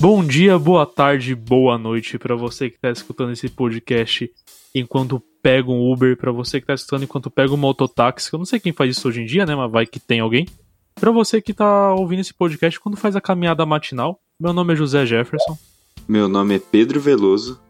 [0.00, 4.30] Bom dia, boa tarde, boa noite para você que está escutando esse podcast
[4.72, 8.32] enquanto pega um Uber, para você que está escutando enquanto pega um mototáxi.
[8.32, 9.56] Eu não sei quem faz isso hoje em dia, né?
[9.56, 10.46] Mas vai que tem alguém.
[10.94, 14.20] Para você que tá ouvindo esse podcast quando faz a caminhada matinal.
[14.40, 15.58] Meu nome é José Jefferson.
[16.06, 17.60] Meu nome é Pedro Veloso.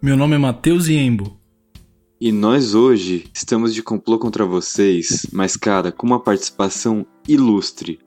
[0.00, 1.38] Meu nome é Matheus Iembo.
[2.18, 7.98] E nós hoje estamos de complô contra vocês, mas cara, com uma participação ilustre.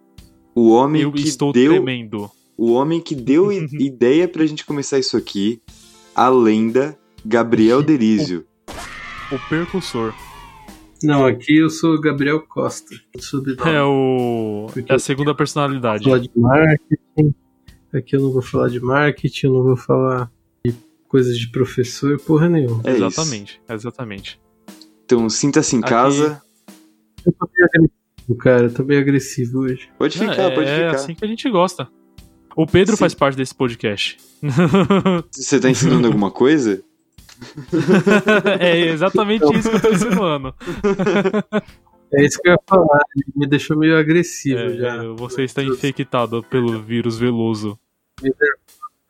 [0.56, 2.32] O homem Eu que estou deu tremendo.
[2.60, 5.62] O homem que deu ideia pra gente começar isso aqui,
[6.14, 8.46] a lenda Gabriel Derizio.
[9.32, 10.14] O percussor.
[11.02, 12.94] Não, aqui eu sou o Gabriel Costa.
[13.66, 14.68] É o.
[14.88, 16.04] É a segunda personalidade.
[16.04, 17.34] falar de marketing.
[17.94, 20.30] Aqui eu não vou falar de marketing, eu não vou falar
[20.66, 20.74] de
[21.08, 22.82] coisas de professor, porra nenhuma.
[22.84, 23.06] É isso.
[23.06, 24.42] exatamente, exatamente.
[25.06, 26.42] Então sinta-se em Aqui- casa.
[27.26, 28.64] Eu tô meio agressivo, cara.
[28.64, 29.90] Eu tô meio agressivo hoje.
[29.98, 30.92] Pode ficar, é, pode é ficar.
[30.96, 31.88] assim que a gente gosta.
[32.62, 33.00] O Pedro Sim.
[33.00, 34.18] faz parte desse podcast.
[35.32, 36.84] Você tá ensinando alguma coisa?
[38.60, 40.54] é exatamente isso que eu tô ensinando.
[42.12, 43.02] É isso que eu ia falar.
[43.16, 44.96] Ele me deixou meio agressivo É, já.
[45.04, 47.80] é, você está infectado pelo vírus veloso.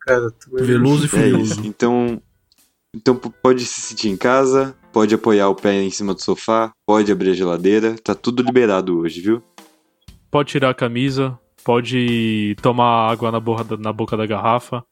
[0.01, 1.43] Cara, tô meio Veloso e É furioso.
[1.43, 1.61] isso.
[1.65, 2.21] Então,
[2.93, 7.09] então pode se sentir em casa, pode apoiar o pé em cima do sofá, pode
[7.09, 9.41] abrir a geladeira, tá tudo liberado hoje, viu?
[10.29, 14.83] Pode tirar a camisa, pode tomar água na, borra na boca da garrafa,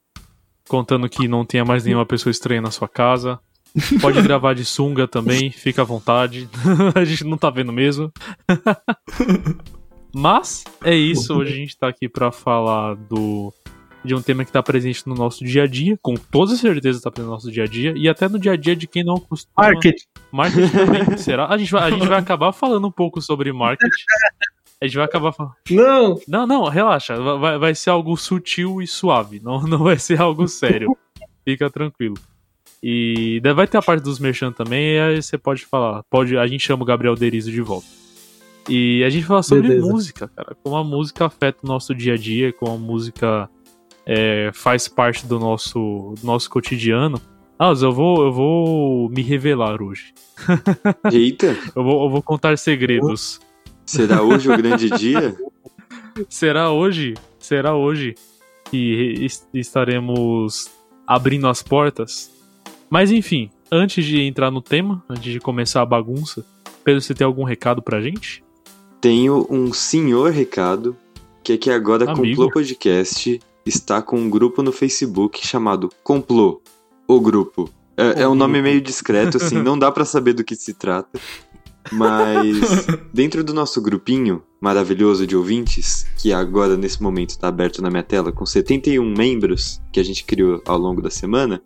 [0.68, 3.40] contando que não tenha mais nenhuma pessoa estranha na sua casa.
[4.02, 6.50] Pode gravar de sunga também, fica à vontade.
[6.95, 8.12] a gente não tá vendo mesmo.
[10.14, 13.54] Mas é isso, hoje a gente tá aqui pra falar do
[14.04, 17.12] de um tema que tá presente no nosso dia a dia, com toda certeza tá
[17.12, 19.20] presente no nosso dia a dia, e até no dia a dia de quem não
[19.20, 19.68] costuma.
[19.68, 20.06] Marketing.
[20.32, 21.48] Marketing também, será?
[21.48, 23.92] A gente, vai, a gente vai acabar falando um pouco sobre marketing.
[24.81, 25.53] A gente vai acabar falando.
[25.72, 26.20] Não!
[26.28, 27.16] Não, não, relaxa.
[27.38, 29.39] Vai, vai ser algo sutil e suave.
[29.44, 30.95] Não, não vai ser algo sério.
[31.44, 32.16] Fica tranquilo.
[32.81, 36.03] E vai ter a parte dos merchan também, e aí você pode falar.
[36.09, 37.87] Pode, a gente chama o Gabriel Derizo de volta.
[38.70, 39.87] E a gente fala sobre Beleza.
[39.87, 40.55] música, cara.
[40.61, 43.49] Como a música afeta o nosso dia a dia, como a música
[44.05, 47.20] é, faz parte do nosso, do nosso cotidiano.
[47.58, 50.14] Ah, mas eu vou, eu vou me revelar hoje.
[51.11, 53.39] Eita, Eu vou, eu vou contar segredos.
[53.87, 55.36] Será hoje o grande dia?
[56.30, 57.14] Será hoje?
[57.39, 58.15] Será hoje
[58.70, 60.70] que es- estaremos
[61.05, 62.30] abrindo as portas?
[62.89, 66.45] Mas enfim, antes de entrar no tema, antes de começar a bagunça,
[66.83, 68.43] Pedro, você tem algum recado pra gente?
[69.02, 70.95] Tenho um senhor recado,
[71.43, 72.42] que é que agora Amigo.
[72.43, 76.61] Complô Podcast está com um grupo no Facebook chamado Complô,
[77.08, 77.69] o grupo.
[77.95, 78.69] É, é um O nome grupo.
[78.69, 81.19] meio discreto, assim, não dá pra saber do que se trata.
[81.92, 87.89] Mas dentro do nosso grupinho maravilhoso de ouvintes, que agora nesse momento está aberto na
[87.89, 91.61] minha tela com 71 membros que a gente criou ao longo da semana,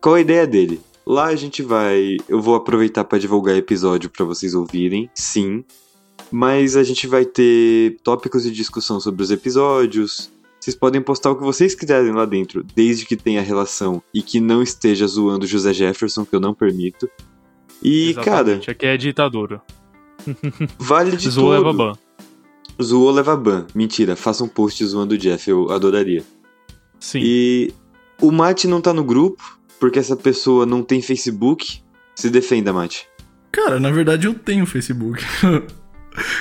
[0.00, 0.80] qual a ideia dele?
[1.06, 5.64] Lá a gente vai, eu vou aproveitar para divulgar episódio para vocês ouvirem, sim,
[6.30, 10.30] mas a gente vai ter tópicos de discussão sobre os episódios.
[10.60, 14.40] Vocês podem postar o que vocês quiserem lá dentro, desde que tenha relação e que
[14.40, 17.08] não esteja zoando José Jefferson, que eu não permito.
[17.82, 19.60] E, cara, Exatamente, aqui é ditadura.
[20.78, 21.76] vale de Zoou leva tudo.
[21.78, 21.92] ban.
[22.82, 23.66] Zoou leva ban.
[23.74, 26.22] Mentira, faça um post zoando o Jeff, eu adoraria.
[26.98, 27.20] Sim.
[27.22, 27.72] E
[28.20, 29.42] o Mate não tá no grupo,
[29.78, 31.80] porque essa pessoa não tem Facebook.
[32.14, 33.06] Se defenda, Mate.
[33.50, 35.22] Cara, na verdade eu tenho Facebook.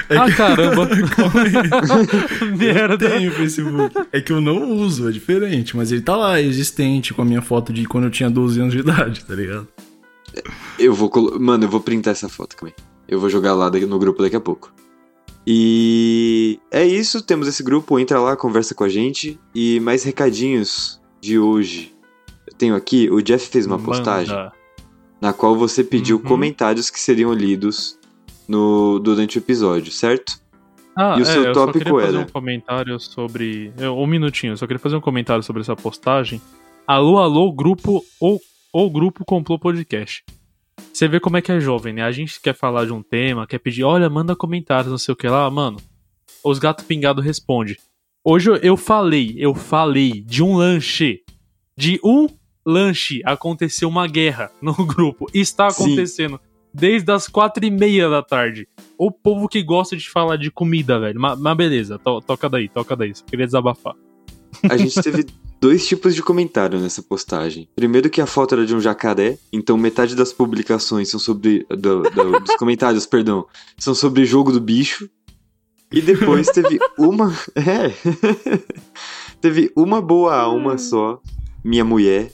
[0.09, 0.89] É Ah, que- caramba.
[0.89, 2.49] Aí.
[2.49, 2.97] Eu Merda.
[2.97, 3.95] tenho Facebook.
[4.11, 5.77] É que eu não uso, é diferente.
[5.77, 8.73] Mas ele tá lá, existente, com a minha foto de quando eu tinha 12 anos
[8.73, 9.67] de idade, tá ligado?
[10.79, 11.11] Eu vou.
[11.39, 12.73] Mano, eu vou printar essa foto, aí.
[13.07, 14.71] Eu vou jogar lá no grupo daqui a pouco.
[15.45, 19.39] E é isso, temos esse grupo, entra lá, conversa com a gente.
[19.53, 21.93] E mais recadinhos de hoje.
[22.47, 24.51] Eu tenho aqui, o Jeff fez uma postagem Manda.
[25.21, 26.23] na qual você pediu Uhum.
[26.23, 27.97] comentários que seriam lidos
[28.47, 30.39] no durante o episódio, certo?
[30.95, 32.25] Ah, E o seu é, eu só tópico queria fazer era?
[32.27, 33.71] um comentário sobre.
[33.77, 36.41] é, Um minutinho, eu só queria fazer um comentário sobre essa postagem.
[36.85, 38.39] Alô, alô, grupo ou,
[38.73, 40.23] ou grupo Complô Podcast.
[40.93, 42.03] Você vê como é que é jovem, né?
[42.03, 45.15] A gente quer falar de um tema, quer pedir, olha, manda comentários, não sei o
[45.15, 45.77] que lá, mano.
[46.43, 47.77] Os gatos pingados responde.
[48.23, 51.21] Hoje eu, falei, eu falei de um lanche.
[51.77, 52.27] De um
[52.65, 53.21] lanche.
[53.25, 55.27] Aconteceu uma guerra no grupo.
[55.33, 55.83] Está Sim.
[55.85, 56.39] acontecendo
[56.73, 58.67] desde as quatro e meia da tarde.
[58.97, 61.19] O povo que gosta de falar de comida, velho.
[61.19, 63.15] Mas, mas beleza, to- toca daí, toca daí.
[63.15, 63.95] Só queria desabafar.
[64.69, 65.25] A gente teve
[65.59, 67.67] dois tipos de comentário nessa postagem.
[67.75, 71.65] Primeiro que a foto era de um jacaré, então metade das publicações são sobre.
[71.69, 73.45] do- do- dos comentários, perdão,
[73.77, 75.09] são sobre jogo do bicho.
[75.91, 77.33] E depois teve uma.
[77.55, 77.91] É.
[79.41, 81.21] Teve uma boa alma só,
[81.63, 82.31] minha mulher,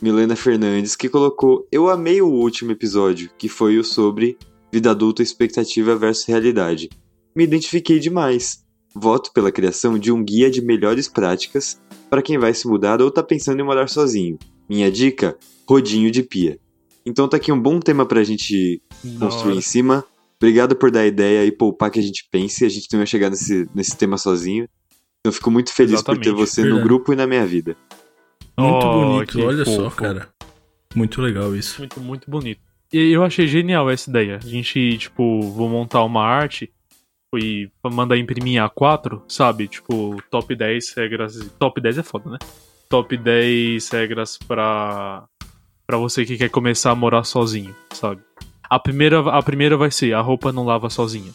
[0.00, 4.36] Milena Fernandes, que colocou: Eu amei o último episódio, que foi o sobre
[4.72, 6.90] vida adulta, expectativa versus realidade.
[7.34, 8.62] Me identifiquei demais.
[8.94, 11.80] Voto pela criação de um guia de melhores práticas
[12.10, 14.38] para quem vai se mudar ou tá pensando em morar sozinho.
[14.68, 15.36] Minha dica:
[15.68, 16.58] rodinho de pia.
[17.04, 18.80] Então tá aqui um bom tema pra gente
[19.18, 19.68] construir em Nossa.
[19.68, 20.04] cima.
[20.36, 22.64] Obrigado por dar a ideia e poupar que a gente pense.
[22.64, 24.64] A gente não ia chegar nesse, nesse tema sozinho.
[25.20, 26.84] Então eu fico muito feliz por ter Exatamente, você no verdade.
[26.88, 27.76] grupo e na minha vida.
[28.58, 29.96] Muito Oh, bonito, olha só, fofo.
[29.96, 30.28] cara.
[30.94, 31.78] Muito legal isso.
[31.80, 32.60] Muito, muito bonito.
[32.92, 34.38] E eu achei genial essa ideia.
[34.42, 36.70] A gente, tipo, vou montar uma arte
[37.38, 39.68] e mandar imprimir em A4, sabe?
[39.68, 41.50] Tipo, top 10 regras.
[41.58, 42.38] Top 10 é foda, né?
[42.88, 45.24] Top 10 regras pra,
[45.86, 48.22] pra você que quer começar a morar sozinho, sabe?
[48.68, 51.32] A primeira, a primeira vai ser a roupa não lava sozinha.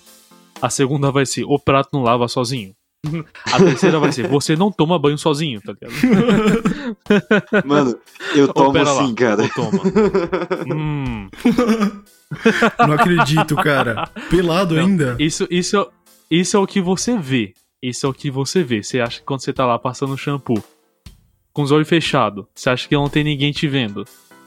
[0.61, 2.75] A segunda vai ser o prato não lava sozinho.
[3.53, 5.93] A terceira vai ser você não toma banho sozinho, tá ligado?
[7.65, 7.97] Mano,
[8.35, 9.03] eu Ô, tomo pera lá.
[9.03, 9.43] assim, cara.
[9.43, 9.81] Ou toma.
[10.75, 11.29] Hum.
[12.79, 14.09] Não acredito, cara.
[14.29, 15.15] Pelado Não, ainda.
[15.19, 15.87] Isso, isso,
[16.29, 17.53] isso é o que você vê.
[17.81, 18.83] Isso é o que você vê.
[18.83, 20.61] Você acha que quando você tá lá passando shampoo,
[21.53, 24.03] com os olhos fechados, você acha que não tem ninguém te vendo?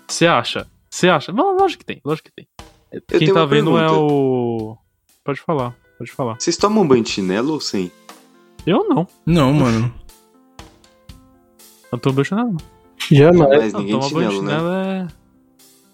[0.07, 0.67] Você acha?
[0.91, 1.33] Você acha?
[1.33, 2.49] Não, lógico que tem, lógico que tem.
[3.19, 4.01] Quem tá vendo é pergunta.
[4.03, 4.77] o.
[5.25, 6.37] Pode falar, pode falar.
[6.41, 7.91] Vocês tomam banho de chinelo ou sem?
[8.67, 9.07] Eu não.
[9.27, 9.93] Não, mano.
[11.93, 12.51] Banho de chinelo.
[12.53, 12.59] não.
[13.11, 13.49] Jamais.
[13.65, 14.53] Mas Não, ninguém tomar banho de chinelo, né?
[14.53, 15.09] chinelo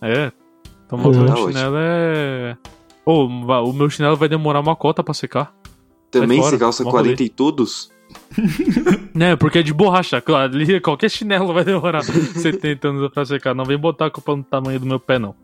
[0.03, 0.13] é.
[0.27, 0.33] É.
[0.89, 1.13] Tomar Uhum.
[1.13, 2.57] banho Tá chinelo é.
[3.05, 5.55] Ô, va- o meu chinelo vai demorar uma cota pra secar.
[6.11, 7.91] Também fora, você calça mó 40 e todos?
[9.15, 10.55] Né, porque é de borracha, claro.
[10.55, 13.55] ali Qualquer chinelo vai demorar 70 anos pra secar.
[13.55, 15.35] Não vem botar a culpa no tamanho do meu pé, não.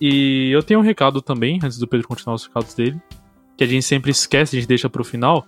[0.00, 3.00] E eu tenho um recado também, antes do Pedro continuar os recados dele,
[3.56, 5.46] que a gente sempre esquece, a gente deixa pro final.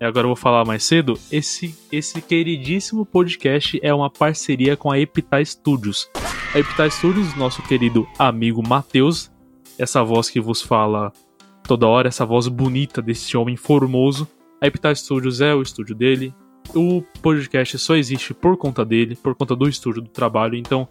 [0.00, 1.14] E agora eu vou falar mais cedo.
[1.32, 6.10] Esse, esse queridíssimo podcast é uma parceria com a Epitai Studios.
[6.54, 9.30] A Epitai Studios, nosso querido amigo Matheus,
[9.78, 11.12] essa voz que vos fala
[11.62, 14.28] toda hora, essa voz bonita desse homem formoso.
[14.60, 16.34] A Epitai Studios é o estúdio dele.
[16.74, 20.56] O podcast só existe por conta dele, por conta do estúdio do trabalho.
[20.56, 20.86] Então,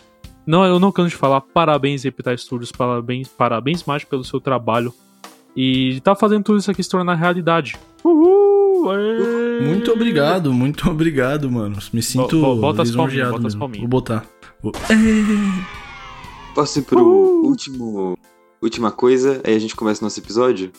[0.48, 4.94] não, eu não canso de falar parabéns, Epitai Studios, parabéns, parabéns mais pelo seu trabalho.
[5.56, 7.76] E tá fazendo tudo isso aqui se tornar realidade.
[8.04, 8.45] Uhul!
[9.62, 11.78] Muito obrigado, muito obrigado, mano.
[11.94, 13.82] Me sinto bo- bota as palminhas, bota as palminhas.
[13.82, 14.26] Vou botar.
[14.62, 14.72] Vou-
[16.54, 17.04] Posso ir pro
[17.44, 18.18] último.
[18.62, 20.72] Última coisa, aí a gente começa o nosso episódio?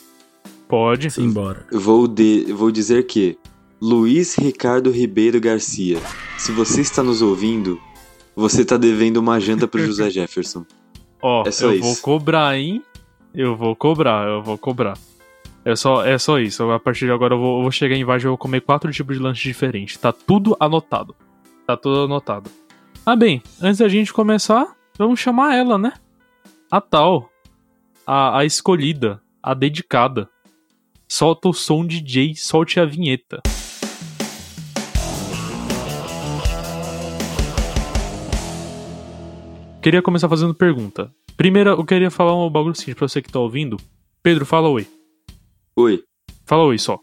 [0.67, 1.11] Pode.
[1.11, 1.67] Simbora.
[1.71, 3.39] Eu vou, de, eu vou dizer que
[3.81, 5.99] Luiz Ricardo Ribeiro Garcia,
[6.39, 7.79] se você está nos ouvindo,
[8.35, 10.65] você tá devendo uma janta pro José Jefferson.
[11.23, 11.83] Ó, É só eu isso.
[11.83, 12.83] vou cobrar, hein?
[13.35, 14.97] Eu vou cobrar, eu vou cobrar.
[15.67, 16.63] É só, é só isso.
[16.71, 18.89] A partir de agora eu vou, eu vou chegar em Vargem e vou comer quatro
[18.93, 19.97] tipos de lanche diferentes.
[19.97, 21.17] Tá tudo anotado.
[21.67, 22.49] Tá tudo anotado.
[23.05, 25.95] Ah, bem, antes da gente começar, vamos chamar ela, né?
[26.71, 27.29] A tal.
[28.07, 29.21] A, a escolhida.
[29.43, 30.31] A dedicada.
[31.09, 33.43] Solta o som DJ, solte a vinheta.
[39.83, 41.13] Queria começar fazendo pergunta.
[41.37, 43.77] Primeiro, eu queria falar um bagulho seguinte pra você que tá ouvindo.
[44.23, 44.87] Pedro, fala oi.
[45.79, 46.03] Oi.
[46.47, 46.99] Fala oi só.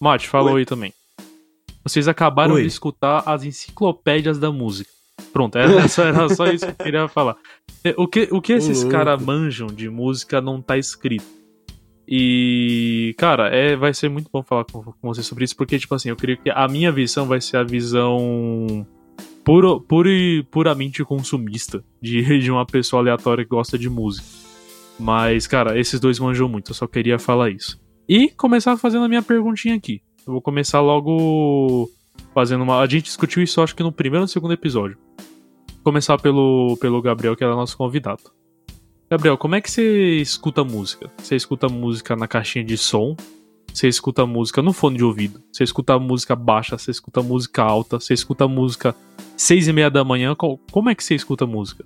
[0.00, 0.64] Mate, fala oi, Oi.
[0.64, 0.92] também.
[1.84, 2.62] Vocês acabaram Oi.
[2.62, 4.90] de escutar as enciclopédias da música.
[5.32, 7.36] Pronto, era só, era só isso que eu queria falar.
[7.84, 11.26] É, O que, o que esses caras manjam de música não tá escrito.
[12.08, 15.94] E, cara, é, vai ser muito bom falar com, com você sobre isso, porque, tipo
[15.94, 18.86] assim, eu creio que a minha visão vai ser a visão
[19.44, 24.26] puro, puro e puramente consumista de, de uma pessoa aleatória que gosta de música.
[24.98, 27.78] Mas, cara, esses dois manjam muito, eu só queria falar isso.
[28.08, 30.00] E começar fazendo a minha perguntinha aqui.
[30.26, 31.90] Eu vou começar logo
[32.34, 32.80] fazendo uma.
[32.80, 34.96] A gente discutiu isso, acho que no primeiro ou no segundo episódio.
[35.82, 38.22] Começar pelo, pelo Gabriel, que era nosso convidado.
[39.08, 41.10] Gabriel, como é que você escuta música?
[41.18, 43.16] Você escuta música na caixinha de som?
[43.72, 45.40] Você escuta música no fone de ouvido?
[45.52, 46.76] Você escuta música baixa?
[46.78, 48.00] Você escuta música alta?
[48.00, 48.96] Você escuta música
[49.36, 50.34] seis e meia da manhã?
[50.34, 51.84] Co- Como é que você escuta música?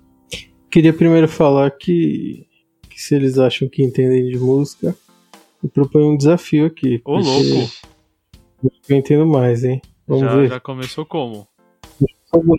[0.71, 2.47] Queria primeiro falar que,
[2.89, 4.95] que se eles acham que entendem de música,
[5.63, 7.01] eu proponho um desafio aqui.
[7.05, 7.71] Ô, louco!
[8.89, 9.81] Eu entendo mais, hein?
[10.07, 10.49] Vamos Já, ver.
[10.49, 11.47] já começou como?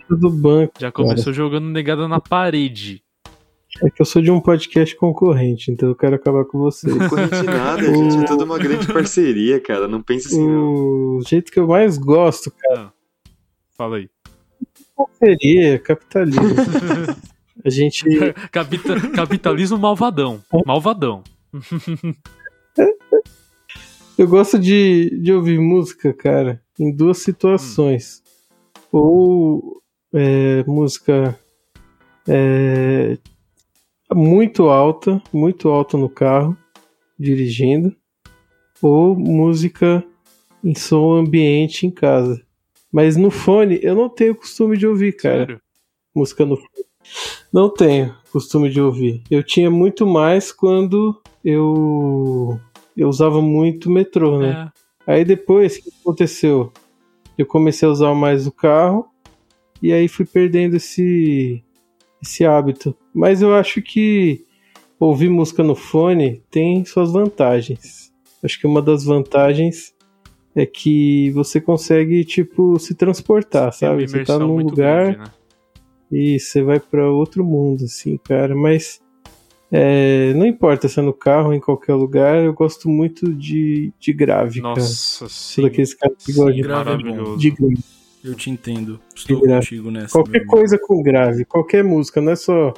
[0.09, 0.73] Do banco.
[0.79, 3.01] Já começou jogando negada na parede.
[3.81, 6.95] É que eu sou de um podcast concorrente, então eu quero acabar com vocês.
[7.09, 9.87] Corrente nada, a gente é toda uma grande parceria, cara.
[9.87, 11.17] Não pensa assim, não.
[11.17, 12.93] o jeito que eu mais gosto, cara,
[13.75, 14.09] Fala aí.
[15.17, 16.43] seria capitalismo.
[17.65, 18.03] A gente.
[18.51, 20.41] Capita- capitalismo malvadão.
[20.65, 21.23] Malvadão.
[24.15, 28.21] Eu gosto de, de ouvir música, cara, em duas situações.
[28.91, 29.81] ou
[30.13, 31.39] é, música
[32.27, 33.17] é,
[34.13, 36.55] muito alta, muito alta no carro,
[37.17, 37.95] dirigindo,
[38.79, 40.03] ou música
[40.63, 42.39] em som ambiente em casa.
[42.91, 45.39] Mas no fone eu não tenho costume de ouvir, cara.
[45.39, 45.61] Sério?
[46.13, 46.85] Música no fone.
[47.51, 49.23] Não tenho costume de ouvir.
[49.29, 52.59] Eu tinha muito mais quando eu
[52.95, 54.71] eu usava muito metrô, né?
[55.07, 55.13] É.
[55.13, 56.71] Aí depois, o que aconteceu?
[57.37, 59.07] Eu comecei a usar mais o carro
[59.81, 61.63] e aí fui perdendo esse,
[62.21, 62.95] esse hábito.
[63.13, 64.45] Mas eu acho que
[64.99, 68.13] ouvir música no fone tem suas vantagens.
[68.41, 69.93] Acho que uma das vantagens
[70.55, 74.07] é que você consegue, tipo, se transportar, sabe?
[74.07, 75.25] Você tá num lugar grande, né?
[76.11, 78.55] e você vai pra outro mundo, assim, cara.
[78.55, 79.01] Mas
[79.75, 83.91] é, não importa se é no carro ou em qualquer lugar, eu gosto muito de,
[83.99, 84.75] de grave, cara.
[84.75, 85.61] Nossa, sim.
[85.61, 86.97] Sou daqueles caras que gostam de, grave é
[87.37, 87.53] de.
[88.23, 88.99] Eu te entendo.
[89.15, 90.11] Estou contigo nessa.
[90.13, 92.73] Qualquer coisa com grave, qualquer música, não é só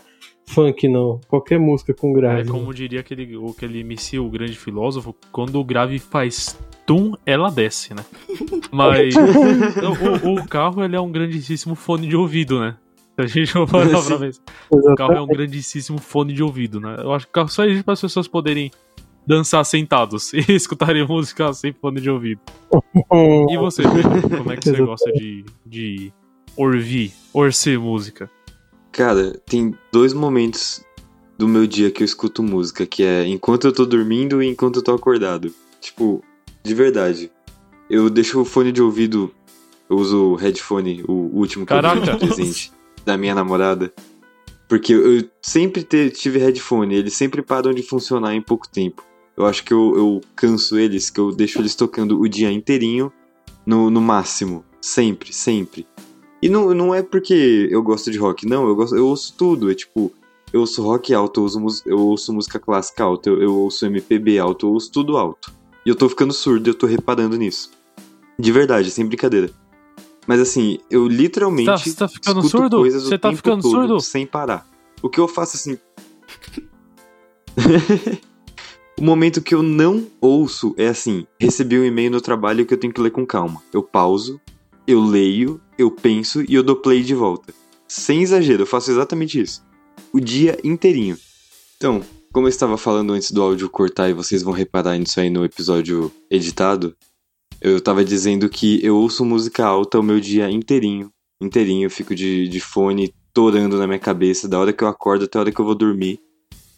[0.47, 1.19] funk, não.
[1.27, 2.49] Qualquer música com É grave.
[2.49, 7.93] como diria aquele, aquele MC, o grande filósofo, quando o grave faz tum, ela desce,
[7.93, 8.03] né?
[8.71, 9.13] Mas
[10.23, 12.75] o, o- o carro ele é um grandíssimo fone de ouvido, né?
[13.17, 14.35] A gente for parar pra ver.
[14.69, 16.97] O carro é um grandíssimo fone de ouvido, né?
[16.99, 18.71] Eu acho que o carro só existe para as pessoas poderem
[19.25, 22.41] dançar sentados e escutarem música sem fone de ouvido.
[23.49, 23.83] E você?
[23.83, 26.13] Como é que você gosta de, de
[26.57, 28.29] ouvir, orcer música?
[28.91, 30.83] Cara, tem dois momentos
[31.37, 34.77] do meu dia que eu escuto música, que é enquanto eu tô dormindo e enquanto
[34.77, 35.53] eu tô acordado.
[35.79, 36.23] Tipo,
[36.63, 37.31] de verdade.
[37.89, 39.31] Eu deixo o fone de ouvido,
[39.89, 42.17] eu uso o headphone, o último que eu Caraca.
[42.17, 42.74] de presente
[43.05, 43.93] da minha namorada.
[44.67, 49.03] Porque eu sempre tive headphone, eles sempre param de funcionar em pouco tempo.
[49.37, 53.11] Eu acho que eu, eu canso eles, que eu deixo eles tocando o dia inteirinho
[53.65, 54.63] no, no máximo.
[54.81, 55.85] Sempre, sempre.
[56.41, 59.69] E não, não é porque eu gosto de rock, não, eu, gosto, eu ouço tudo.
[59.69, 60.11] É tipo,
[60.51, 64.39] eu ouço rock alto, eu ouço, eu ouço música clássica alta, eu, eu ouço MPB
[64.39, 65.53] alto, eu ouço tudo alto.
[65.85, 67.71] E eu tô ficando surdo, eu tô reparando nisso.
[68.39, 69.49] De verdade, sem brincadeira.
[70.27, 72.77] Mas assim, eu literalmente Você tá- tá ficando escuto surdo?
[72.77, 73.99] coisas o Você tá tempo ficando todo, surdo?
[74.01, 74.67] sem parar.
[75.01, 75.77] O que eu faço assim.
[78.99, 82.77] o momento que eu não ouço é assim: recebi um e-mail no trabalho que eu
[82.77, 83.61] tenho que ler com calma.
[83.73, 84.39] Eu pauso,
[84.87, 87.53] eu leio, eu penso e eu dou play de volta.
[87.87, 89.63] Sem exagero, eu faço exatamente isso.
[90.11, 91.17] O dia inteirinho.
[91.77, 92.01] Então,
[92.33, 95.45] como eu estava falando antes do áudio cortar e vocês vão reparar nisso aí no
[95.45, 96.95] episódio editado,
[97.61, 101.09] eu tava dizendo que eu ouço música alta o meu dia inteirinho.
[101.41, 105.25] Inteirinho, eu fico de, de fone torando na minha cabeça, da hora que eu acordo
[105.25, 106.19] até a hora que eu vou dormir.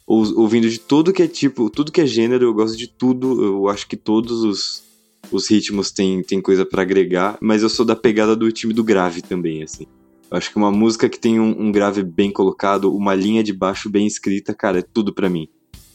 [0.05, 3.43] Ou- ouvindo de tudo que é tipo, tudo que é gênero, eu gosto de tudo.
[3.43, 4.83] Eu acho que todos os,
[5.31, 8.83] os ritmos têm, têm coisa pra agregar, mas eu sou da pegada do time do
[8.83, 9.85] grave também, assim.
[10.31, 13.53] Eu acho que uma música que tem um, um grave bem colocado, uma linha de
[13.53, 15.47] baixo bem escrita, cara, é tudo pra mim.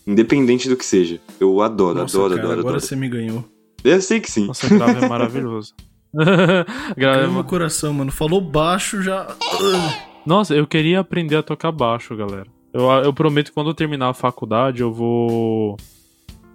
[0.06, 1.20] Independente do que seja.
[1.40, 2.86] Eu adoro, Nossa, adoro, cara, adoro, agora adoro.
[2.86, 3.44] você me ganhou.
[3.84, 4.46] Eu sei que sim.
[4.46, 5.74] Nossa, grave é maravilhoso.
[6.96, 8.12] grave é meu coração, mano.
[8.12, 9.34] Falou baixo já.
[10.24, 12.46] Nossa, eu queria aprender a tocar baixo, galera.
[12.72, 15.76] Eu, eu prometo que quando eu terminar a faculdade, eu vou.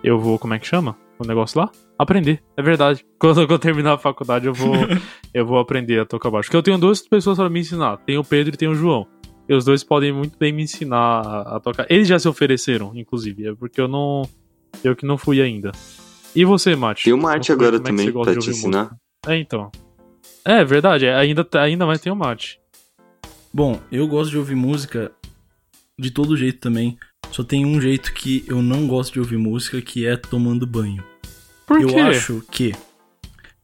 [0.03, 0.39] Eu vou.
[0.39, 0.95] Como é que chama?
[1.19, 1.69] O negócio lá?
[1.97, 2.41] Aprender.
[2.55, 3.03] É verdade.
[3.19, 4.75] Quando eu terminar a faculdade, eu vou.
[5.33, 6.47] eu vou aprender a tocar baixo.
[6.47, 7.97] Porque eu tenho duas pessoas pra me ensinar.
[7.97, 9.07] Tem o Pedro e tem o João.
[9.49, 11.87] E os dois podem muito bem me ensinar a, a tocar.
[11.89, 13.47] Eles já se ofereceram, inclusive.
[13.47, 14.29] É porque eu não.
[14.83, 15.71] Eu que não fui ainda.
[16.37, 17.03] E você, Mate?
[17.05, 18.83] Tem o Mate Como é- agora é também pra te ensinar.
[18.83, 18.97] música?
[19.25, 19.71] É, então.
[20.45, 22.59] É verdade, é, ainda, ainda mais tem o Mate.
[23.51, 25.11] Bom, eu gosto de ouvir música
[25.97, 26.95] de todo jeito também.
[27.31, 31.03] Só tem um jeito que eu não gosto de ouvir música, que é tomando banho.
[31.65, 31.99] Por eu quê?
[32.01, 32.71] acho que.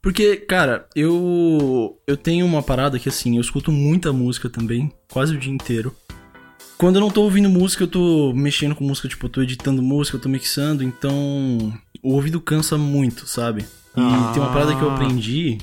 [0.01, 1.95] Porque, cara, eu.
[2.07, 5.95] Eu tenho uma parada que assim, eu escuto muita música também, quase o dia inteiro.
[6.77, 9.81] Quando eu não tô ouvindo música, eu tô mexendo com música, tipo, eu tô editando
[9.81, 11.73] música, eu tô mixando, então.
[12.01, 13.61] O ouvido cansa muito, sabe?
[13.95, 14.31] E Ah.
[14.33, 15.57] tem uma parada que eu aprendi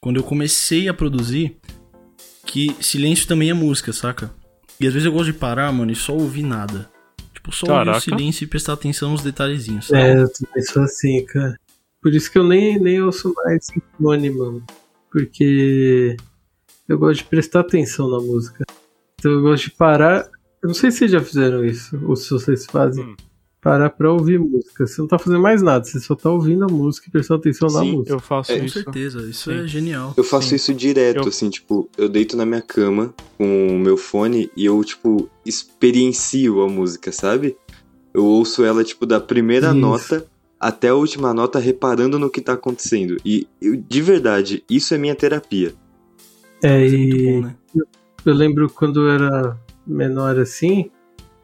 [0.00, 1.56] quando eu comecei a produzir
[2.44, 4.32] que silêncio também é música, saca?
[4.80, 6.90] E às vezes eu gosto de parar, mano, e só ouvir nada.
[7.32, 7.98] Tipo, só ouvir Caraca.
[7.98, 10.02] o silêncio e prestar atenção nos detalhezinhos, sabe?
[10.02, 11.56] É, eu também sou assim, cara.
[12.00, 14.64] Por isso que eu nem, nem ouço mais Symphony, mano.
[15.10, 16.16] Porque
[16.88, 18.64] eu gosto de prestar atenção na música.
[19.22, 20.28] Então eu gosto de parar.
[20.60, 23.04] Eu não sei se vocês já fizeram isso, ou se vocês fazem.
[23.04, 23.14] Hum.
[23.60, 24.84] Parar pra ouvir música.
[24.84, 27.68] Você não tá fazendo mais nada, você só tá ouvindo a música e prestando atenção
[27.68, 28.12] na Sim, música.
[28.12, 28.82] Eu faço É, Com isso.
[28.82, 29.58] certeza, isso Sim.
[29.60, 30.12] é genial.
[30.16, 30.56] Eu faço Sim.
[30.56, 34.64] isso direto, Eu- assim, tipo, eu deito na minha cama com o meu fone e
[34.64, 37.56] eu, tipo, experiencio a música, sabe?
[38.12, 39.76] Eu ouço ela, tipo, da primeira Isso.
[39.76, 40.26] nota
[40.58, 43.16] até a última nota, reparando no que tá acontecendo.
[43.24, 45.72] E, eu- de verdade, isso é minha terapia.
[46.60, 47.56] É, é e muito bom, né?
[48.24, 50.90] Eu lembro quando eu era menor assim,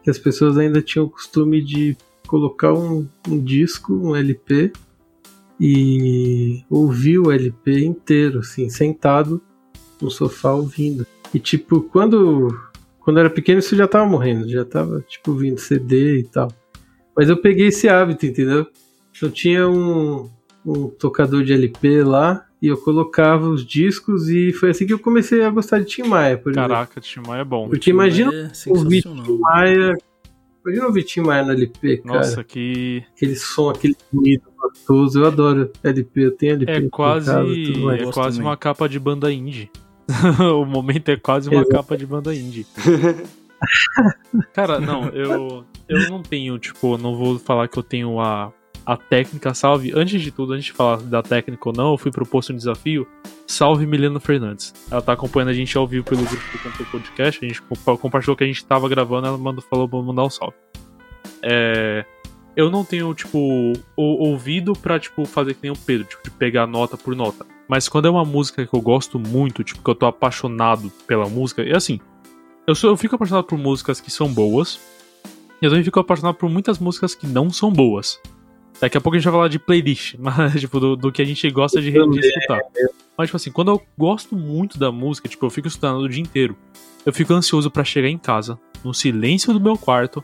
[0.02, 4.72] que as pessoas ainda tinham o costume de colocar um, um disco, um LP,
[5.60, 9.42] e ouvir o LP inteiro, assim, sentado
[10.00, 11.06] no sofá ouvindo.
[11.34, 12.56] E tipo, quando,
[13.00, 16.48] quando era pequeno isso já tava morrendo, já tava tipo ouvindo CD e tal.
[17.16, 18.66] Mas eu peguei esse hábito, entendeu?
[19.20, 20.30] Eu tinha um,
[20.64, 24.98] um tocador de LP lá e eu colocava os discos e foi assim que eu
[24.98, 26.68] comecei a gostar de Tim Maia, por exemplo.
[26.68, 27.68] Caraca, Tim Maia é bom.
[27.68, 29.02] Porque imagina É ouvir.
[29.02, 29.96] Tim Maia.
[30.64, 32.18] Imagina ouvir Tim Maia no LP, cara.
[32.18, 35.20] Nossa, que Aquele som, aquele ruído gostoso.
[35.20, 36.72] Eu adoro LP, eu tenho LP.
[36.72, 38.50] é quase, casa, é quase também.
[38.50, 39.70] uma capa de banda indie.
[40.60, 41.70] o momento é quase uma Exato.
[41.70, 42.66] capa de banda indie.
[44.52, 48.52] Cara, não, eu eu não tenho, tipo, não vou falar que eu tenho a
[48.88, 49.92] a técnica salve.
[49.94, 53.06] Antes de tudo, antes de falar da técnica ou não, eu fui proposto um desafio.
[53.46, 54.72] Salve Milena Fernandes.
[54.90, 57.44] Ela tá acompanhando a gente ao vivo pelo grupo do Control Podcast.
[57.44, 60.30] A gente compa- compartilhou que a gente tava gravando, ela mandou, falou pra mandar um
[60.30, 60.56] salve.
[61.42, 62.06] É,
[62.56, 66.66] eu não tenho, tipo, ouvido pra, tipo, fazer que nem o Pedro, tipo, de pegar
[66.66, 67.44] nota por nota.
[67.68, 71.28] Mas quando é uma música que eu gosto muito, tipo, que eu tô apaixonado pela
[71.28, 72.00] música, é assim.
[72.66, 74.80] Eu, sou, eu fico apaixonado por músicas que são boas.
[75.60, 78.18] E eu também fico apaixonado por muitas músicas que não são boas.
[78.80, 81.24] Daqui a pouco a gente vai falar de playlist, mas, tipo, do, do que a
[81.24, 82.60] gente gosta de, de escutar.
[83.16, 86.22] Mas, tipo assim, quando eu gosto muito da música, tipo, eu fico estudando o dia
[86.22, 86.56] inteiro.
[87.04, 90.22] Eu fico ansioso pra chegar em casa, no silêncio do meu quarto,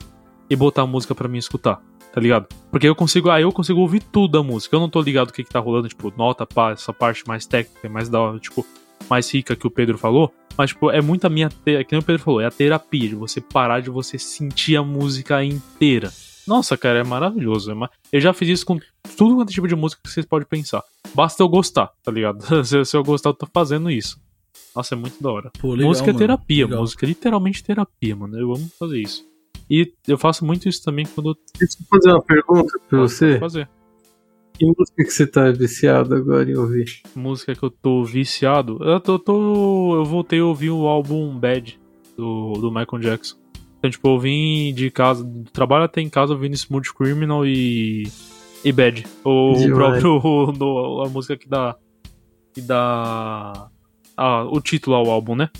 [0.48, 1.80] e botar a música pra mim escutar,
[2.12, 2.46] tá ligado?
[2.70, 4.76] Porque eu consigo, aí eu consigo ouvir tudo da música.
[4.76, 7.46] Eu não tô ligado o que, que tá rolando, tipo, nota, pá, essa parte mais
[7.46, 8.64] técnica, mais da hora, tipo,
[9.08, 10.32] mais rica que o Pedro falou.
[10.56, 11.48] Mas, tipo, é muito a minha.
[11.48, 11.84] Te...
[11.84, 14.82] Que nem o Pedro falou, é a terapia, de você parar de você sentir a
[14.82, 16.12] música inteira.
[16.46, 17.70] Nossa, cara, é maravilhoso.
[17.72, 18.78] é Eu já fiz isso com
[19.16, 20.82] tudo quanto é tipo de música que vocês podem pensar.
[21.14, 22.42] Basta eu gostar, tá ligado?
[22.64, 24.18] se, se eu gostar, eu tô fazendo isso.
[24.74, 25.50] Nossa, é muito da hora.
[25.60, 26.80] Pô, legal, música é terapia, Legal.
[26.80, 28.36] música é literalmente terapia, mano.
[28.38, 29.24] Eu amo fazer isso.
[29.70, 33.38] E eu faço muito isso também quando eu Deixa eu fazer uma pergunta pra você.
[33.38, 33.68] fazer.
[34.58, 37.02] Que música que você tá viciado agora em ouvir?
[37.14, 38.78] Música que eu tô viciado.
[38.82, 41.78] Eu tô, tô- eu voltei a ouvir o álbum Bad
[42.16, 43.36] do, do Michael Jackson.
[43.84, 48.04] Então, tipo, eu vim de casa, do trabalho até em casa ouvindo Smooth Criminal e.
[48.64, 49.04] e Bad.
[49.22, 50.52] O, o próprio.
[50.56, 51.76] do- a música que dá.
[52.54, 53.68] que dá.
[54.16, 55.50] Ah, o título ao álbum, né?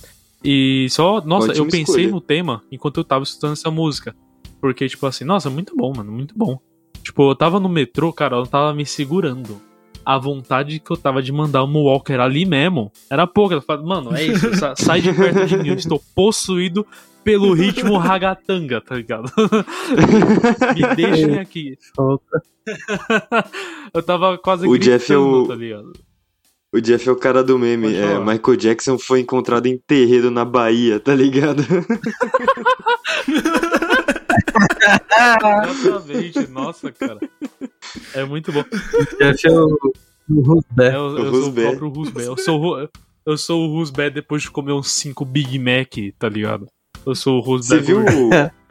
[0.43, 1.21] E só.
[1.21, 2.11] Nossa, Ótima eu pensei escolha.
[2.11, 4.17] no tema enquanto eu tava escutando essa música.
[4.59, 6.59] Porque, tipo assim, nossa, muito bom, mano, muito bom.
[7.03, 9.61] Tipo, eu tava no metrô, cara, eu tava me segurando.
[10.05, 13.55] A vontade que eu tava de mandar o Walker ali mesmo era pouca.
[13.55, 15.69] Eu Mano, é isso, sa- sai de perto de mim.
[15.69, 16.87] Eu estou possuído
[17.23, 19.33] pelo ritmo ragatanga, tá ligado?
[20.77, 21.79] me deixem aqui.
[23.95, 25.93] Eu tava quase O gritando, Jeff é o- tá ligado?
[26.75, 27.95] O Jeff é o cara do meme.
[27.95, 28.19] É.
[28.19, 31.63] Michael Jackson foi encontrado em terreiro na Bahia, tá ligado?
[35.71, 37.19] Exatamente, nossa, cara.
[38.15, 38.65] É muito bom.
[39.19, 39.77] Jeff é o,
[40.31, 40.95] o Rosberg.
[40.95, 41.63] É, eu, O eu sou o Rusbé.
[41.69, 42.27] próprio Rusbé.
[42.27, 42.89] Eu sou,
[43.27, 46.67] eu sou o Rusbé depois de comer uns 5 Big Mac, tá ligado?
[47.07, 47.77] Eu sou o Rusbé.
[47.77, 48.01] Você viu.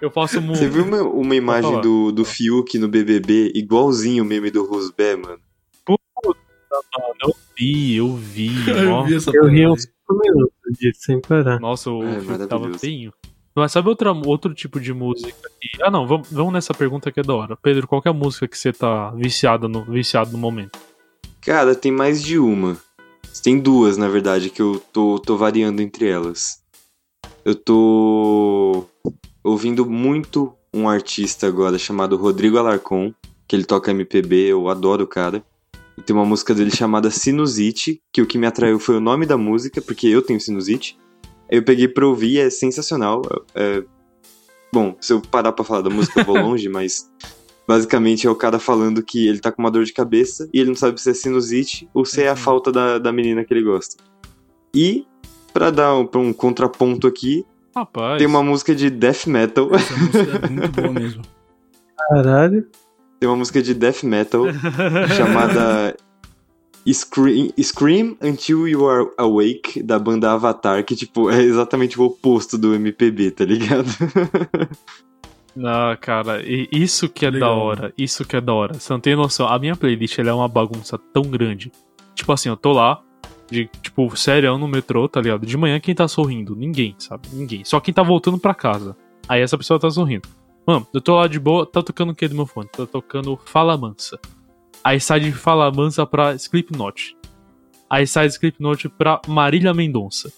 [0.01, 0.55] Eu faço mu...
[0.55, 5.15] você viu uma, uma imagem do, do Fiuk no BBB igualzinho o meme do Rosbé,
[5.15, 5.39] mano?
[7.21, 8.49] Eu vi, eu vi.
[8.67, 9.03] Eu ó.
[9.03, 11.59] vi essa Eu ri uns 5 minutos disso, sem parar.
[11.59, 13.13] Nossa, o É, filme tava feinho.
[13.55, 15.83] Mas sabe outra, outro tipo de música que...
[15.83, 17.55] Ah, não, vamos, vamos nessa pergunta que é da hora.
[17.55, 20.79] Pedro, qual é a música que você tá viciado no, viciado no momento?
[21.41, 22.77] Cara, tem mais de uma.
[23.43, 26.63] Tem duas, na verdade, que eu tô, tô variando entre elas.
[27.43, 28.85] Eu tô
[29.43, 33.13] ouvindo muito um artista agora chamado Rodrigo Alarcon,
[33.47, 35.43] que ele toca MPB, eu adoro o cara.
[35.97, 39.25] E tem uma música dele chamada Sinusite, que o que me atraiu foi o nome
[39.25, 40.97] da música, porque eu tenho sinusite.
[41.53, 43.21] Eu peguei pra ouvir, é sensacional.
[43.53, 43.83] É-
[44.73, 47.07] Bom, se eu parar pra falar da música eu vou longe, mas
[47.67, 50.69] basicamente é o cara falando que ele tá com uma dor de cabeça e ele
[50.69, 52.37] não sabe se é sinusite ou se é a Uhum.
[52.37, 54.03] falta da, da menina que ele gosta.
[54.75, 55.05] E,
[55.53, 58.17] pra dar um, pra um contraponto aqui, Rapaz.
[58.17, 59.69] tem uma música de death metal.
[59.75, 61.21] Essa música é muito boa mesmo.
[62.09, 62.67] Caralho.
[63.19, 64.45] tem uma música de death metal
[65.15, 65.95] chamada
[66.91, 72.57] Scream, Scream Until You Are Awake, da banda Avatar, que, tipo, é exatamente o oposto
[72.57, 73.87] do MPB, tá ligado?
[75.55, 78.73] Não, cara, e isso que é Legal, da hora, isso que é da hora.
[78.73, 81.71] Você não tem noção, a minha playlist ela é uma bagunça tão grande.
[82.15, 83.01] Tipo assim, eu tô lá,
[83.49, 85.45] de, tipo, sério, no metrô, tá ligado?
[85.45, 86.55] De manhã quem tá sorrindo?
[86.55, 87.27] Ninguém, sabe?
[87.31, 87.63] Ninguém.
[87.63, 88.95] Só quem tá voltando pra casa.
[89.27, 90.27] Aí essa pessoa tá sorrindo.
[90.65, 92.69] Mano, eu tô lá de boa, tá tocando o que do meu fone?
[92.69, 94.19] Tá tocando Fala Mansa.
[94.83, 97.15] Aí sai de Fala Mansa pra Slipknot.
[97.89, 100.31] Aí sai de Slipknot pra Marília Mendonça.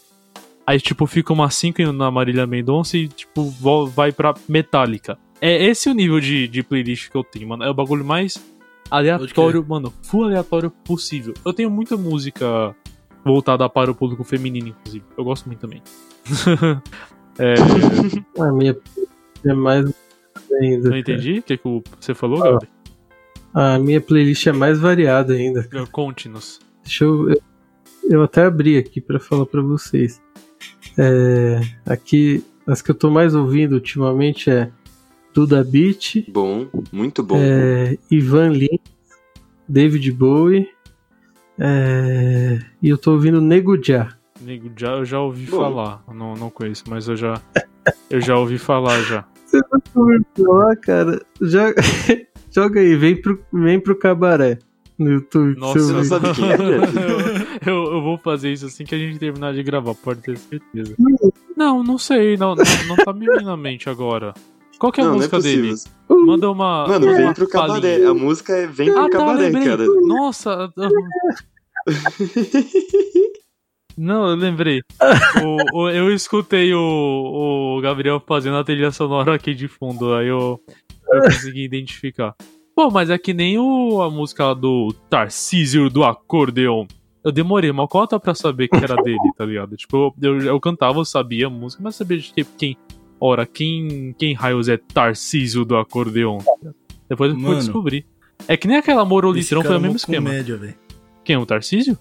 [0.68, 3.44] Aí, tipo, fica uma 5 na Marília Mendonça e, tipo,
[3.88, 5.18] vai pra Metallica.
[5.40, 7.64] É esse o nível de, de playlist que eu tenho, mano.
[7.64, 8.36] É o bagulho mais
[8.90, 11.34] aleatório, mano, full aleatório possível.
[11.46, 12.76] Eu tenho muita música
[13.24, 15.06] voltada para o público feminino, inclusive.
[15.18, 15.82] Eu gosto muito também.
[17.38, 17.54] é,
[18.42, 18.76] A minha
[19.46, 19.94] é mais
[20.62, 20.90] ainda.
[20.90, 22.52] não entendi o que, que você falou, Ah.
[22.54, 22.68] Gabi?
[23.56, 25.68] A minha playlist é mais variada ainda.
[25.92, 26.60] Conte-nos.
[26.84, 27.30] Deixa eu.
[27.30, 27.42] Eu,
[28.10, 30.22] eu até abri aqui pra falar pra vocês.
[30.98, 34.70] É, aqui, as que eu tô mais ouvindo ultimamente é
[35.34, 37.36] Duda Beat, Bom, muito bom.
[37.38, 38.80] é, Ivan Lins,
[39.68, 40.70] David Bowie.
[41.58, 44.16] é, e eu tô ouvindo Nego Já.
[44.42, 45.58] Nego, já, eu já ouvi Bom.
[45.58, 46.04] falar.
[46.14, 47.42] Não, não conheço, mas eu já,
[48.10, 49.26] eu já ouvi falar já.
[49.46, 51.22] Você não ouviu falar, cara?
[51.42, 51.74] Já,
[52.56, 54.58] joga aí, vem pro, vem pro cabaré
[54.98, 55.60] no YouTube.
[55.60, 58.98] Nossa, você não sabe quem é, eu, eu, eu vou fazer isso assim que a
[58.98, 60.96] gente terminar de gravar, pode ter certeza.
[61.56, 64.34] Não, não sei, não, não, não tá me vindo na mente agora.
[64.80, 65.74] Qual que é a não, não é música dele?
[66.10, 66.86] Manda uma.
[66.88, 67.82] Mano, uma vem pro cabaré.
[67.94, 68.10] palhinha.
[68.10, 69.64] A música é Vem pro Ah, tá, cabaré, lembrei.
[69.66, 69.86] cara.
[70.06, 70.70] Nossa.
[73.98, 74.82] Não, eu lembrei.
[75.74, 80.28] O- o- eu escutei o, o Gabriel fazendo a trilha sonora aqui de fundo, aí
[80.28, 80.60] eu,
[81.12, 82.36] eu consegui identificar.
[82.76, 86.86] Pô, mas é que nem o, a música do Tarcísio do Acordeon.
[87.24, 89.76] Eu demorei uma cota pra saber que era dele, tá ligado?
[89.78, 92.78] Tipo, eu, eu cantava, eu sabia a música, mas sabia de tipo, quem.
[93.20, 96.40] Ora, quem, quem raios é Tarcísio do Acordeon?
[97.10, 98.06] Depois eu fui descobrir.
[98.48, 100.30] É que nem aquela Amor ou Esse Litrão cara foi é o mesmo mó esquema.
[100.30, 100.76] comédia, velho.
[101.24, 101.38] Quem?
[101.38, 101.98] O Tarcísio?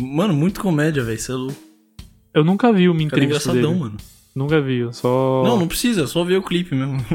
[0.00, 1.18] Mano, muito comédia, velho.
[1.18, 1.56] Você é louco.
[2.32, 3.84] Eu nunca vi uma O cara é entrevista engraçadão, dele.
[3.84, 3.96] mano.
[4.34, 5.42] Nunca vi, eu só.
[5.44, 6.98] Não, não precisa, é só ver o clipe mesmo.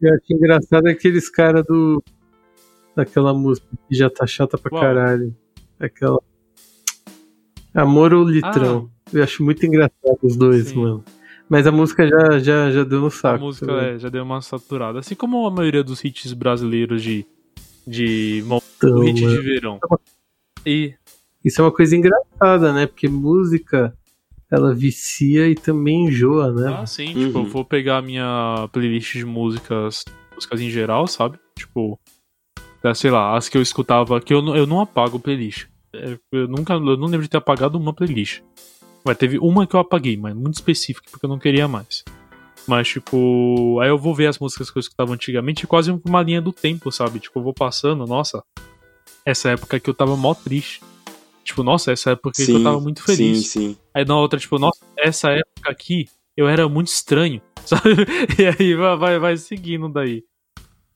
[0.00, 2.02] Eu acho engraçado aqueles caras do.
[2.94, 4.80] Daquela música que já tá chata pra Qual?
[4.82, 5.34] caralho.
[5.80, 6.20] Aquela.
[7.74, 8.90] Amor ou Litrão.
[9.12, 10.70] Eu acho muito engraçado os dois, Ah.
[10.70, 10.76] Sim.
[10.80, 11.04] mano.
[11.48, 13.44] Mas a música já, já, já deu no A saco.
[13.44, 13.84] música também.
[13.94, 14.98] é, já deu uma saturada.
[15.00, 17.26] Assim como a maioria dos hits brasileiros de.
[17.86, 18.42] de.
[18.76, 19.42] Então, hit de mano.
[19.42, 19.80] verão.
[20.66, 20.94] E.
[21.44, 22.86] Isso é uma coisa engraçada, né?
[22.86, 23.92] Porque música
[24.50, 26.78] ela vicia e também enjoa, né?
[26.82, 27.48] Ah, sim, tipo, eu Uhum.
[27.48, 30.04] vou pegar a minha playlist de músicas.
[30.34, 31.38] músicas em geral, sabe?
[31.58, 31.98] Tipo.
[32.84, 34.20] é, sei lá, as que eu escutava.
[34.20, 35.66] Que eu, não- eu não apago playlist.
[35.94, 36.74] É, Eu nunca.
[36.74, 38.40] Eu não lembro de ter apagado uma playlist.
[39.04, 42.04] Mas teve uma que eu apaguei, mas muito específica, porque eu não queria mais.
[42.66, 46.40] Mas, tipo, aí eu vou ver as músicas que eu escutava antigamente, quase uma linha
[46.40, 47.18] do tempo, sabe?
[47.20, 48.42] Tipo, eu vou passando, nossa,
[49.24, 50.80] essa época que eu tava mó triste.
[51.44, 53.48] Tipo, nossa, essa época que eu tava muito feliz.
[53.48, 53.76] Sim, sim.
[53.94, 57.90] Aí na outra, tipo, nossa, essa época aqui eu era muito estranho, sabe?
[58.38, 60.24] E aí vai, vai, vai seguindo daí.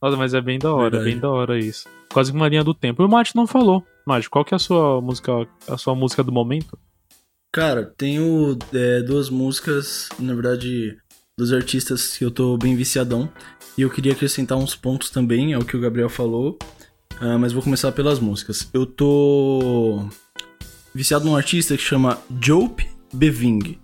[0.00, 1.10] Nossa, mas é bem da hora, Verdade.
[1.10, 1.88] bem da hora isso.
[2.12, 3.02] Quase que uma linha do tempo.
[3.02, 3.84] E o Mate não falou.
[4.06, 5.32] Mate, qual que é a sua música,
[5.66, 6.78] a sua música do momento?
[7.52, 10.96] Cara, tenho é, duas músicas, na verdade,
[11.38, 13.28] dos artistas que eu tô bem viciadão.
[13.76, 16.58] E eu queria acrescentar uns pontos também ao que o Gabriel falou.
[17.20, 18.68] ah, mas vou começar pelas músicas.
[18.72, 20.06] Eu tô
[20.96, 23.78] viciado num artista que chama Jope Beving.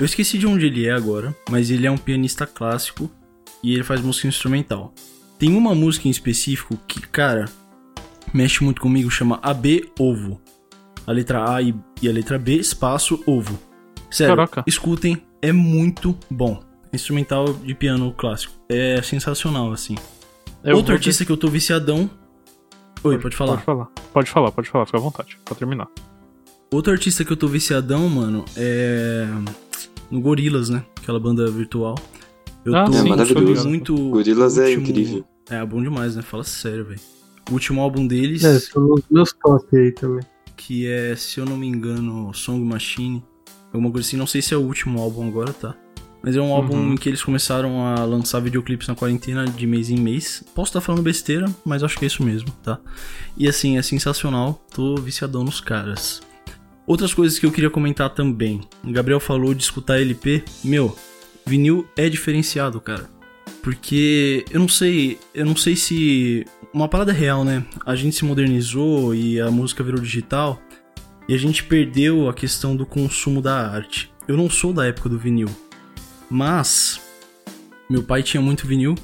[0.00, 3.10] Eu esqueci de onde ele é agora, mas ele é um pianista clássico
[3.62, 4.94] e ele faz música instrumental.
[5.38, 7.44] Tem uma música em específico que, cara,
[8.32, 10.40] mexe muito comigo, chama AB Ovo
[11.06, 11.74] a letra A e,
[12.08, 13.58] a letra B, espaço, ovo.
[14.10, 14.64] Sério, Caraca.
[14.66, 16.62] escutem, é muito bom.
[16.92, 18.54] Instrumental de piano clássico.
[18.68, 19.96] É sensacional, assim.
[20.62, 22.08] Eu Outro artista que eu tô viciadão.
[23.02, 23.54] Oi, pode falar.
[23.54, 23.88] Pode falar.
[24.12, 25.88] Pode falar, pode falar, fica à vontade, pra terminar.
[26.72, 29.26] Outro artista que eu tô viciadão, mano, é.
[30.10, 30.84] No Gorilas, né?
[31.00, 31.94] Aquela banda virtual.
[32.64, 33.68] Eu Ah, tô sim, É maravilhoso.
[33.68, 33.94] muito.
[34.10, 35.24] Gorillaz é último- incrível.
[35.50, 36.22] É, bom demais, né?
[36.22, 37.00] Fala sério, velho.
[37.50, 38.44] O último álbum deles.
[38.44, 40.22] É, são os meus top aí também.
[40.54, 43.22] que é, se eu não me engano, Song Machine.
[43.72, 45.74] Alguma coisa assim, não sei se é o último álbum agora, tá?
[46.22, 46.92] Mas é um álbum Uhum.
[46.92, 50.44] em que eles começaram a lançar videoclipes na quarentena de mês em mês.
[50.54, 52.78] Posso estar falando besteira, mas acho que é isso mesmo, tá?
[53.36, 56.20] E assim, é sensacional, tô viciadão nos caras.
[56.86, 58.60] Outras coisas que eu queria comentar também.
[58.82, 60.42] O Gabriel falou de escutar LP.
[60.64, 60.96] Meu,
[61.46, 63.08] vinil é diferenciado, cara.
[63.62, 67.64] Porque eu não sei, eu não sei se uma parada real, né?
[67.86, 70.60] A gente se modernizou e a música virou digital
[71.28, 74.12] e a gente perdeu a questão do consumo da arte.
[74.26, 75.48] Eu não sou da época do vinil,
[76.28, 77.00] mas
[77.88, 78.96] meu pai tinha muito vinil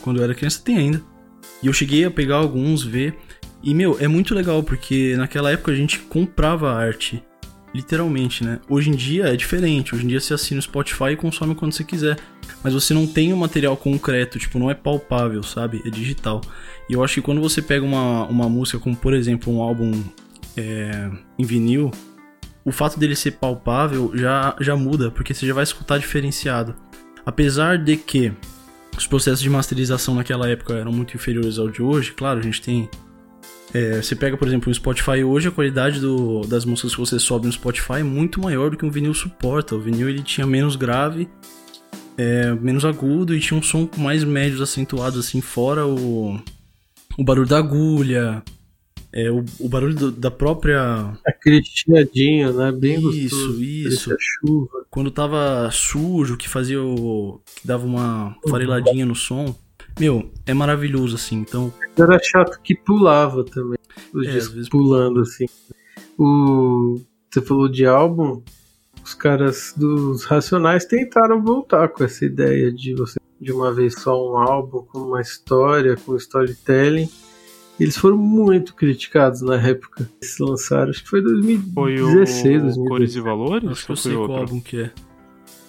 [0.00, 1.02] quando eu era criança, tem ainda.
[1.62, 3.18] E eu cheguei a pegar alguns, ver.
[3.62, 7.22] E meu, é muito legal porque naquela época a gente comprava arte.
[7.74, 8.60] Literalmente, né?
[8.68, 9.94] Hoje em dia é diferente.
[9.94, 12.16] Hoje em dia você assina o Spotify e consome quando você quiser.
[12.62, 15.82] Mas você não tem um material concreto, tipo, não é palpável, sabe?
[15.84, 16.40] É digital.
[16.88, 19.92] E eu acho que quando você pega uma, uma música como, por exemplo, um álbum
[20.56, 21.90] é, em vinil,
[22.64, 26.74] o fato dele ser palpável já, já muda, porque você já vai escutar diferenciado.
[27.24, 28.32] Apesar de que
[28.96, 32.60] os processos de masterização naquela época eram muito inferiores ao de hoje, claro, a gente
[32.60, 32.88] tem.
[33.74, 37.18] É, você pega, por exemplo, o Spotify hoje, a qualidade do, das músicas que você
[37.18, 39.74] sobe no Spotify é muito maior do que um vinil suporta.
[39.74, 41.28] O vinil ele tinha menos grave,
[42.16, 46.40] é, menos agudo e tinha um som com mais médios acentuados, assim, fora o,
[47.18, 48.42] o barulho da agulha,
[49.12, 51.12] é, o, o barulho do, da própria.
[51.26, 52.72] Aquele chiadinho, né?
[52.72, 53.62] Bem isso, gostoso.
[53.62, 54.16] isso.
[54.18, 54.86] Chuva.
[54.90, 57.40] Quando tava sujo, que fazia o.
[57.56, 59.54] que dava uma fareladinha no som.
[59.98, 61.36] Meu, é maravilhoso, assim.
[61.36, 63.78] Então, Era chato que pulava também.
[64.12, 65.46] Os É, discos pulando, assim.
[66.18, 67.00] O...
[67.30, 68.40] Você falou de álbum,
[69.04, 74.16] os caras dos Racionais tentaram voltar com essa ideia de você de uma vez só
[74.16, 77.08] um álbum com uma história, com storytelling.
[77.78, 80.10] Eles foram muito criticados na época.
[80.20, 83.20] Eles lançaram, acho que foi Foi 2016, o Cores e 2017.
[83.20, 83.68] Valores?
[83.70, 84.90] acho que eu sei foi qual álbum que é.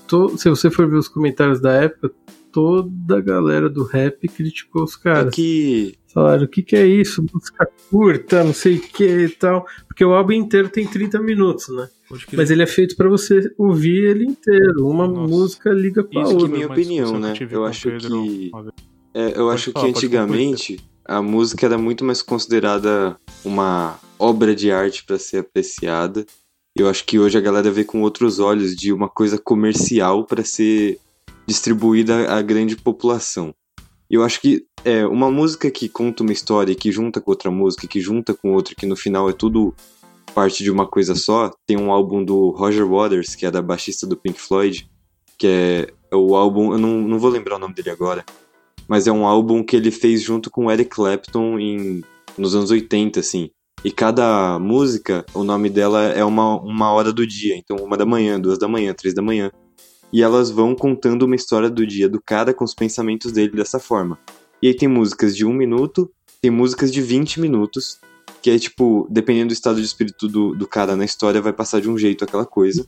[0.07, 2.11] To- Se você for ver os comentários da época,
[2.51, 5.33] toda a galera do rap criticou os É caras.
[5.35, 7.23] que Falaram, o que, que é isso?
[7.31, 9.65] Música curta, não sei o que e tal.
[9.87, 11.87] Porque o álbum inteiro tem 30 minutos, né?
[12.33, 14.87] Mas ele é feito pra você ouvir ele inteiro.
[14.87, 15.31] Uma Nossa.
[15.31, 16.55] música liga com a Isso que outra.
[16.57, 17.33] minha opinião, né?
[17.51, 18.51] eu acho Pedro que-.
[19.13, 24.55] É, eu Pode acho falar, que antigamente a música era muito mais considerada uma obra
[24.55, 26.25] de arte para ser apreciada.
[26.75, 30.43] Eu acho que hoje a galera vê com outros olhos de uma coisa comercial para
[30.43, 30.97] ser
[31.49, 33.53] distribuída à grande população.
[34.09, 37.49] E eu acho que é uma música que conta uma história, que junta com outra
[37.49, 39.73] música, que junta com outra, que no final é tudo
[40.33, 41.51] parte de uma coisa só.
[41.65, 44.89] Tem um álbum do Roger Waters, que é da baixista do Pink Floyd,
[45.37, 48.23] que é o álbum, eu não, não vou lembrar o nome dele agora,
[48.87, 52.03] mas é um álbum que ele fez junto com Eric Clapton em,
[52.37, 53.49] nos anos 80, assim.
[53.83, 57.55] E cada música, o nome dela é uma, uma hora do dia.
[57.55, 59.51] Então, uma da manhã, duas da manhã, três da manhã.
[60.11, 63.79] E elas vão contando uma história do dia do cara com os pensamentos dele dessa
[63.79, 64.17] forma.
[64.61, 67.99] E aí tem músicas de um minuto, tem músicas de 20 minutos,
[68.41, 71.81] que é tipo, dependendo do estado de espírito do, do cara na história, vai passar
[71.81, 72.85] de um jeito aquela coisa.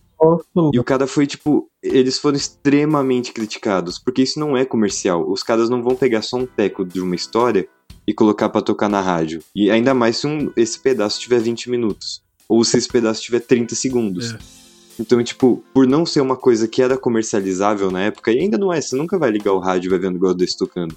[0.73, 5.29] E o cara foi, tipo, eles foram extremamente criticados, porque isso não é comercial.
[5.29, 7.67] Os caras não vão pegar só um teco de uma história
[8.07, 9.41] e colocar pra tocar na rádio.
[9.55, 12.23] E ainda mais se um, esse pedaço tiver 20 minutos.
[12.47, 14.33] Ou se esse pedaço tiver 30 segundos.
[14.33, 14.60] É.
[14.99, 18.71] Então, tipo, por não ser uma coisa que era comercializável na época, e ainda não
[18.71, 20.95] é, você nunca vai ligar o rádio e vai vendo desse tocando.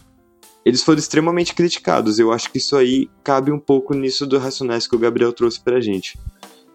[0.65, 2.19] Eles foram extremamente criticados.
[2.19, 5.61] Eu acho que isso aí cabe um pouco nisso do Racionais que o Gabriel trouxe
[5.61, 6.19] pra gente.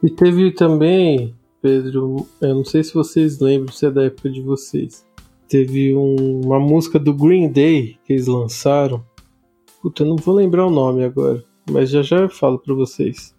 [0.04, 4.42] E teve também, Pedro, eu não sei se vocês lembram, se é da época de
[4.42, 5.06] vocês.
[5.48, 9.04] Teve um- uma música do Green Day que eles lançaram.
[9.82, 13.36] Puta, eu não vou lembrar o nome agora, mas já já eu falo pra vocês.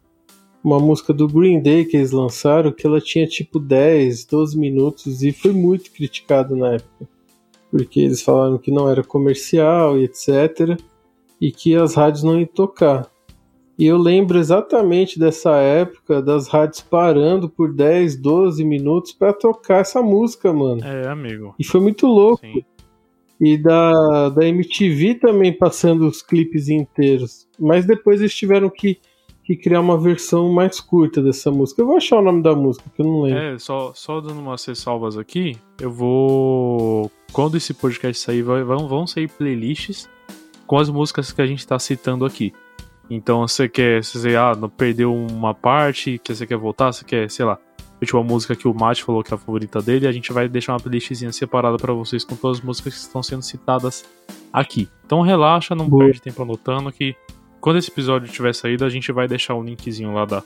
[0.63, 5.23] Uma música do Green Day que eles lançaram que ela tinha tipo 10, 12 minutos
[5.23, 7.09] e foi muito criticado na época.
[7.71, 10.79] Porque eles falaram que não era comercial e etc.
[11.41, 13.11] E que as rádios não iam tocar.
[13.81, 19.79] E eu lembro exatamente dessa época das rádios parando por 10, 12 minutos pra tocar
[19.81, 20.85] essa música, mano.
[20.85, 21.55] É, amigo.
[21.59, 22.45] E foi muito louco.
[22.45, 22.63] Sim.
[23.41, 27.49] E da, da MTV também passando os clipes inteiros.
[27.59, 28.99] Mas depois eles tiveram que,
[29.57, 31.83] que criar uma versão mais curta dessa música.
[31.83, 33.41] Eu vou achar o nome da música, que eu não lembro.
[33.43, 37.11] É, só, só dando umas ressalvas aqui, eu vou.
[37.33, 40.09] Quando esse podcast sair, vai- vão, vão sair playlists
[40.67, 42.53] com as músicas que a gente tá citando aqui.
[43.09, 47.05] Então você quer, se você ah, não perdeu uma parte, que você quer voltar, você
[47.05, 47.59] quer, sei lá,
[48.01, 50.49] tipo a música que o Mate falou que é a favorita dele, a gente vai
[50.49, 54.05] deixar uma playlistzinha separada pra vocês com todas as músicas que estão sendo citadas
[54.53, 54.89] aqui.
[55.05, 56.05] Então relaxa, não Boa.
[56.05, 57.17] perde tempo anotando que
[57.61, 60.43] quando esse episódio tiver saído, a gente vai deixar o linkzinho lá da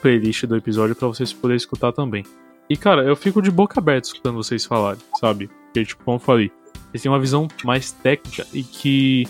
[0.00, 2.24] playlist do episódio pra vocês poderem escutar também.
[2.68, 5.48] E cara, eu fico de boca aberta escutando vocês falarem, sabe?
[5.66, 6.50] Porque, tipo, como eu falei,
[6.92, 9.24] eles têm uma visão mais técnica e que.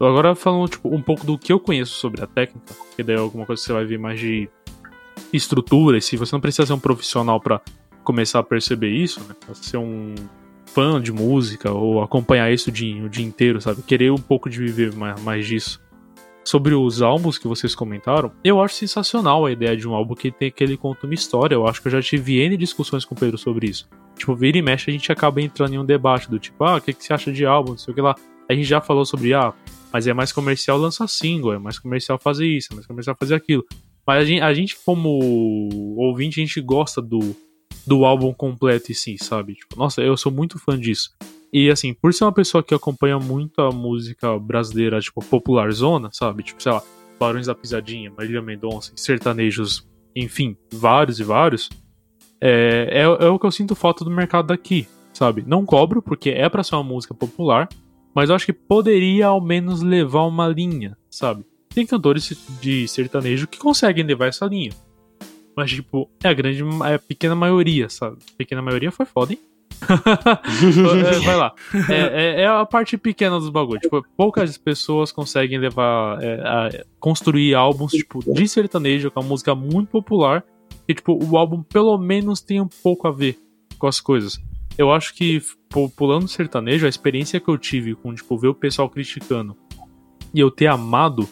[0.00, 3.18] Agora falando, tipo, um pouco do que eu conheço sobre a técnica, que daí é
[3.18, 4.48] alguma coisa que você vai ver mais de
[5.32, 7.60] estrutura, e se você não precisa ser um profissional pra
[8.04, 9.34] começar a perceber isso, né?
[9.44, 10.14] Pra ser um
[10.66, 13.82] fã de música ou acompanhar isso o dia, o dia inteiro, sabe?
[13.82, 15.80] Querer um pouco de viver mais, mais disso.
[16.48, 20.30] Sobre os álbuns que vocês comentaram, eu acho sensacional a ideia de um álbum que,
[20.30, 21.54] tem, que ele conta uma história.
[21.54, 23.86] Eu acho que eu já tive N discussões com o Pedro sobre isso.
[24.16, 26.80] Tipo, vira e mexe, a gente acaba entrando em um debate do tipo, ah, o
[26.80, 28.14] que, que você acha de álbum, não sei o que lá.
[28.48, 29.52] A gente já falou sobre, ah,
[29.92, 33.34] mas é mais comercial lançar single, é mais comercial fazer isso, é mais comercial fazer
[33.34, 33.62] aquilo.
[34.06, 37.36] Mas a gente, a gente como ouvinte, a gente gosta do,
[37.86, 39.52] do álbum completo em si, sabe?
[39.54, 41.10] Tipo, nossa, eu sou muito fã disso.
[41.52, 46.10] E assim, por ser uma pessoa que acompanha muito a música brasileira, tipo, popular zona,
[46.12, 46.42] sabe?
[46.42, 46.82] Tipo, sei lá,
[47.18, 51.68] Barões da Pisadinha, Marília Mendonça, sertanejos, enfim, vários e vários,
[52.40, 55.42] é, é, é, o que eu sinto falta do mercado daqui, sabe?
[55.46, 57.68] Não cobro, porque é pra ser uma música popular,
[58.14, 61.44] mas eu acho que poderia ao menos levar uma linha, sabe?
[61.68, 64.72] Tem cantores de sertanejo que conseguem levar essa linha.
[65.56, 68.18] Mas, tipo, é a grande, é a pequena maioria, sabe?
[68.36, 69.40] Pequena maioria foi foda, hein?
[71.08, 71.54] É, vai lá.
[71.88, 73.82] É, é, é, a parte pequena dos bagulhos.
[73.82, 76.18] Tipo, poucas pessoas conseguem levar.
[76.22, 80.44] É, construir álbuns tipo, de sertanejo, com uma música muito popular.
[80.86, 83.38] E, tipo, o álbum pelo menos tem um pouco a ver
[83.78, 84.38] com as coisas.
[84.76, 85.42] Eu acho que,
[85.96, 89.56] pulando sertanejo, a experiência que eu tive com, tipo, ver o pessoal criticando
[90.32, 91.28] e eu ter amado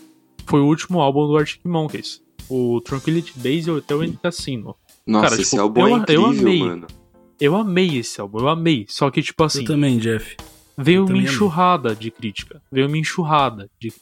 [0.46, 2.22] foi o último álbum do Arctic Monkeys.
[2.48, 4.76] O Tranquility Base até o Cassino.
[5.06, 6.58] Nossa, Cara, esse tipo, álbum é eu, é incrível, eu amei.
[6.60, 6.86] mano.
[7.40, 8.86] Eu amei esse álbum, eu amei.
[8.88, 9.60] Só que, tipo assim.
[9.60, 10.36] Eu também, Jeff.
[10.76, 12.00] Veio eu uma enxurrada amei.
[12.00, 12.62] de crítica.
[12.70, 13.92] Veio uma enxurrada de.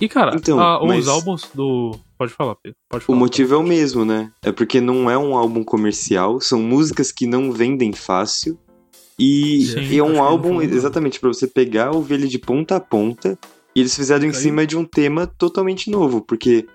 [0.00, 1.00] E, cara, então, a, mas...
[1.00, 1.98] os álbuns do.
[2.16, 2.78] Pode falar, Pedro.
[2.88, 3.16] Pode falar.
[3.16, 4.30] O motivo é o mesmo, né?
[4.42, 8.58] É porque não é um álbum comercial, são músicas que não vendem fácil.
[9.18, 12.80] E, Sim, e é um álbum exatamente para você pegar, ouvir ele de ponta a
[12.80, 13.38] ponta.
[13.74, 16.66] E eles fizeram em cima de um tema totalmente novo, porque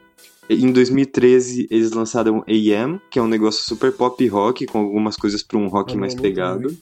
[0.49, 5.41] em 2013, eles lançaram AM, que é um negócio super pop rock, com algumas coisas
[5.41, 6.75] pra um rock mais pegado.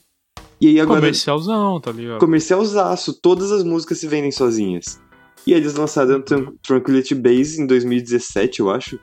[0.60, 1.00] E aí agora.
[1.00, 2.20] Comercialzão, tá ligado?
[2.20, 5.00] Comercialzaço, todas as músicas se vendem sozinhas.
[5.46, 6.56] E aí eles lançaram uhum.
[6.62, 8.98] Tranquility Base em 2017, eu acho.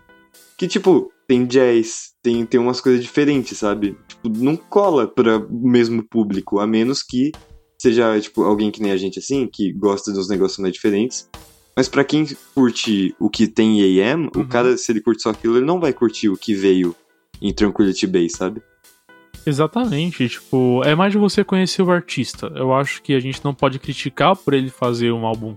[0.57, 3.97] Que, tipo, tem jazz, tem, tem umas coisas diferentes, sabe?
[4.07, 7.31] Tipo, não cola para o mesmo público, a menos que
[7.79, 11.27] seja, tipo, alguém que nem a gente assim, que gosta dos negócios mais diferentes.
[11.75, 14.41] Mas para quem curte o que tem em AM, uhum.
[14.41, 16.95] o cara, se ele curte só aquilo, ele não vai curtir o que veio
[17.41, 18.61] em Tranquility Base, sabe?
[19.45, 22.51] Exatamente, tipo, é mais de você conhecer o artista.
[22.55, 25.55] Eu acho que a gente não pode criticar por ele fazer um álbum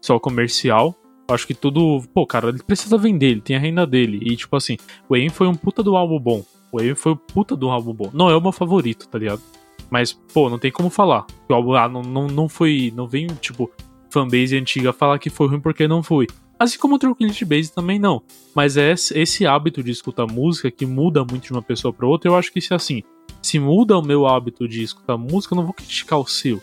[0.00, 0.94] só comercial.
[1.28, 4.20] Eu acho que tudo, pô, cara, ele precisa vender, ele tem a renda dele.
[4.22, 6.44] E tipo assim, o AM foi um puta do álbum bom.
[6.72, 8.10] O AM foi um puta do álbum bom.
[8.14, 9.42] Não é o meu favorito, tá ligado?
[9.90, 11.26] Mas, pô, não tem como falar.
[11.48, 12.92] O álbum ah, não, não, não foi.
[12.94, 13.70] Não vem, tipo,
[14.16, 16.26] fanbase antiga falar que foi ruim porque não foi.
[16.58, 18.22] Assim como o Tranquility Base também não.
[18.54, 22.30] Mas é esse hábito de escutar música que muda muito de uma pessoa para outra.
[22.30, 23.02] Eu acho que se assim,
[23.42, 26.62] se muda o meu hábito de escutar música, eu não vou criticar o seu.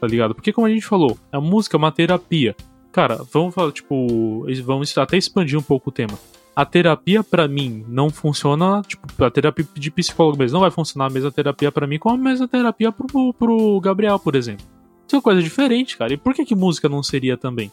[0.00, 0.34] Tá ligado?
[0.34, 2.56] Porque como a gente falou, a música é uma terapia.
[2.92, 6.18] Cara, vamos falar, tipo, vamos até expandir um pouco o tema.
[6.54, 11.06] A terapia para mim não funciona, tipo, a terapia de psicólogo mesmo não vai funcionar
[11.06, 14.64] a mesma terapia para mim como a mesma terapia pro, pro Gabriel, por exemplo.
[15.06, 16.12] Isso é uma coisa diferente, cara.
[16.12, 17.70] E por que, que música não seria também?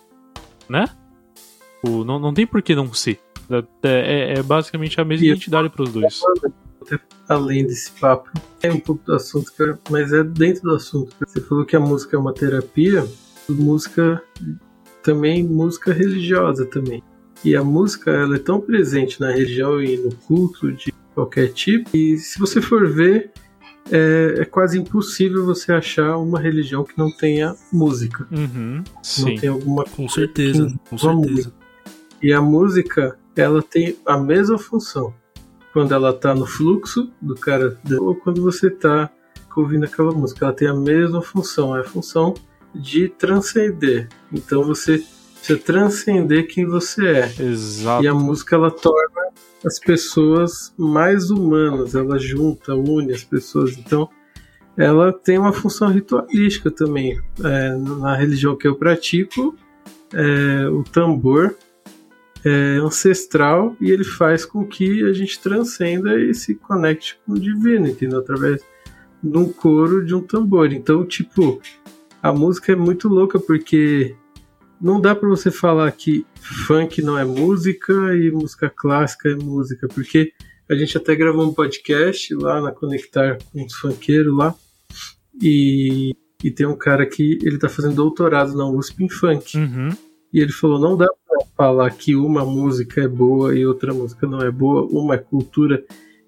[0.70, 0.88] Né?
[1.84, 3.20] O, não, não tem por que não ser.
[3.50, 6.22] É, é, é basicamente a mesma e identidade para os dois.
[7.28, 8.30] Além desse papo,
[8.62, 9.52] é um pouco do assunto,
[9.90, 11.16] mas é dentro do assunto.
[11.20, 13.08] Você falou que a música é uma terapia,
[13.50, 14.22] música
[15.04, 17.04] também música religiosa também.
[17.44, 21.90] E a música ela é tão presente na religião e no culto de qualquer tipo.
[21.96, 23.32] E se você for ver,
[23.92, 28.28] é, é, quase impossível você achar uma religião que não tenha música.
[28.32, 28.84] Uhum,
[29.20, 31.54] não tem alguma Com certeza, com certeza.
[32.22, 35.14] E a música, ela tem a mesma função
[35.74, 39.10] quando ela tá no fluxo do cara ou quando você tá
[39.56, 40.46] ouvindo aquela música.
[40.46, 42.34] Ela tem a mesma função, é a função
[42.74, 44.08] de transcender.
[44.32, 45.04] Então você
[45.36, 47.34] precisa transcender quem você é.
[47.40, 48.04] Exato.
[48.04, 49.23] E a música ela torna
[49.66, 53.78] as pessoas mais humanas, ela junta, une as pessoas.
[53.78, 54.10] Então,
[54.78, 57.20] ela tem uma função ritualística também.
[57.44, 59.56] É, na religião que eu pratico,
[60.14, 61.56] é, o tambor
[62.46, 67.40] é ancestral e ele faz com que a gente transcenda e se conecte com o
[67.40, 68.20] divino, entendeu?
[68.20, 68.62] Através
[69.24, 70.74] de um coro de um tambor.
[70.74, 71.62] Então, tipo,
[72.22, 74.16] a música é muito louca porque
[74.84, 76.26] não dá para você falar que
[76.68, 80.34] funk não é música e música clássica é música, porque
[80.70, 84.54] a gente até gravou um podcast lá na Conectar com os funkeiros lá
[85.42, 89.58] e, e tem um cara que ele tá fazendo doutorado na USP em funk.
[89.58, 89.90] Uhum.
[90.34, 94.28] E ele falou, não dá pra falar que uma música é boa e outra música
[94.28, 95.82] não é boa, uma é cultura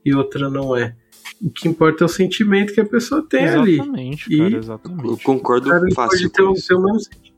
[0.06, 0.96] e outra não é.
[1.42, 4.38] O que importa é o sentimento que a pessoa tem exatamente, ali.
[4.38, 5.10] Cara, exatamente.
[5.10, 7.36] Eu concordo cara, fácil pode ter, o, ter o mesmo sentimento.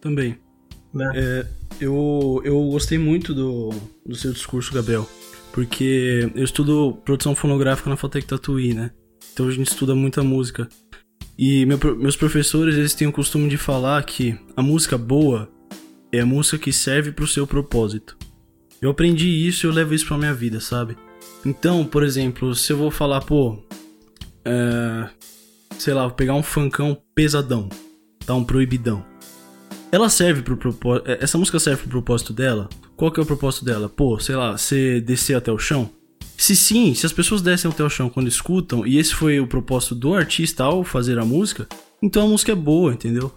[0.00, 0.43] Também.
[0.94, 1.12] Né?
[1.16, 1.46] É,
[1.80, 3.70] eu, eu gostei muito do,
[4.06, 5.08] do seu discurso, Gabriel,
[5.52, 8.92] porque eu estudo produção fonográfica na Fatec Tatuí, né?
[9.32, 10.68] Então a gente estuda muita música.
[11.36, 15.50] E meu, meus professores, eles têm o costume de falar que a música boa
[16.12, 18.16] é a música que serve pro seu propósito.
[18.80, 20.96] Eu aprendi isso e eu levo isso pra minha vida, sabe?
[21.44, 23.58] Então, por exemplo, se eu vou falar, pô,
[24.44, 25.08] é,
[25.76, 27.68] sei lá, vou pegar um funkão pesadão,
[28.24, 29.04] tá um proibidão
[29.94, 31.08] ela serve pro propósito.
[31.10, 32.68] É, essa música serve pro propósito dela?
[32.96, 33.88] qual que é o propósito dela?
[33.88, 35.90] Pô, sei lá, você descer até o chão?
[36.36, 39.46] Se sim, se as pessoas descem até o chão quando escutam, e esse foi o
[39.46, 41.66] propósito do artista ao fazer a música,
[42.02, 43.32] então a música é boa, entendeu?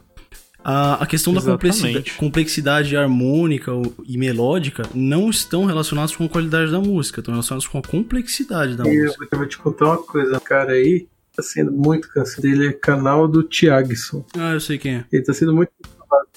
[0.64, 2.18] A, a questão da complexidade, Exatamente.
[2.18, 3.72] complexidade harmônica
[4.05, 8.76] e melódica não estão relacionadas com a qualidade da música, estão relacionadas com a complexidade
[8.76, 9.38] da E eu música.
[9.38, 12.45] vou te contar uma coisa, o cara aí tá sendo muito cansado.
[12.45, 14.26] Ele é canal do Thiagson.
[14.38, 15.05] Ah, eu sei quem é.
[15.12, 15.72] Ele tá sendo muito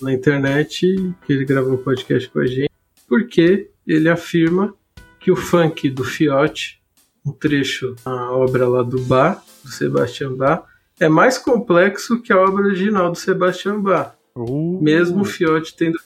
[0.01, 0.87] na internet,
[1.27, 2.71] que ele gravou um podcast com a gente,
[3.09, 4.75] porque ele afirma
[5.19, 6.81] que o funk do Fiote,
[7.27, 10.65] um trecho da obra lá do Bach, do Sebastian Bach,
[10.99, 14.15] é mais complexo que a obra original do Sebastian Bach.
[14.35, 15.99] Uh, Mesmo o Fiote tendo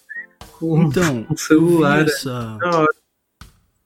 [0.58, 2.04] com Então, um celular.
[2.04, 2.58] vi essa.
[2.58, 2.94] Na hora.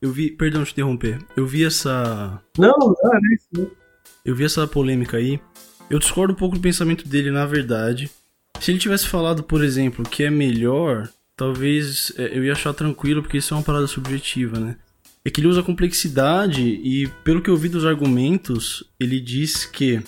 [0.01, 0.31] Eu vi.
[0.31, 1.18] Perdão te interromper.
[1.37, 2.41] Eu vi essa.
[2.57, 3.49] Não, não era isso.
[3.53, 3.70] Não.
[4.24, 5.41] Eu vi essa polêmica aí.
[5.91, 8.11] Eu discordo um pouco do pensamento dele, na verdade.
[8.61, 13.22] Se ele tivesse falado, por exemplo, que é melhor, talvez é, eu ia achar tranquilo,
[13.22, 14.76] porque isso é uma parada subjetiva, né?
[15.24, 20.02] É que ele usa complexidade e, pelo que eu vi dos argumentos, ele diz que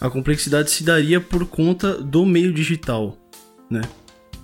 [0.00, 3.16] a complexidade se daria por conta do meio digital,
[3.70, 3.82] né?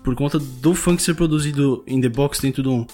[0.02, 2.86] Por conta do funk ser produzido in the box dentro de um,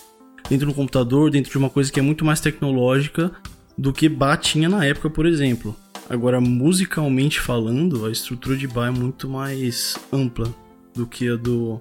[0.48, 3.32] dentro de um computador, dentro de uma coisa que é muito mais tecnológica
[3.76, 5.76] do que Bach tinha na época, por exemplo.
[6.08, 10.52] Agora, musicalmente falando, a estrutura de Bach é muito mais ampla
[10.94, 11.80] do que a do.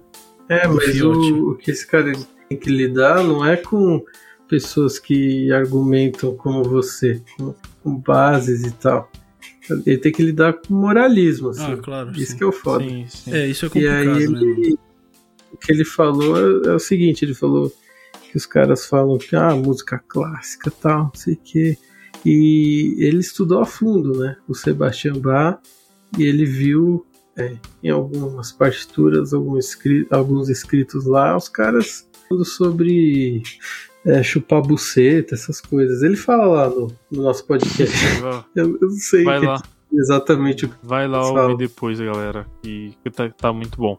[0.49, 1.32] É, do mas Fiote.
[1.32, 2.11] o, o que esse cara
[2.49, 4.03] tem que lidar não é com
[4.47, 9.09] pessoas que argumentam como você, com, com bases e tal.
[9.86, 11.73] Ele tem que lidar com moralismo, assim.
[11.73, 12.11] Ah, claro.
[12.11, 12.38] Isso sim.
[12.38, 12.84] que é o foda.
[12.84, 13.34] sim, sim.
[13.34, 14.39] É, isso é E complicado, aí né?
[14.41, 14.78] ele,
[15.51, 17.71] o que ele falou é, é o seguinte, ele falou
[18.30, 21.78] que os caras falam que ah, música clássica tal, não sei o quê.
[22.30, 24.36] E ele estudou a fundo, né?
[24.47, 25.59] O Sebastian Bach
[26.17, 27.05] e ele viu
[27.38, 33.43] é, em algumas partituras, algum escri- alguns escritos lá, os caras falando sobre
[34.05, 36.01] é, chupar buceta, essas coisas.
[36.03, 37.95] Ele fala lá no, no nosso podcast.
[38.55, 39.61] Eu, eu não sei Vai que- lá,
[39.93, 42.45] exatamente o que vai lá ouvir depois, galera.
[42.61, 43.97] Que, que tá, tá muito bom.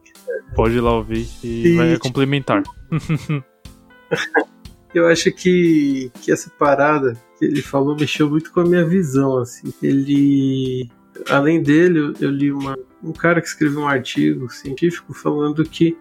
[0.54, 2.62] Pode ir lá ouvir e E, vai complementar.
[4.94, 9.38] Eu acho que, que essa parada que ele falou mexeu muito com a minha visão,
[9.38, 9.72] assim.
[9.82, 10.90] Ele,
[11.28, 15.96] além dele, eu, li uma, um cara que escreveu um artigo científico falando que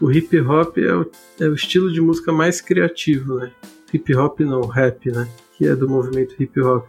[0.00, 1.10] o hip hop é o,
[1.40, 3.50] é o estilo de música mais criativo, né?
[3.92, 5.28] Hip hop não, rap, né?
[5.56, 6.86] Que é do movimento hip hop.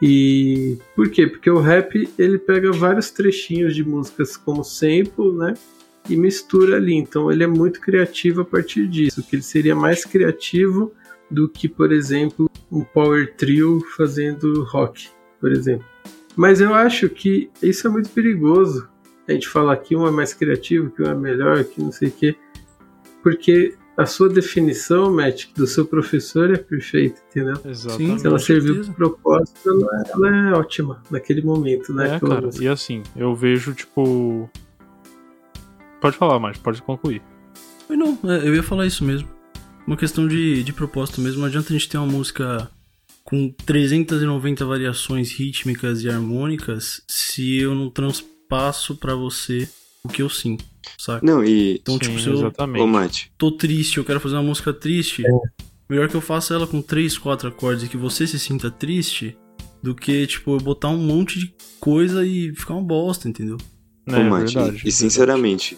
[0.00, 1.26] E por quê?
[1.26, 5.54] Porque o rap ele pega vários trechinhos de músicas como sample, né?
[6.08, 6.94] E mistura ali.
[6.94, 10.92] Então ele é muito criativo a partir disso, que ele seria mais criativo
[11.30, 15.08] do que, por exemplo, um power trio fazendo rock,
[15.40, 15.86] por exemplo.
[16.36, 18.88] Mas eu acho que isso é muito perigoso.
[19.28, 22.08] A gente falar que um é mais criativo, que um é melhor, que não sei
[22.08, 22.36] o quê.
[23.22, 27.56] Porque a sua definição, Matt, do seu professor é perfeita, entendeu?
[27.64, 28.20] Exatamente.
[28.20, 28.92] Se ela serviu certeza.
[28.92, 32.14] pro propósito, ela é, ela é ótima naquele momento, né?
[32.14, 32.48] É, cara.
[32.60, 34.48] E assim, eu vejo, tipo.
[36.00, 37.22] Pode falar mais, pode concluir.
[37.88, 39.28] Mas não, é, eu ia falar isso mesmo.
[39.86, 41.40] Uma questão de, de propósito mesmo.
[41.40, 42.70] Não adianta a gente ter uma música
[43.24, 49.68] com 390 variações rítmicas e harmônicas se eu não transpasso pra você
[50.02, 50.64] o que eu sinto,
[50.96, 51.24] saca?
[51.26, 51.74] Não, e.
[51.76, 53.26] Então, Sim, tipo, se eu exatamente.
[53.26, 55.30] Ô, tô triste, eu quero fazer uma música triste, É.
[55.90, 59.36] melhor que eu faça ela com 3, 4 acordes e que você se sinta triste
[59.82, 63.56] do que, tipo, eu botar um monte de coisa e ficar uma bosta, entendeu?
[64.06, 64.92] É, ô, Mate, verdade, e verdade.
[64.92, 65.76] sinceramente,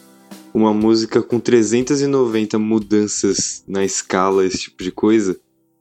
[0.53, 5.39] uma música com 390 mudanças na escala, esse tipo de coisa,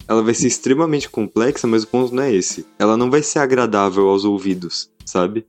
[0.08, 2.66] ela vai ser extremamente complexa, mas o ponto não é esse.
[2.78, 5.46] Ela não vai ser agradável aos ouvidos, sabe?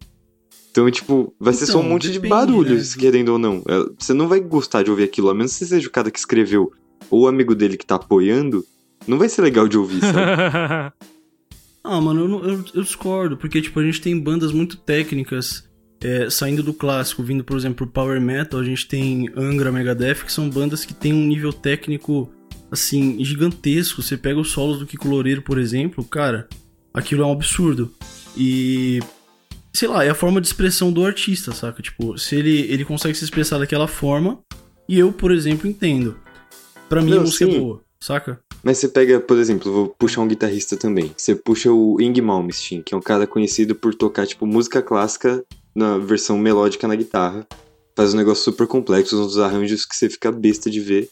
[0.70, 3.00] Então, tipo, vai ser só um Então, monte de depende, barulhos, né?
[3.00, 3.62] querendo ou não.
[3.68, 6.10] É, Você não vai gostar de ouvir aquilo, a menos que você seja o cara
[6.10, 6.72] que escreveu
[7.10, 8.64] ou o amigo dele que tá apoiando,
[9.06, 10.92] não vai ser legal de ouvir, sabe?
[11.82, 15.64] Ah, mano, eu, eu, eu discordo, porque, tipo, a gente tem bandas muito técnicas
[16.02, 20.24] é, saindo do clássico, vindo, por exemplo, pro Power Metal, a gente tem Angra, Megadeth,
[20.24, 22.30] que são bandas que têm um nível técnico,
[22.70, 24.02] assim, gigantesco.
[24.02, 26.48] Você pega os solos do Kiko Loureiro, por exemplo, cara,
[26.92, 27.92] aquilo é um absurdo.
[28.36, 29.00] E,
[29.72, 31.82] sei lá, é a forma de expressão do artista, saca?
[31.82, 34.38] Tipo, se ele, ele consegue se expressar daquela forma,
[34.88, 36.16] e eu, por exemplo, entendo.
[36.88, 37.58] Pra mim, a Não, música é sim.
[37.58, 38.40] boa, saca?
[38.62, 41.12] Mas você pega, por exemplo, vou puxar um guitarrista também.
[41.16, 45.44] Você puxa o Ing Malmsteen, que é um cara conhecido por tocar, tipo, música clássica
[45.74, 47.46] na versão melódica na guitarra.
[47.96, 51.08] Faz um negócio super complexo, uns arranjos que você fica besta de ver.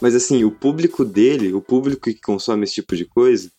[0.00, 3.50] Mas assim, o público dele, o público que consome esse tipo de coisa,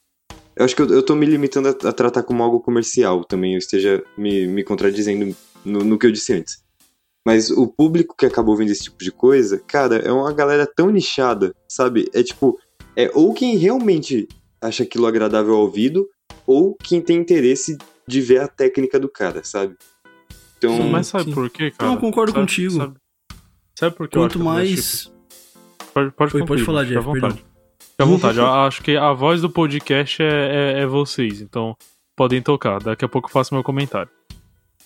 [0.56, 3.54] eu acho que eu, eu tô me limitando a, a tratar como algo comercial também,
[3.54, 5.36] eu esteja me, me contradizendo
[5.66, 6.64] no, no que eu disse antes.
[7.26, 10.90] Mas o público que acabou vendo esse tipo de coisa, cara, é uma galera tão
[10.90, 12.10] nichada, sabe?
[12.14, 12.58] É tipo,
[12.96, 14.28] É ou quem realmente
[14.62, 16.10] acha aquilo agradável ao ouvido,
[16.46, 17.78] ou quem tem interesse
[18.08, 19.76] de ver a técnica do cara, sabe?
[20.60, 21.34] Então, Mas sabe sim.
[21.34, 21.90] por quê, cara?
[21.90, 22.72] Não, eu concordo Sabe- contigo.
[22.74, 22.94] Sabe,
[23.78, 25.04] sabe por acho Quanto mais.
[25.04, 25.20] tipo?
[25.94, 27.34] Pode, pode, Oi, pode falar, fica à Jeff, vontade.
[27.34, 27.50] perdão.
[27.82, 28.38] Fica à vontade.
[28.38, 31.76] Eu acho que a voz do podcast é, é, é vocês, então
[32.16, 32.80] podem tocar.
[32.84, 34.10] Daqui a pouco eu faço meu comentário.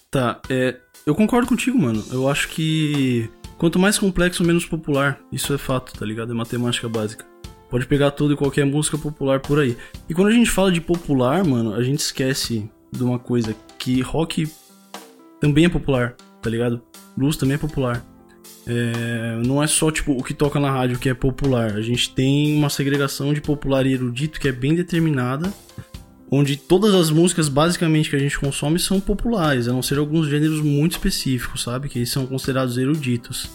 [0.10, 0.78] Tá, é.
[1.06, 2.04] Eu concordo contigo, mano.
[2.12, 3.30] Eu acho que.
[3.58, 5.20] Quanto mais complexo, menos popular.
[5.32, 6.32] Isso é fato, tá ligado?
[6.32, 7.26] É matemática básica.
[7.70, 9.76] Pode pegar toda e qualquer música popular por aí.
[10.08, 14.00] E quando a gente fala de popular, mano, a gente esquece de uma coisa: que
[14.02, 14.48] rock
[15.44, 16.82] também é popular, tá ligado?
[17.18, 18.02] Blues também é popular.
[18.66, 21.74] É, não é só tipo o que toca na rádio que é popular.
[21.74, 25.54] A gente tem uma segregação de popular e erudito que é bem determinada,
[26.32, 30.30] onde todas as músicas basicamente que a gente consome são populares, a não ser alguns
[30.30, 31.90] gêneros muito específicos, sabe?
[31.90, 33.50] Que eles são considerados eruditos.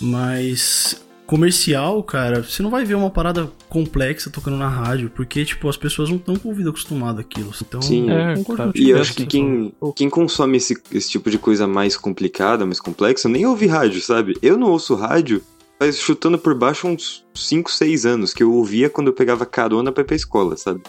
[0.00, 5.68] Mas comercial, cara, você não vai ver uma parada complexa tocando na rádio, porque tipo
[5.68, 7.52] as pessoas não estão com o ouvido acostumado àquilo.
[7.60, 8.10] Então, Sim.
[8.10, 11.66] eu É, contigo, E eu acho que quem, quem consome esse, esse tipo de coisa
[11.66, 14.36] mais complicada, mais complexa, nem ouve rádio, sabe?
[14.42, 15.42] Eu não ouço rádio
[15.78, 19.92] faz chutando por baixo uns 5, 6 anos, que eu ouvia quando eu pegava carona
[19.92, 20.82] pra ir pra escola, sabe?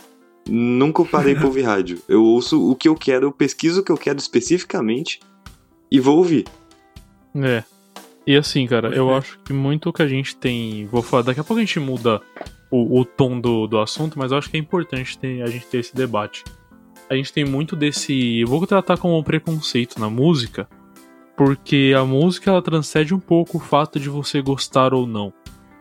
[0.47, 1.99] Nunca parei pra ouvir rádio.
[2.07, 5.19] Eu ouço o que eu quero, eu pesquiso o que eu quero especificamente
[5.91, 6.45] e vou ouvir.
[7.36, 7.63] É.
[8.28, 9.17] E assim, cara, Pode eu crer.
[9.17, 10.86] acho que muito que a gente tem.
[10.88, 12.19] Vou falar, daqui a pouco a gente muda
[12.71, 15.65] o, o tom do, do assunto, mas eu acho que é importante ter- a gente
[15.67, 16.43] ter esse debate.
[17.09, 18.39] A gente tem muito desse.
[18.39, 20.67] Eu vou tratar como um preconceito na música,
[21.38, 25.32] porque a música ela transcende um pouco o fato de você gostar ou não.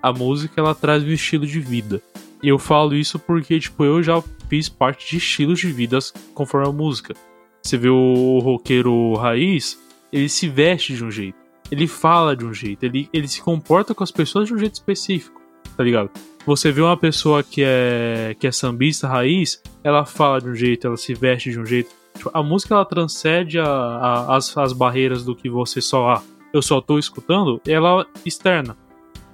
[0.02, 2.02] A música ela traz um estilo de vida.
[2.42, 6.68] E eu falo isso porque, tipo, eu já fiz parte de estilos de vidas conforme
[6.68, 7.14] a música.
[7.62, 9.80] Você vê o roqueiro raiz,
[10.12, 11.38] ele se veste de um jeito
[11.70, 14.74] ele fala de um jeito, ele, ele se comporta com as pessoas de um jeito
[14.74, 15.40] específico,
[15.76, 16.10] tá ligado?
[16.46, 20.86] Você vê uma pessoa que é, que é sambista raiz, ela fala de um jeito,
[20.86, 21.90] ela se veste de um jeito.
[22.16, 26.22] Tipo, a música ela transcende a, a- as, as barreiras do que você só, ah,
[26.52, 28.76] eu só tô escutando, ela externa.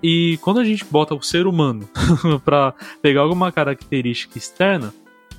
[0.03, 1.87] E quando a gente bota o ser humano
[2.45, 2.73] pra
[3.03, 4.95] pegar alguma característica externa,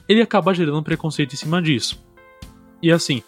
[0.10, 2.04] ele acaba gerando um preconceito em cima disso.
[2.82, 3.24] E assim,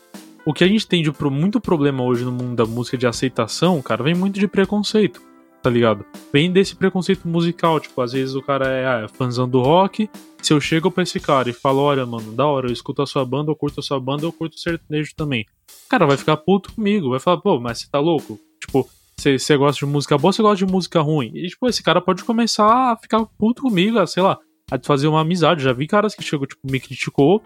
[0.46, 3.82] o que a gente tem de muito problema hoje no mundo da música de aceitação,
[3.82, 5.22] cara, vem muito de preconceito,
[5.62, 6.06] tá ligado?
[6.32, 10.10] Vem desse preconceito musical, tipo, às vezes o cara é, ah, é fãzão do rock,
[10.42, 13.06] se eu chego pra esse cara e falo, olha, mano, da hora, eu escuto a
[13.08, 15.46] sua banda, eu curto a sua banda, eu curto o sertanejo também.
[15.86, 18.38] O cara vai ficar puto comigo, vai falar, pô, mas você tá louco?
[18.60, 18.88] Tipo,
[19.18, 21.32] você você gosta de música boa, você gosta de música ruim?
[21.34, 24.38] E, tipo, esse cara pode começar a ficar puto comigo, a, sei lá,
[24.70, 25.64] a fazer uma amizade.
[25.64, 27.42] Já vi caras que chegou, tipo, me criticou,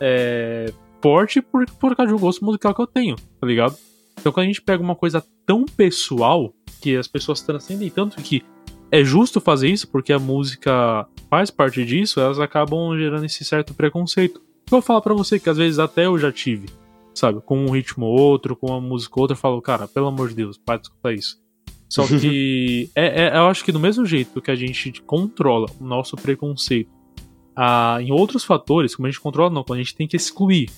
[0.00, 0.72] é,
[1.02, 3.76] forte por, por causa do gosto musical que eu tenho, tá ligado?
[4.18, 8.42] Então quando a gente pega uma coisa tão pessoal que as pessoas transcendem tanto que
[8.90, 13.72] é justo fazer isso porque a música faz parte disso, elas acabam gerando esse certo
[13.72, 14.40] preconceito.
[14.66, 16.68] Eu vou falar pra você que às vezes até eu já tive,
[17.14, 17.40] sabe?
[17.40, 20.28] Com um ritmo ou outro, com uma música ou outra, eu falo, cara, pelo amor
[20.28, 21.40] de Deus, para de escutar isso.
[21.88, 25.84] Só que é, é- eu acho que do mesmo jeito que a gente controla o
[25.84, 26.90] nosso preconceito
[27.56, 30.70] ah, em outros fatores, como a gente controla, não, quando a gente tem que excluir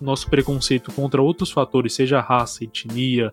[0.00, 3.32] nosso preconceito contra outros fatores, seja raça, etnia,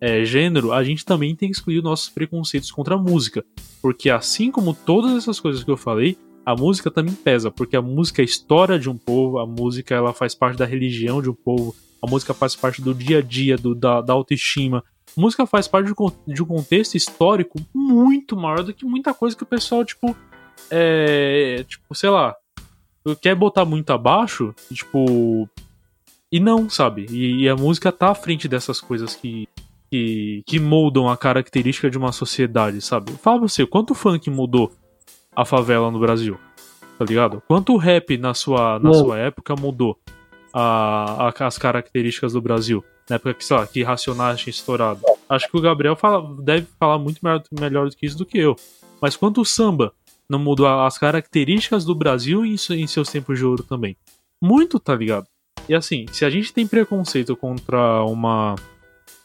[0.00, 3.44] é, gênero, a gente também tem que excluir nossos preconceitos contra a música.
[3.80, 7.82] Porque assim como todas essas coisas que eu falei, a música também pesa, porque a
[7.82, 11.30] música é a história de um povo, a música ela faz parte da religião de
[11.30, 14.82] um povo, a música faz parte do dia a dia, do, da, da autoestima.
[15.16, 19.14] A música faz parte de um de um contexto histórico muito maior do que muita
[19.14, 20.16] coisa que o pessoal, tipo,
[20.70, 21.64] é.
[21.68, 22.34] Tipo, sei lá,
[23.20, 25.48] quer botar muito abaixo, tipo.
[26.32, 27.06] E não, sabe?
[27.10, 29.46] E, e a música tá à frente dessas coisas que,
[29.90, 33.12] que, que moldam a característica de uma sociedade, sabe?
[33.12, 34.72] Fala pra você, quanto funk mudou
[35.36, 36.38] a favela no Brasil?
[36.98, 37.42] Tá ligado?
[37.46, 39.98] Quanto o rap na sua, na sua época mudou
[40.52, 42.82] a, a- as características do Brasil?
[43.10, 45.00] Na época que, sei lá, que Racionais tinha estourado.
[45.28, 48.38] Acho que o Gabriel fala- deve falar muito melhor, melhor do que isso do que
[48.38, 48.56] eu.
[49.00, 49.92] Mas quanto o samba
[50.30, 53.96] não mudou as características do Brasil em, em seus tempos de ouro também?
[54.40, 55.26] Muito, tá ligado?
[55.68, 58.56] E assim, se a gente tem preconceito contra uma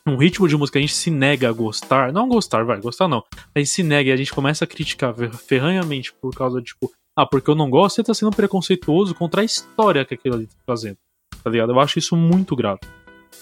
[0.07, 3.23] um ritmo de música a gente se nega a gostar, não gostar, vai, gostar não.
[3.53, 6.89] A gente se nega e a gente começa a criticar fer- ferranhamente por causa, tipo,
[7.13, 10.47] ah, porque eu não gosto, você tá sendo preconceituoso contra a história que aquilo ali
[10.47, 10.97] tá fazendo.
[11.43, 11.73] Tá ligado?
[11.73, 12.79] Eu acho isso muito grave.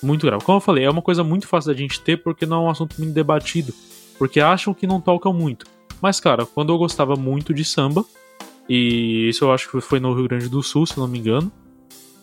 [0.01, 0.43] Muito grave.
[0.43, 2.69] Como eu falei, é uma coisa muito fácil da gente ter porque não é um
[2.69, 3.73] assunto muito debatido.
[4.17, 5.67] Porque acham que não tocam muito.
[6.01, 8.03] Mas, cara, quando eu gostava muito de samba,
[8.67, 11.51] e isso eu acho que foi no Rio Grande do Sul, se não me engano.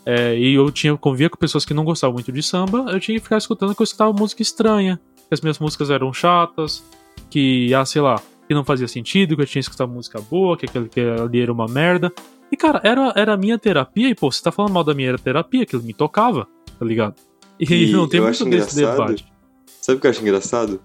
[0.05, 3.17] É, e eu tinha convia com pessoas que não gostavam muito de samba, eu tinha
[3.19, 6.83] que ficar escutando que eu escutava música estranha, que as minhas músicas eram chatas,
[7.31, 10.57] que, ah, sei lá, que não fazia sentido, que eu tinha que escutar música boa,
[10.57, 12.13] que aquele que ali era uma merda.
[12.51, 15.17] E, cara, era, era a minha terapia, e, pô, você tá falando mal da minha
[15.17, 16.47] terapia, aquilo me tocava,
[16.79, 17.15] tá ligado?
[17.59, 19.25] E, E não tem muito desse debate.
[19.81, 20.81] Sabe o que eu acho engraçado?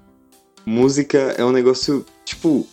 [0.66, 2.68] Música é um negócio, tipo,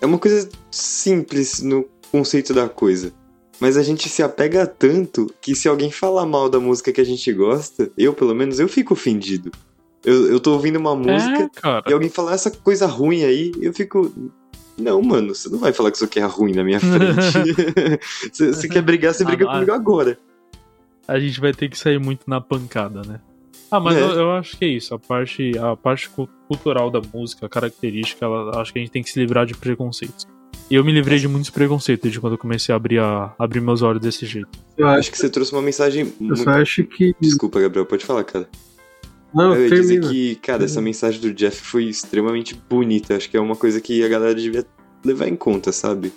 [0.00, 3.12] é uma coisa simples no conceito da coisa.
[3.60, 7.04] Mas a gente se apega tanto que se alguém falar mal da música que a
[7.04, 9.50] gente gosta, eu pelo menos, eu fico ofendido.
[10.04, 11.50] Eu, eu tô ouvindo uma música
[11.86, 14.12] É, e alguém falar essa coisa ruim aí, eu fico.
[14.78, 17.54] Não, mano, você não vai falar que isso aqui é ruim na minha frente.
[18.32, 20.16] você, você quer brigar, você briga Ah, comigo agora.
[21.08, 23.20] a gente vai ter que sair muito na pancada, né?
[23.70, 24.02] Ah, mas É.
[24.02, 24.94] eu, eu acho que é isso.
[24.94, 28.92] A parte, a parte cu- cultural da música, a característica, ela, acho que a gente
[28.92, 30.26] tem que se livrar de preconceitos.
[30.70, 33.60] E eu me livrei de muitos preconceitos desde quando eu comecei a abrir, a, abrir
[33.60, 34.50] meus olhos desse jeito.
[34.76, 36.42] Eu Acho que você trouxe uma mensagem eu muito.
[36.42, 37.14] só acho que.
[37.18, 38.48] Desculpa, Gabriel, pode falar, cara.
[39.34, 40.12] Não, eu ia dizer termina.
[40.12, 43.16] que, cara, essa mensagem do Jeff foi extremamente bonita.
[43.16, 44.64] Acho que é uma coisa que a galera devia
[45.04, 46.12] levar em conta, sabe?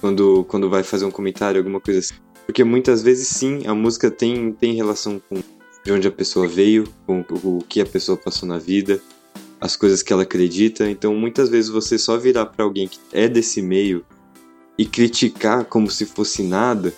[0.00, 2.14] Quando, quando vai fazer um comentário, alguma coisa assim.
[2.46, 5.42] Porque muitas vezes, sim, a música tem, tem relação com
[5.84, 9.00] de onde a pessoa veio, com o, o que a pessoa passou na vida,
[9.60, 10.88] as coisas que ela acredita.
[10.88, 14.04] Então, muitas vezes, você só virar pra alguém que é desse meio
[14.78, 16.94] e criticar como se fosse nada,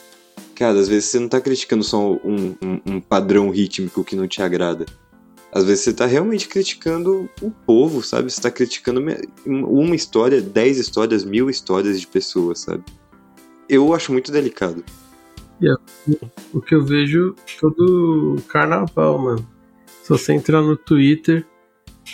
[0.54, 4.28] cara, às vezes você não tá criticando só um, um, um padrão rítmico que não
[4.28, 4.86] te agrada.
[5.52, 8.30] Às vezes você tá realmente criticando o povo, sabe?
[8.32, 9.02] Você tá criticando
[9.44, 12.84] uma história, dez histórias, mil histórias de pessoas, sabe?
[13.68, 14.82] Eu acho muito delicado.
[16.54, 19.48] O que eu vejo todo carnaval, mano.
[20.02, 21.46] Se você entrar no Twitter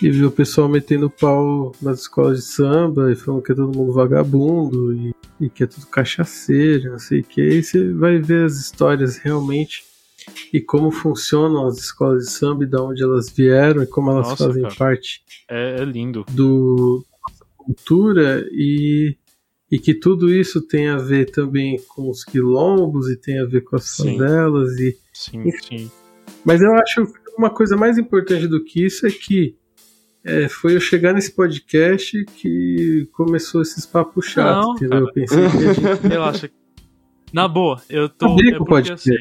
[0.03, 3.77] e ver o pessoal metendo pau nas escolas de samba e falando que é todo
[3.77, 8.19] mundo vagabundo e, e que é tudo cachaceiro, não sei o que, aí você vai
[8.19, 9.83] ver as histórias realmente
[10.53, 14.29] e como funcionam as escolas de samba e de onde elas vieram e como elas
[14.29, 14.75] Nossa, fazem cara.
[14.77, 16.25] parte É, é lindo.
[16.31, 19.17] do nossa cultura e,
[19.71, 23.63] e que tudo isso tem a ver também com os quilombos e tem a ver
[23.63, 25.91] com as favelas e Sim, sim.
[26.45, 29.57] mas eu acho que uma coisa mais importante do que isso é que
[30.29, 34.91] é, foi eu chegar nesse podcast que começou esses papos chatos, Não, entendeu?
[34.91, 35.05] cara.
[35.05, 36.03] Eu pensei que a gente...
[36.09, 36.51] Relaxa.
[37.33, 38.27] Na boa, eu tô.
[38.27, 39.15] Acabei É porque assim.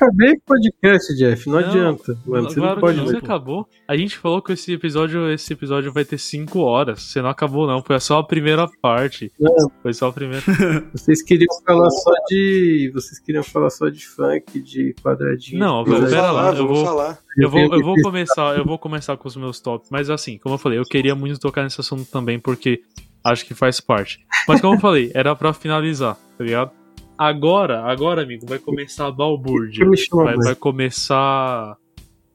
[0.00, 1.48] Acabei com o podcast, Jeff.
[1.48, 2.18] Não, Não, adianta.
[2.26, 3.68] Mano, você claro não pode que não, você acabou.
[3.88, 7.02] A gente falou que esse episódio, esse episódio vai ter 5 horas.
[7.02, 7.82] Você não acabou, não.
[7.82, 9.32] Foi só a primeira parte.
[9.38, 9.70] Não.
[9.82, 10.42] Foi só a primeira.
[10.94, 12.90] Vocês queriam falar só de.
[12.94, 15.58] Vocês queriam falar só de funk, de quadradinho.
[15.58, 16.16] Não, de pera coisa.
[16.22, 17.18] lá, falar, eu vou- falar.
[17.36, 20.38] Eu vou, eu vou que- começar, eu vou começar com os meus tops, mas assim,
[20.38, 22.80] como eu falei, eu queria muito tocar nesse assunto também, porque
[23.22, 24.18] acho que faz parte.
[24.48, 26.72] Mas como eu falei, era pra finalizar, tá ligado?
[27.18, 29.84] Agora, agora, amigo, vai começar a balbúrdia.
[30.12, 31.76] Vai, vai começar.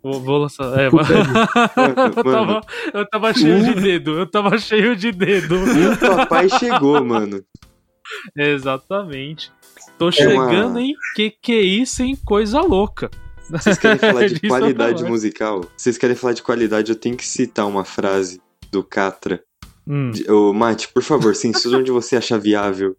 [0.03, 0.77] Vou, vou lançar.
[0.77, 1.05] É, Puta
[2.17, 2.61] eu, tava,
[2.93, 5.55] eu tava cheio de dedo, eu tava cheio de dedo.
[5.55, 7.41] O papai chegou, mano.
[8.37, 9.51] Exatamente.
[9.97, 10.93] Tô uma- chegando, hein?
[11.15, 12.17] Que que é isso, hein?
[12.25, 13.09] Coisa louca.
[13.49, 15.61] Vocês querem falar de eu qualidade musical?
[15.77, 16.91] Vocês querem falar de qualidade?
[16.91, 19.41] Eu tenho que citar uma frase do Catra.
[19.87, 20.11] Hum.
[20.11, 22.95] De- Ô, Mate, por favor, censura onde você acha viável.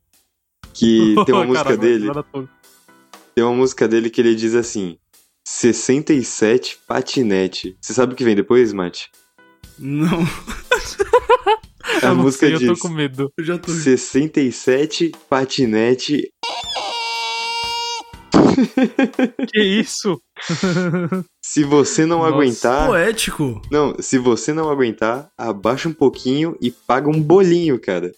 [0.75, 2.11] Que tem uma música Caramba, dele.
[3.35, 4.99] Tem uma música dele que ele diz assim:
[5.47, 7.77] 67 patinete.
[7.81, 9.11] Você sabe o que vem depois, Mate?
[9.79, 10.07] Não,
[12.03, 13.31] A eu não música sei, eu tô diz com medo.
[13.39, 13.70] eu já tô.
[13.72, 16.29] 67 patinete.
[19.53, 20.20] Que isso?
[21.45, 22.29] Se você não Nossa.
[22.35, 22.87] aguentar.
[22.87, 23.61] Poético.
[23.70, 28.12] Não, se você não aguentar, abaixa um pouquinho e paga um bolinho, cara.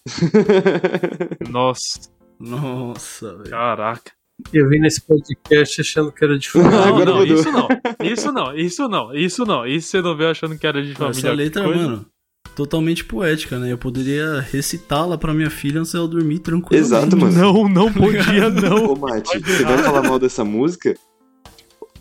[1.49, 2.01] Nossa,
[2.39, 3.51] Nossa, velho.
[3.51, 4.13] caraca.
[4.53, 6.85] Eu vim nesse podcast achando que era de Não, família.
[6.87, 7.37] Agora não, mudou.
[7.39, 7.69] isso não.
[8.03, 9.67] Isso não, isso não, isso não.
[9.67, 11.19] Isso você não veio achando que era de família.
[11.19, 11.83] Essa letra, coisa.
[11.83, 12.07] mano,
[12.55, 13.73] totalmente poética, né?
[13.73, 16.79] Eu poderia recitá-la pra minha filha antes dela dormir tranquilo.
[16.83, 17.33] Exato, mano.
[17.33, 18.93] Não, não podia, não.
[18.93, 20.95] Ô, Mate, você vai falar mal dessa música?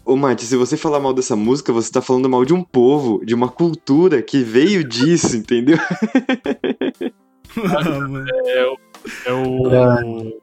[0.04, 3.26] Ô, Mate, se você falar mal dessa música, você tá falando mal de um povo,
[3.26, 5.78] de uma cultura que veio disso, entendeu?
[7.64, 8.26] ah, mano.
[8.46, 8.66] É
[9.32, 10.30] o.
[10.30, 10.40] O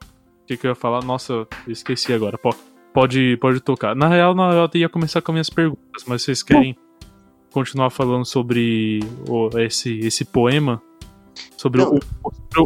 [0.47, 1.03] que, que eu ia falar?
[1.05, 2.37] Nossa, eu esqueci agora.
[2.39, 2.55] Po-
[2.93, 3.97] Pode, pode tocar.
[3.97, 6.77] Na real, na real, eu ia começar com minhas perguntas, mas vocês querem
[7.51, 10.81] continuar falando sobre o- esse, esse poema?
[11.57, 11.95] Sobre Não.
[11.95, 11.99] o,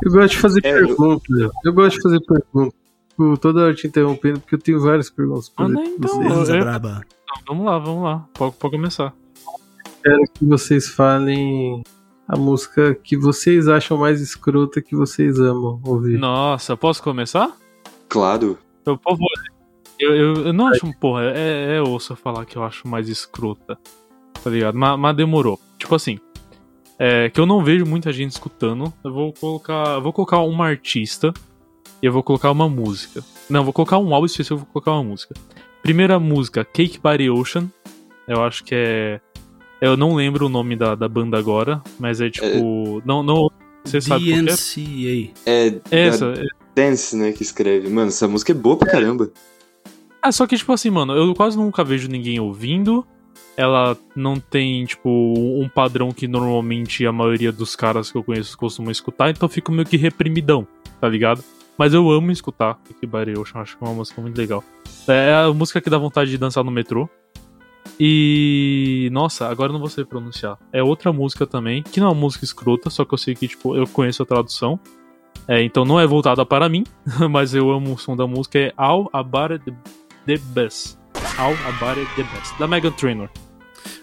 [0.02, 1.50] Eu gosto de fazer É, eu- perguntas.
[1.64, 1.72] Eu...
[1.72, 2.74] gosto de fazer perguntas.
[3.10, 6.22] Tipo, toda hora te interrompendo, porque eu tenho várias perguntas pra pra então.
[6.22, 6.48] vocês.
[6.48, 7.00] Eu- braba.
[7.28, 8.28] Não, vamos lá, vamos lá.
[8.34, 9.14] Pode, pode começar.
[10.02, 11.84] Quero que vocês falem
[12.28, 16.18] a música que vocês acham mais escrota que vocês amam ouvir.
[16.18, 17.56] Nossa, posso começar?
[18.08, 18.58] Claro.
[18.84, 18.98] Eu,
[19.98, 23.08] eu, eu, eu não acho, porra, é, é osso eu falar que eu acho mais
[23.08, 23.78] escrota,
[24.42, 24.76] tá ligado?
[24.76, 25.60] Mas, mas demorou.
[25.78, 26.18] Tipo assim,
[26.98, 28.92] é, que eu não vejo muita gente escutando.
[29.04, 31.32] Eu vou colocar, eu vou colocar uma artista
[32.02, 33.22] e eu vou colocar uma música.
[33.48, 35.34] Não, vou colocar um álbum específico, eu vou colocar uma música.
[35.82, 37.70] Primeira música, Cake by the Ocean.
[38.26, 39.20] Eu acho que é.
[39.80, 43.02] Eu não lembro o nome da, da banda agora, mas é tipo.
[43.04, 43.50] Não, não.
[43.84, 45.32] Você sabe DNCA.
[45.46, 46.06] É, é?
[46.06, 46.32] Essa.
[46.32, 46.42] da
[46.74, 47.88] Dance, né, que escreve.
[47.88, 49.30] Mano, essa música é boa pra caramba.
[50.20, 53.06] Ah, só que, tipo assim, mano, eu quase nunca vejo ninguém ouvindo.
[53.56, 58.58] Ela não tem, tipo, um padrão que normalmente a maioria dos caras que eu conheço
[58.58, 60.66] costumam escutar, então eu fico meio que reprimidão,
[61.00, 61.42] tá ligado?
[61.78, 64.62] Mas eu amo escutar Body Ocean, acho que é uma música muito legal.
[65.08, 67.08] É a música que dá vontade de dançar no metrô.
[67.98, 69.08] E.
[69.12, 70.58] Nossa, agora eu não vou saber pronunciar.
[70.72, 73.48] É outra música também, que não é uma música escrota, só que eu sei que,
[73.48, 74.78] tipo, eu conheço a tradução.
[75.48, 76.84] É, então não é voltada para mim,
[77.30, 78.58] mas eu amo o som da música.
[78.58, 79.72] É All About the,
[80.26, 80.98] the Best.
[81.38, 82.58] All About the Best.
[82.58, 83.28] Da Megan Trainor.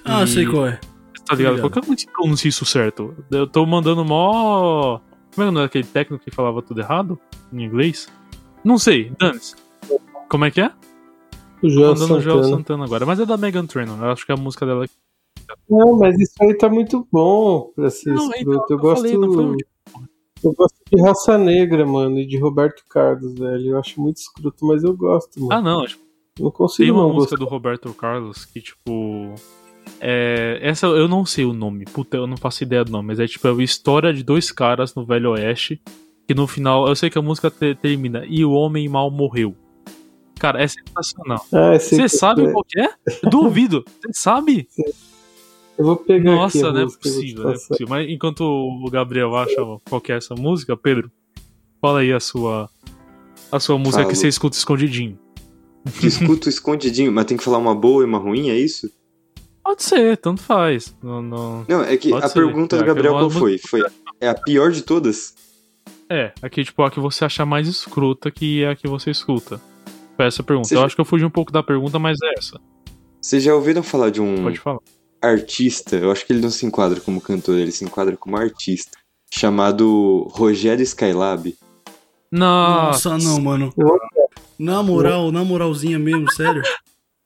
[0.06, 0.80] Ah, E- sei qual é.
[1.26, 1.54] Tá ligado?
[1.54, 1.72] Obrigado.
[1.72, 3.16] Qualquer um que pronuncia isso certo.
[3.32, 5.00] Eu tô mandando mó.
[5.34, 7.18] Como é que não era aquele técnico que falava tudo errado?
[7.52, 8.08] Em inglês?
[8.64, 9.56] Não sei, dane-se.
[10.30, 10.72] Como é que é?
[11.64, 12.44] O Joel o Joel Santana.
[12.44, 13.06] Santana agora.
[13.06, 13.98] Mas é da Megan Trainor.
[14.02, 14.86] Eu acho que é a música dela.
[15.70, 18.40] Não, mas isso aí tá muito bom pra ser Não, escroto.
[18.42, 19.02] então, eu, eu gosto.
[19.02, 19.58] falei,
[20.44, 23.72] Eu gosto de Raça Negra, mano, e de Roberto Carlos, velho.
[23.72, 25.54] Eu acho muito escroto, mas eu gosto, mano.
[25.54, 25.86] Ah, não.
[25.86, 26.04] Tipo,
[26.40, 27.46] não consigo tem uma não música gostar.
[27.46, 29.34] do Roberto Carlos que, tipo.
[30.00, 31.86] É, essa eu não sei o nome.
[31.86, 33.08] Puta, eu não faço ideia do nome.
[33.10, 35.82] Mas é tipo é a história de dois caras no Velho Oeste.
[36.28, 36.88] Que no final.
[36.88, 38.26] Eu sei que a música te- termina.
[38.28, 39.56] E o homem mal morreu.
[40.40, 41.46] Cara, é sensacional.
[41.52, 42.90] Ah, Você aqui sabe qual é?
[43.30, 43.84] Duvido.
[44.02, 44.68] Você sabe?
[45.78, 47.88] Eu vou pegar aqui Nossa, a não é possível, não é possível.
[47.90, 49.56] Mas enquanto o Gabriel acha
[49.90, 51.12] qual que é essa música, Pedro,
[51.82, 52.70] fala aí a sua
[53.52, 54.10] a sua música Falo.
[54.10, 55.18] que você escuta escondidinho.
[56.00, 58.92] Que escuto escondidinho, mas tem que falar uma boa e uma ruim, é isso?
[59.64, 60.96] Pode ser, tanto faz.
[61.02, 61.66] Não, não...
[61.68, 62.34] Não, é que Pode a ser.
[62.34, 63.58] pergunta do Gabriel qual foi?
[63.58, 63.82] Foi
[64.20, 65.36] é a pior de todas?
[66.10, 69.60] É, aqui tipo a que você achar mais escrota que é a que você escuta.
[70.16, 70.74] Foi essa a pergunta.
[70.74, 72.60] Eu acho que eu fugi um pouco da pergunta, mas é essa.
[73.22, 74.80] Vocês já ouviram falar de um Pode falar.
[75.22, 75.96] artista?
[75.96, 78.98] Eu acho que ele não se enquadra como cantor, ele se enquadra como artista.
[79.34, 81.56] Chamado Rogério Skylab.
[82.32, 83.74] Nossa, Nossa, não, mano.
[84.60, 86.62] Na moral, na moralzinha mesmo, sério.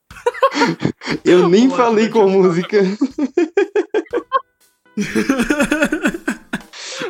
[1.23, 2.77] Eu nem falei qual tinha- música.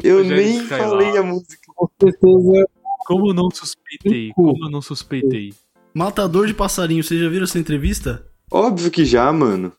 [0.04, 0.90] Eu Rogério nem Skylab.
[0.90, 1.58] falei a música.
[1.76, 2.66] Com certeza.
[3.06, 4.32] como eu não suspeitei?
[4.36, 5.54] Como eu não suspeitei?
[5.98, 8.24] Matador de passarinho, vocês já viram essa entrevista?
[8.52, 9.74] Óbvio que já, mano.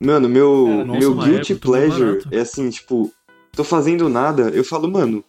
[0.00, 3.12] Mano, meu, nossa, meu guilty época, pleasure é assim, tipo,
[3.50, 5.24] tô fazendo nada, eu falo, mano,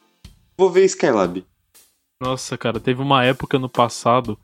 [0.55, 1.43] vou ver Skylab.
[2.21, 4.37] Nossa, cara, teve uma época no passado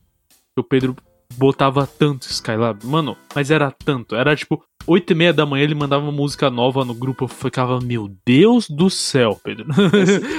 [0.55, 0.95] que o Pedro
[1.35, 2.83] botava tanto Skylab.
[2.83, 4.15] Mano, mas era tanto.
[4.15, 7.25] Era tipo, 8 e meia da manhã ele mandava uma música nova no grupo.
[7.25, 9.67] Eu ficava, meu Deus do céu, Pedro.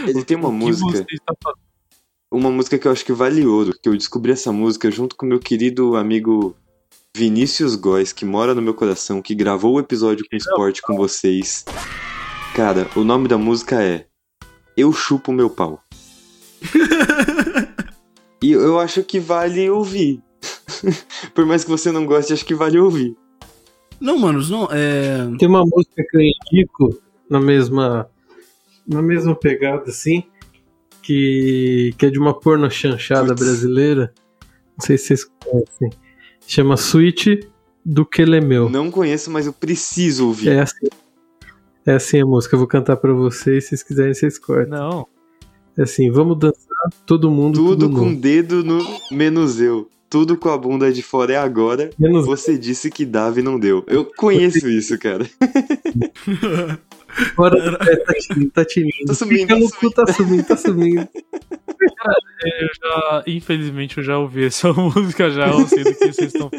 [0.04, 1.67] Ele tem uma O que música, você está fazendo?
[2.30, 5.24] Uma música que eu acho que vale ouro, que eu descobri essa música junto com
[5.24, 6.54] meu querido amigo
[7.16, 11.64] Vinícius Góes, que mora no meu coração, que gravou o episódio com esporte com vocês.
[12.54, 14.06] Cara, o nome da música é
[14.76, 15.82] Eu Chupo Meu Pau.
[18.42, 20.22] e eu acho que vale ouvir.
[21.34, 23.16] Por mais que você não goste, acho que vale ouvir.
[24.00, 25.28] Não, manos, não, é.
[25.38, 28.08] Tem uma música que eu indico na mesma,
[28.86, 30.24] na mesma pegada, assim,
[31.08, 33.40] que, que é de uma porno chanchada Putz.
[33.42, 34.12] brasileira.
[34.76, 35.90] Não sei se vocês conhecem.
[36.46, 37.48] Chama Suite
[37.82, 38.68] do Quelemeu.
[38.68, 40.50] Não conheço, mas eu preciso ouvir.
[40.50, 40.86] É assim.
[41.86, 44.78] É assim a música, eu vou cantar pra vocês, se vocês quiserem vocês cortam.
[44.78, 45.06] Não.
[45.78, 48.16] É assim, vamos dançar, todo mundo, Tudo tudo com nu.
[48.16, 49.88] dedo no menos eu.
[50.10, 51.88] Tudo com a bunda de fora é agora.
[51.98, 53.82] Menos Você disse que dava e não deu.
[53.86, 55.26] Eu conheço isso, cara.
[57.34, 59.06] fora, é, tá tinindo, tá tinindo.
[59.06, 61.08] Tá sumindo, Fica tá no cu, tá sumindo, tá sumindo.
[62.44, 65.48] Eu já, infelizmente, eu já ouvi essa música já.
[65.48, 66.50] Eu sei do que vocês estão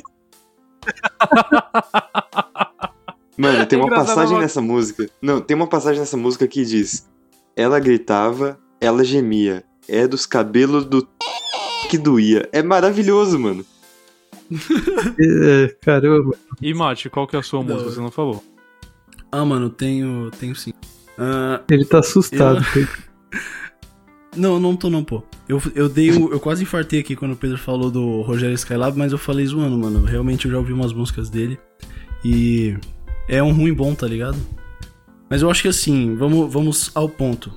[3.37, 5.09] Mano, tem É uma passagem nessa música.
[5.21, 7.07] Não, tem uma passagem nessa música que diz:
[7.55, 9.63] Ela gritava, ela gemia.
[9.87, 11.07] É dos cabelos do
[11.89, 12.47] que doía.
[12.51, 13.65] É maravilhoso, mano.
[15.19, 16.35] É, caramba.
[16.61, 17.81] E, Mate, qual que é a sua música?
[17.81, 17.91] hora.
[17.91, 18.43] Você não falou.
[19.31, 20.31] Ah, mano, tenho.
[20.39, 20.73] Tenho sim.
[21.17, 22.65] Ah, Ele tá assustado.
[24.35, 25.23] não, não tô não, pô.
[25.47, 28.97] Eu, eu dei o, Eu quase infartei aqui quando o Pedro falou do Rogério Skylab,
[28.97, 30.05] mas eu falei zoando, mano.
[30.05, 31.59] Realmente eu já ouvi umas músicas dele.
[32.23, 32.77] E.
[33.27, 34.37] É um ruim bom, tá ligado?
[35.29, 37.53] Mas eu acho que assim, vamos, vamos ao ponto.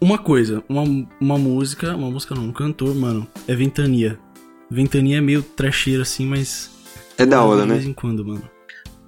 [0.00, 0.82] Uma coisa, uma,
[1.20, 4.18] uma música, uma música não, um cantor, mano, é Ventania.
[4.70, 6.70] Ventania é meio trecheiro assim, mas.
[7.18, 7.74] É da hora, de né?
[7.74, 8.42] vez em quando, mano.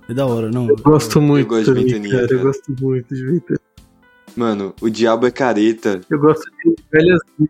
[0.09, 0.69] É da hora, não.
[0.69, 2.23] Eu gosto muito gosto de Ventania, cara.
[2.29, 2.41] cara.
[2.41, 3.61] Eu gosto muito de Ventania.
[4.37, 6.01] Mano, o diabo é careta.
[6.11, 7.49] Eu gosto de Velhas, O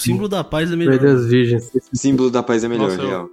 [0.00, 0.98] símbolo da paz é melhor.
[0.98, 1.72] velhas Virgens.
[1.92, 3.30] Símbolo da paz é melhor, Nossa, eu- real.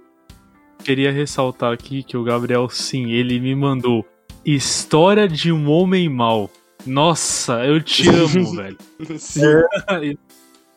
[0.84, 4.06] Queria ressaltar aqui que o Gabriel, sim, ele me mandou
[4.44, 6.48] História de um Homem Mau.
[6.86, 8.76] Nossa, eu te amo, velho.
[9.18, 9.40] Sim.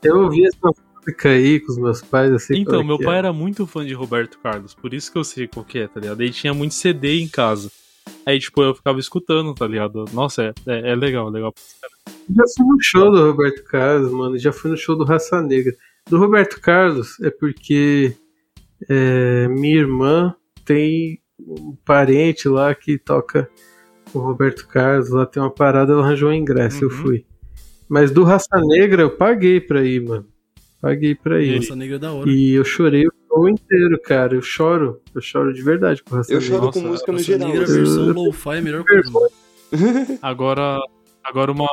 [0.01, 0.71] Eu ouvi essa
[1.05, 2.57] música aí com os meus pais, assim.
[2.57, 5.65] Então, meu pai era muito fã de Roberto Carlos, por isso que eu sei qual
[5.65, 6.21] que é, tá ligado?
[6.21, 7.71] Ele tinha muito CD em casa.
[8.25, 10.05] Aí, tipo, eu ficava escutando, tá ligado?
[10.13, 11.53] Nossa, é, é, é legal, é legal.
[12.07, 14.37] Já fui no show do Roberto Carlos, mano.
[14.37, 15.73] Já fui no show do Raça Negra.
[16.09, 18.15] Do Roberto Carlos é porque
[18.89, 20.35] é, minha irmã
[20.65, 23.49] tem um parente lá que toca
[24.13, 25.09] o Roberto Carlos.
[25.09, 26.95] Lá tem uma parada, ela arranjou um ingresso, eu Uhum.
[26.95, 27.25] fui.
[27.87, 30.25] Mas do Raça Negra eu paguei pra ir, mano.
[30.81, 31.57] Paguei pra ir.
[31.57, 32.29] Nossa, negra é da hora.
[32.29, 34.33] E eu chorei o show inteiro, cara.
[34.35, 35.01] Eu choro.
[35.13, 36.47] Eu choro de verdade com Raça Eu Negra.
[36.55, 37.47] choro Nossa, com música no geral.
[37.49, 37.73] negra assim.
[37.73, 39.11] versão lo-fi é a melhor coisa.
[39.11, 39.29] mano.
[40.21, 40.79] Agora,
[41.23, 41.67] agora uma,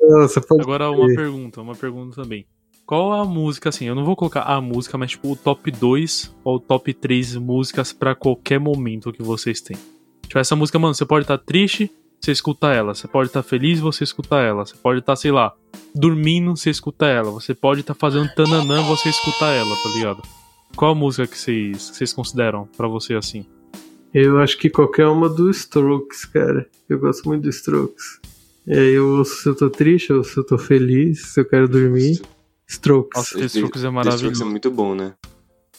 [0.00, 2.46] Nossa, agora uma pergunta, uma pergunta também.
[2.86, 6.34] Qual a música, assim, eu não vou colocar a música, mas tipo o top 2
[6.44, 9.76] ou top 3 músicas pra qualquer momento que vocês têm.
[10.22, 11.90] Tipo, essa música, mano, você pode estar triste,
[12.20, 12.94] você escuta ela.
[12.94, 14.66] Você pode estar feliz, você escuta ela.
[14.66, 15.54] Você pode estar, sei lá,
[15.94, 17.30] dormindo, você escuta ela.
[17.30, 20.22] Você pode estar fazendo tananã, você escuta ela, tá ligado?
[20.74, 23.46] Qual a música que vocês, que vocês consideram pra você assim?
[24.12, 26.68] Eu acho que qualquer uma do Strokes, cara.
[26.88, 28.20] Eu gosto muito do Strokes.
[28.66, 31.44] E aí eu ouço se eu tô triste, ou se eu tô feliz, se eu
[31.44, 32.20] quero dormir.
[32.66, 33.16] Strokes.
[33.16, 34.42] Nossa, The Strokes é The Strokes maravilhoso.
[34.42, 35.14] é muito bom, né?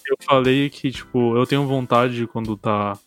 [0.08, 2.98] Eu falei que, tipo, eu tenho vontade quando tá.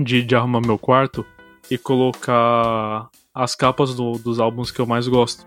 [0.00, 1.24] de, de arrumar meu quarto
[1.70, 5.46] e colocar as capas do- dos álbuns que eu mais gosto.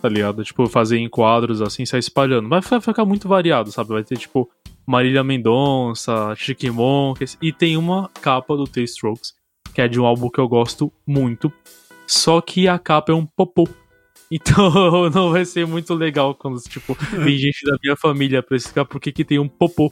[0.00, 0.44] Tá ligado?
[0.44, 2.48] Tipo, fazer em quadros assim, sair espalhando.
[2.48, 3.90] Vai vai ficar muito variado, sabe?
[3.90, 4.48] Vai ter, tipo,
[4.86, 7.36] Marília Mendonça, Chique Monkeys.
[7.42, 9.34] E tem uma capa do The Strokes,
[9.74, 11.52] que é de um álbum que eu gosto muito.
[12.06, 13.68] Só que a capa é um popô.
[14.30, 16.94] Então não vai ser muito legal quando, tipo,
[17.24, 19.90] tem gente da minha família pra explicar por que tem um popô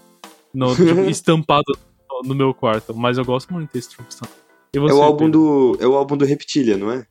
[0.53, 1.65] no, tipo, estampado
[2.23, 2.95] no, meu quarto.
[2.95, 4.17] Mas eu gosto muito desse Strokes.
[4.19, 4.29] tá?
[4.77, 5.41] E É você, o álbum Pedro?
[5.41, 5.79] do.
[5.81, 7.07] É o álbum do Reptilia, não é?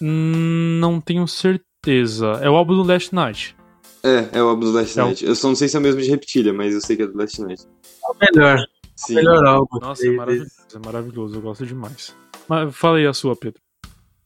[0.00, 2.38] Hum, não tenho certeza.
[2.42, 3.56] É o álbum do Last Night.
[4.04, 5.24] É, é o álbum do Last É o- Night.
[5.24, 7.06] Eu só não sei se é o mesmo de Reptilia, mas eu sei que é
[7.06, 7.64] do Last Night.
[7.64, 8.58] É o melhor.
[8.94, 9.14] Sim.
[9.16, 9.78] melhor álbum.
[9.80, 11.34] Nossa, é maravilhoso, é maravilhoso.
[11.36, 12.14] Eu gosto demais.
[12.48, 13.60] Mas fala aí a sua, Pedro.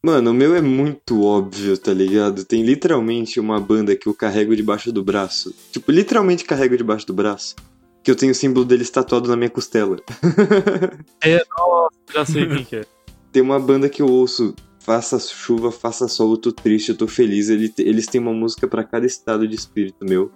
[0.04, 2.44] Mano, o meu é muito óbvio, tá ligado?
[2.44, 5.54] Tem literalmente uma banda que eu carrego debaixo do braço.
[5.72, 7.56] Tipo, literalmente carrego debaixo do braço.
[8.02, 9.96] Que eu tenho o símbolo deles tatuado na minha costela.
[12.12, 12.84] Já sei quem que é.
[13.32, 17.06] Tem uma banda que eu ouço, faça chuva, faça sol, eu tô triste, eu tô
[17.06, 17.48] feliz.
[17.48, 20.32] Ele- Eles têm uma música pra cada estado de espírito meu.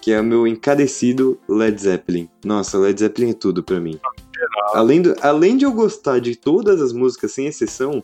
[0.00, 2.26] Que é o meu encadecido Led Zeppelin.
[2.42, 3.98] Nossa, Led Zeppelin é tudo pra mim.
[4.72, 8.02] Além, do- além de eu gostar de todas as músicas, sem exceção,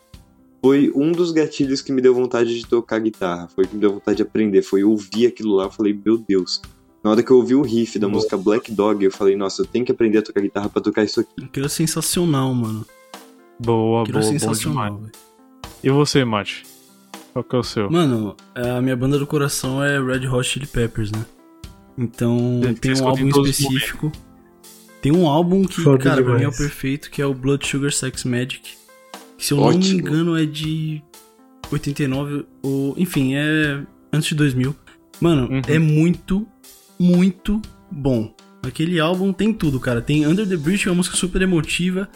[0.62, 3.48] foi um dos gatilhos que me deu vontade de tocar guitarra.
[3.54, 4.60] Foi que me deu vontade de aprender.
[4.60, 6.60] Foi ouvir aquilo lá, eu falei, meu Deus.
[7.06, 9.66] Na hora que eu ouvi o riff da música Black Dog, eu falei, nossa, eu
[9.66, 11.44] tenho que aprender a tocar guitarra pra tocar isso aqui.
[11.44, 12.84] Aquilo é sensacional, mano.
[13.60, 14.42] Boa, Aquilo é boa, demais.
[14.42, 15.12] sensacional, velho.
[15.84, 16.64] E você, Mate?
[17.32, 17.88] Qual que é o seu?
[17.88, 21.24] Mano, a minha banda do coração é Red Hot Chili Peppers, né?
[21.96, 24.10] Então Você tem um álbum específico.
[25.00, 26.56] Tem um álbum que, Foda cara, pra mim é o demais.
[26.58, 28.74] perfeito, que é o Blood Sugar Sex Magic.
[29.38, 30.00] Que, se eu não me Ótimo.
[30.00, 31.00] engano é de
[31.70, 33.80] 89, ou enfim, é
[34.12, 34.74] antes de 2000.
[35.20, 35.62] Mano, Uhum.
[35.68, 36.46] é muito,
[36.98, 38.34] muito bom.
[38.62, 40.00] Aquele álbum tem tudo, cara.
[40.00, 42.08] Tem Under the Bridge, que é uma música super emotiva.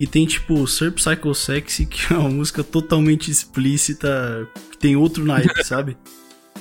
[0.00, 5.24] E tem, tipo, Sir Psycho Sexy, que é uma música totalmente explícita, que tem outro
[5.24, 5.96] naipe, sabe?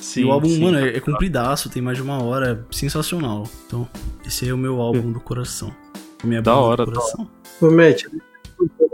[0.02, 0.64] Sim, e o álbum, sim.
[0.64, 3.50] mano, é, é compridaço, tem mais de uma hora, é sensacional.
[3.66, 3.88] Então,
[4.26, 5.74] esse é o meu álbum do coração.
[6.24, 7.30] A minha Da hora, do coração.
[7.62, 8.12] Ô, Matt, eu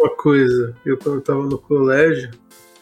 [0.04, 0.76] uma coisa.
[0.86, 2.32] Eu, quando tava no colégio,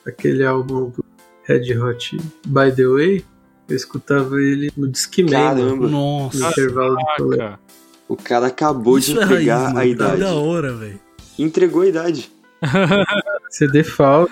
[0.06, 1.06] aquele álbum do
[1.44, 3.26] Red Hot By The Way,
[3.72, 7.60] eu escutava ele no Discman, mano, Caramba, no Nossa, intervalo do colégio.
[8.08, 10.20] O cara acabou isso de é entregar raiz, a mano, idade.
[10.20, 11.00] Da hora, velho.
[11.40, 12.32] Entregou a idade.
[13.50, 14.32] CD falta.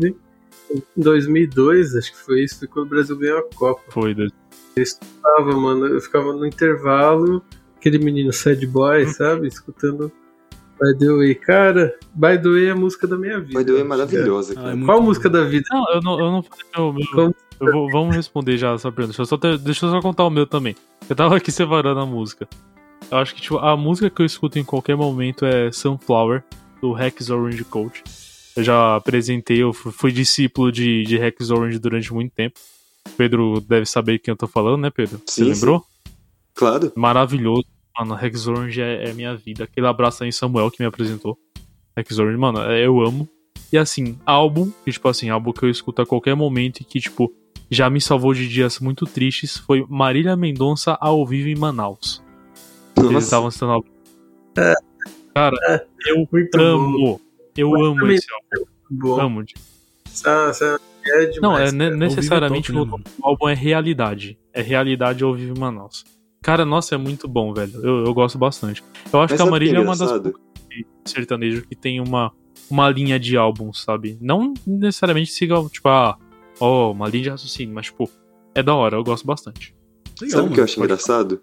[0.00, 0.14] Em
[0.96, 3.82] 2002, acho que foi isso, foi quando o Brasil ganhou a Copa.
[3.90, 4.32] Foi, Deus.
[4.76, 7.42] ficava, mano, eu ficava no intervalo,
[7.76, 9.46] aquele menino sad boy, sabe?
[9.48, 10.10] Escutando
[10.80, 11.34] By the Way.
[11.36, 13.58] Cara, By the Way é a música da minha vida.
[13.58, 14.70] By the way, é maravilhosa, Ah, cara.
[14.76, 15.06] é Qual a bom.
[15.06, 15.64] música da vida?
[15.70, 16.92] Não, eu não, eu não falei meu.
[16.92, 19.08] meu eu vou- vamos responder já essa pergunta.
[19.16, 20.74] Deixa eu, só ter- deixa eu só contar o meu também.
[21.08, 22.48] Eu tava aqui separando a música.
[23.10, 26.42] Eu acho que tipo, a música que eu escuto em qualquer momento é Sunflower,
[26.80, 28.02] do Rex Orange Coach.
[28.56, 32.58] Eu já apresentei, eu fui, discípulo de, de Rex Orange durante muito tempo.
[33.16, 35.20] Pedro deve saber quem eu tô falando, né, Pedro?
[35.26, 35.84] Você Sim, lembrou?
[36.54, 36.92] Claro.
[36.96, 37.64] Maravilhoso.
[37.98, 39.64] Mano, Rex Orange é, é minha vida.
[39.64, 41.36] Aquele abraço aí em Samuel que me apresentou.
[41.96, 43.28] X-Orange, mano, é, eu amo.
[43.72, 47.00] E assim, álbum, que, tipo assim, álbum que eu escuto a qualquer momento e que,
[47.00, 47.32] tipo,
[47.70, 52.22] já me salvou de dias muito tristes foi Marília Mendonça ao vivo em Manaus.
[52.96, 53.88] Eles Nossa, estavam citando álbum.
[55.34, 57.20] Cara, eu Muito amo.
[57.56, 58.66] Eu Mas amo esse álbum.
[58.90, 59.20] bom.
[59.20, 59.44] Amo.
[60.06, 61.40] Essa, essa é demais.
[61.40, 61.72] Não, é cara.
[61.72, 63.04] ne- necessariamente top, né, o mano?
[63.18, 64.38] o álbum é realidade.
[64.52, 66.04] É realidade ao vivo em Manaus.
[66.40, 67.72] Cara, nossa, é muito bom, velho.
[67.82, 68.82] Eu, eu gosto bastante.
[69.12, 70.10] Eu acho mas que a Marília é é uma das
[71.04, 72.30] sertanejo que tem uma,
[72.70, 74.18] uma linha de álbuns, sabe?
[74.20, 76.16] Não necessariamente siga, tipo, ah,
[76.60, 78.10] ó, uma linha de raciocínio, mas, tipo,
[78.54, 79.74] é da hora, eu gosto bastante.
[80.20, 81.40] Legal, Sabe o que eu acho engraçado?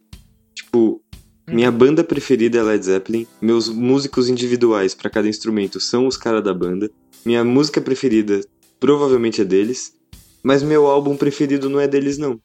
[0.54, 1.02] Tipo,
[1.48, 6.44] minha banda preferida é Led Zeppelin, meus músicos individuais pra cada instrumento são os caras
[6.44, 6.90] da banda,
[7.26, 8.42] minha música preferida
[8.80, 9.94] provavelmente é deles,
[10.42, 12.40] mas meu álbum preferido não é deles não.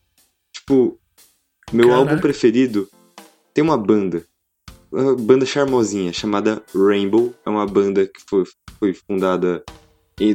[0.53, 0.99] Tipo,
[1.73, 2.11] meu Caraca.
[2.11, 2.89] álbum preferido
[3.55, 4.25] tem uma banda,
[4.91, 8.45] uma banda charmosinha chamada Rainbow, é uma banda que foi,
[8.79, 9.65] foi fundada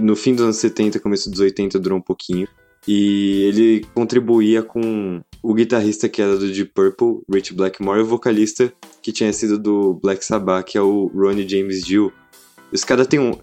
[0.02, 2.48] no fim dos anos 70, começo dos 80, durou um pouquinho.
[2.88, 8.08] E ele contribuía com o guitarrista que era do Deep Purple, Rich Blackmore, e o
[8.08, 12.12] vocalista que tinha sido do Black Sabbath, que é o Ronnie James Dio.
[12.72, 13.34] Os caras têm um,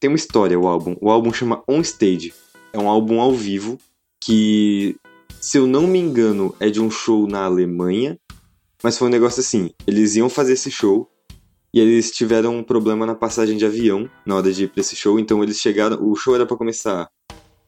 [0.00, 0.96] tem uma história, o álbum.
[1.00, 2.32] O álbum chama On Stage.
[2.72, 3.78] É um álbum ao vivo
[4.20, 4.96] que,
[5.40, 8.18] se eu não me engano, é de um show na Alemanha.
[8.82, 11.10] Mas foi um negócio assim: eles iam fazer esse show
[11.72, 14.96] e eles tiveram um problema na passagem de avião na hora de ir pra esse
[14.96, 15.18] show.
[15.18, 15.98] Então eles chegaram.
[16.02, 17.08] O show era pra começar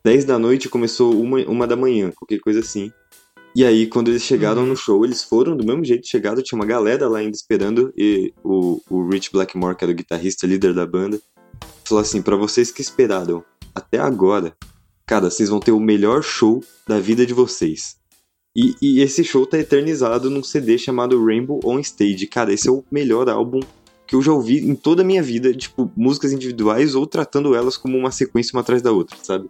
[0.03, 2.91] 10 da noite começou uma, uma da manhã, qualquer coisa assim.
[3.55, 6.65] E aí, quando eles chegaram no show, eles foram do mesmo jeito, chegaram, tinha uma
[6.65, 10.87] galera lá ainda esperando, e o, o Rich Blackmore, que era o guitarrista, líder da
[10.87, 11.21] banda,
[11.85, 13.45] falou assim, pra vocês que esperaram
[13.75, 14.57] até agora,
[15.05, 17.97] cara, vocês vão ter o melhor show da vida de vocês.
[18.57, 22.27] E, e esse show tá eternizado num CD chamado Rainbow On Stage.
[22.27, 23.61] Cara, esse é o melhor álbum
[24.11, 27.77] que eu já ouvi em toda a minha vida, tipo, músicas individuais ou tratando elas
[27.77, 29.49] como uma sequência uma atrás da outra, sabe?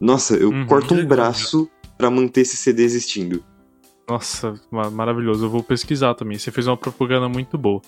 [0.00, 1.68] Nossa, eu Uhum, corto um legal, braço
[1.98, 3.42] pra manter esse CD existindo.
[4.08, 5.44] Nossa, ma- maravilhoso.
[5.46, 6.38] Eu vou pesquisar também.
[6.38, 7.82] Você fez uma propaganda muito boa.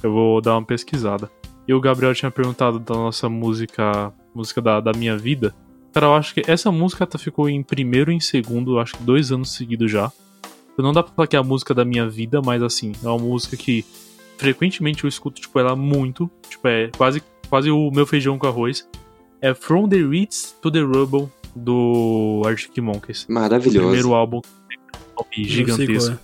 [0.00, 1.28] Eu vou dar uma pesquisada.
[1.66, 5.52] E o Gabriel tinha perguntado da nossa música, música da, da minha vida.
[5.92, 9.02] Cara, eu acho que essa música tá- ficou em primeiro e em segundo, acho que
[9.02, 10.10] dois anos seguidos já.
[10.78, 13.18] Não dá pra falar que é a música da minha vida, mas assim, é uma
[13.18, 13.84] música que
[14.42, 16.30] frequentemente eu escuto, tipo, ela muito.
[16.48, 18.88] Tipo, é quase, quase o meu feijão com arroz.
[19.40, 23.26] É From the Ritz to the Rubble, do Arctic Monkeys.
[23.28, 23.78] O Maravilhosa.
[23.78, 24.40] primeiro álbum
[25.18, 26.18] um gigantesco.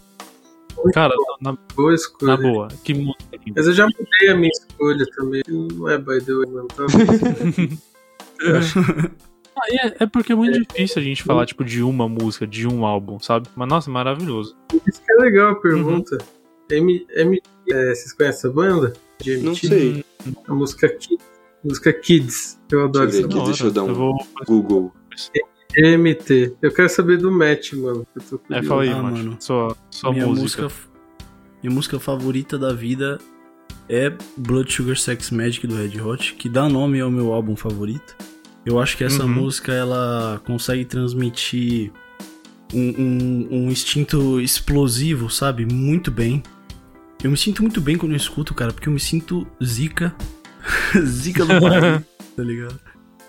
[0.86, 0.92] é.
[0.92, 2.36] Cara, na, Boa escolha.
[2.36, 3.52] na boa, que música linda.
[3.56, 5.42] Mas eu já mudei a minha escolha também.
[5.48, 6.68] Não é by the way, mano.
[6.68, 6.84] Tá?
[9.60, 12.46] Ah, e é, é porque é muito difícil a gente falar, tipo, de uma música,
[12.46, 13.48] de um álbum, sabe?
[13.56, 14.56] Mas, nossa, maravilhoso.
[14.86, 16.16] Isso que é legal a pergunta.
[16.70, 17.42] M, M,
[17.72, 18.92] é, vocês conhecem a banda?
[19.20, 20.04] De Não sei.
[20.46, 21.24] A música Kids.
[21.64, 22.58] Música Kids.
[22.70, 23.38] Eu adoro Deixa eu essa música.
[23.40, 24.26] aqui, deixa eu dar um- vou...
[24.46, 24.92] Google.
[25.76, 26.54] MT.
[26.62, 28.06] Eu quero saber do Matt, mano.
[28.14, 29.16] Eu tô É, fala aí, Ah, mano.
[29.16, 29.36] mano.
[29.38, 30.62] Sua, sua minha música.
[30.62, 30.88] música.
[31.62, 33.18] Minha música favorita da vida
[33.88, 38.16] é Blood Sugar Sex Magic do Red Hot, que dá nome ao meu álbum favorito.
[38.64, 39.28] Eu acho que essa Uhum.
[39.28, 41.92] música ela consegue transmitir
[42.72, 45.64] um, um- um instinto explosivo, sabe?
[45.66, 46.42] Muito bem.
[47.22, 50.14] Eu me sinto muito bem quando eu escuto, cara, porque eu me sinto zica.
[51.04, 52.04] zica do pai,
[52.36, 52.78] tá ligado?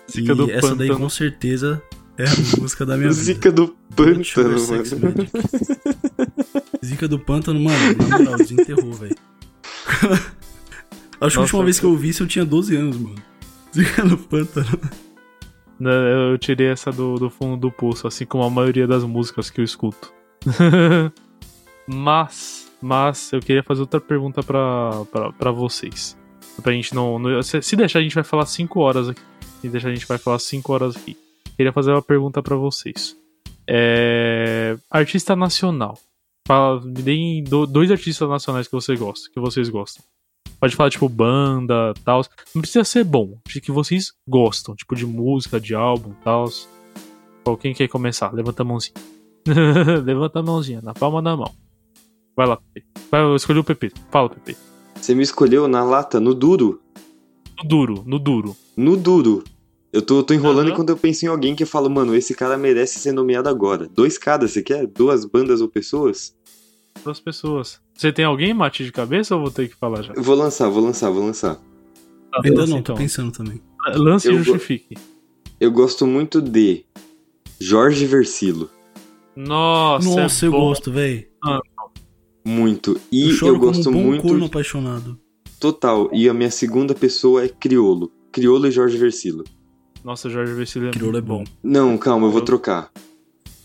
[0.08, 1.04] Zica e do essa daí pântano.
[1.04, 1.82] com certeza
[2.16, 3.22] é a música da minha vida.
[3.22, 4.84] Zica do pântano, mano.
[6.84, 9.16] Zica do pântano, mano, na moral, desenterrou, velho.
[11.20, 13.22] Acho que a última vez que eu ouvi isso eu tinha 12 anos, mano.
[13.74, 14.78] Zica do pântano.
[15.80, 19.60] Eu tirei essa do, do fundo do pulso, assim como a maioria das músicas que
[19.60, 20.12] eu escuto.
[21.86, 26.16] mas, mas, eu queria fazer outra pergunta pra vocês.
[26.62, 29.20] Pra gente não, não- se, deixar, a gente vai falar 5 horas aqui.
[29.60, 31.16] Se deixar, a gente vai falar 5 horas aqui.
[31.56, 33.16] Queria fazer uma pergunta pra vocês.
[33.66, 35.98] É, artista nacional.
[36.46, 40.04] Fala, me deem do- dois artistas nacionais que você gosta, que vocês gostam.
[40.58, 42.22] Pode falar, tipo, banda, tal.
[42.54, 43.38] Não precisa ser bom.
[43.46, 46.46] De que vocês gostam, tipo, de música, de álbum, tal.
[47.60, 48.32] Quem quer começar?
[48.32, 48.94] Levanta a mãozinha.
[50.04, 51.52] Levanta a mãozinha, na palma da mão.
[52.40, 52.86] Vai lá, Pepe.
[53.10, 53.92] Vai, eu escolhi o Pepe.
[54.10, 54.56] Fala, Pepe.
[54.94, 56.80] Você me escolheu na lata, no duro.
[57.62, 58.56] No duro, no duro.
[58.74, 59.44] No duro.
[59.92, 60.72] Eu tô, tô enrolando Aham.
[60.72, 63.86] enquanto eu penso em alguém que eu falo, mano, esse cara merece ser nomeado agora.
[63.94, 64.86] Dois cada, você quer?
[64.86, 66.34] Duas bandas ou pessoas?
[67.04, 67.78] Duas pessoas.
[67.92, 70.14] Você tem alguém, Mate, de cabeça ou vou ter que falar já?
[70.14, 71.56] Eu vou lançar, vou lançar, vou lançar.
[71.56, 72.96] Tá, Ainda não, tô então.
[72.96, 73.60] pensando também.
[73.96, 74.96] Lance e go- justifique.
[75.60, 76.86] Eu gosto muito de
[77.60, 78.70] Jorge Versilo.
[79.36, 80.60] Nossa, Nossa, é eu bom.
[80.68, 81.26] gosto, velho.
[82.44, 83.00] Muito.
[83.12, 84.22] E Eu eu, gosto como um bom muito.
[84.22, 85.18] corno apaixonado.
[85.58, 86.08] Total.
[86.12, 88.10] E a minha segunda pessoa é Criolo.
[88.32, 89.44] Criolo e Jorge Versilo.
[90.02, 91.44] Nossa, Jorge Versilo é Criolo é bom.
[91.62, 92.90] Não, calma, eu vou Eu- trocar.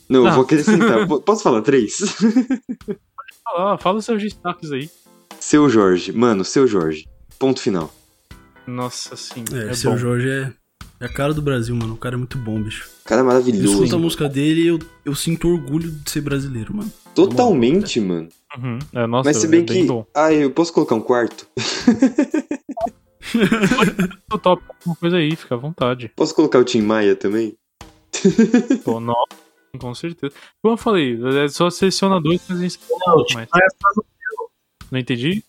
[0.09, 0.33] Não, eu Não.
[0.33, 1.07] vou acrescentar.
[1.07, 1.97] Po- Posso falar três?
[3.43, 4.89] Fala, fala os seus destaques aí.
[5.39, 6.11] seu Jorge.
[6.11, 7.07] Mano, seu Jorge.
[7.39, 7.93] Ponto final.
[8.67, 9.43] Nossa, sim.
[9.53, 9.97] É, É, seu bom.
[9.97, 10.53] Jorge é,
[10.99, 11.93] é a cara do Brasil, mano.
[11.93, 12.89] O cara é muito bom, bicho.
[13.05, 13.73] Cara Eu maravilhoso.
[13.73, 16.91] escuto a música dele e eu, eu sinto orgulho de ser brasileiro, mano.
[17.13, 18.27] Totalmente, mano.
[18.57, 18.79] Uhum.
[18.93, 19.83] É, nossa, Mas se bem é que.
[19.83, 20.05] bom.
[20.13, 21.47] Ah, eu posso colocar um quarto?
[24.31, 26.11] O top alguma coisa aí, fica à vontade.
[26.15, 27.57] Posso colocar o Tim Maia também?
[28.83, 29.27] Pô, nossa,
[29.79, 30.33] com certeza.
[30.61, 33.35] Como eu falei, é só seleciona dois, mas a gente Não, o Tim.
[33.35, 34.05] Maia tá no,
[34.91, 35.43] Não entendi?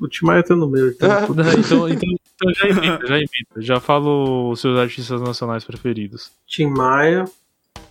[0.00, 0.88] o Tim Maia tá no meu.
[0.90, 1.26] Então, Ah.
[1.26, 3.60] puta, então, então, então já imita, já imita.
[3.60, 6.32] Já falo os seus artistas nacionais preferidos.
[6.46, 7.26] Tim Maia,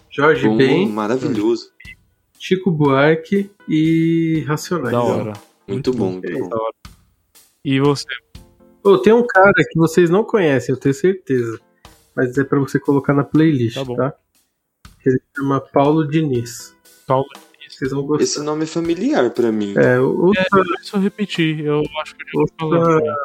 [0.09, 1.71] Jorge Bom, Ben, maravilhoso.
[2.39, 4.91] Chico Buarque e Racionais.
[4.91, 5.33] Da hora.
[5.67, 6.19] Muito bom.
[6.23, 6.69] É, muito bom.
[7.63, 8.05] E você?
[8.83, 11.59] Ô, tem um cara que vocês não conhecem, eu tenho certeza.
[12.15, 13.85] Mas é pra você colocar na playlist, Tá tá?
[13.85, 14.11] bom.
[15.05, 16.75] Ele chama Paulo Diniz.
[17.07, 17.25] Paulo
[17.69, 18.23] Vocês vão gostar.
[18.23, 19.73] Esse nome é familiar pra mim.
[19.77, 20.43] É, outra,
[20.77, 22.93] Deixa eu repetir, eu acho que eu já tô falando.
[22.95, 23.15] outra...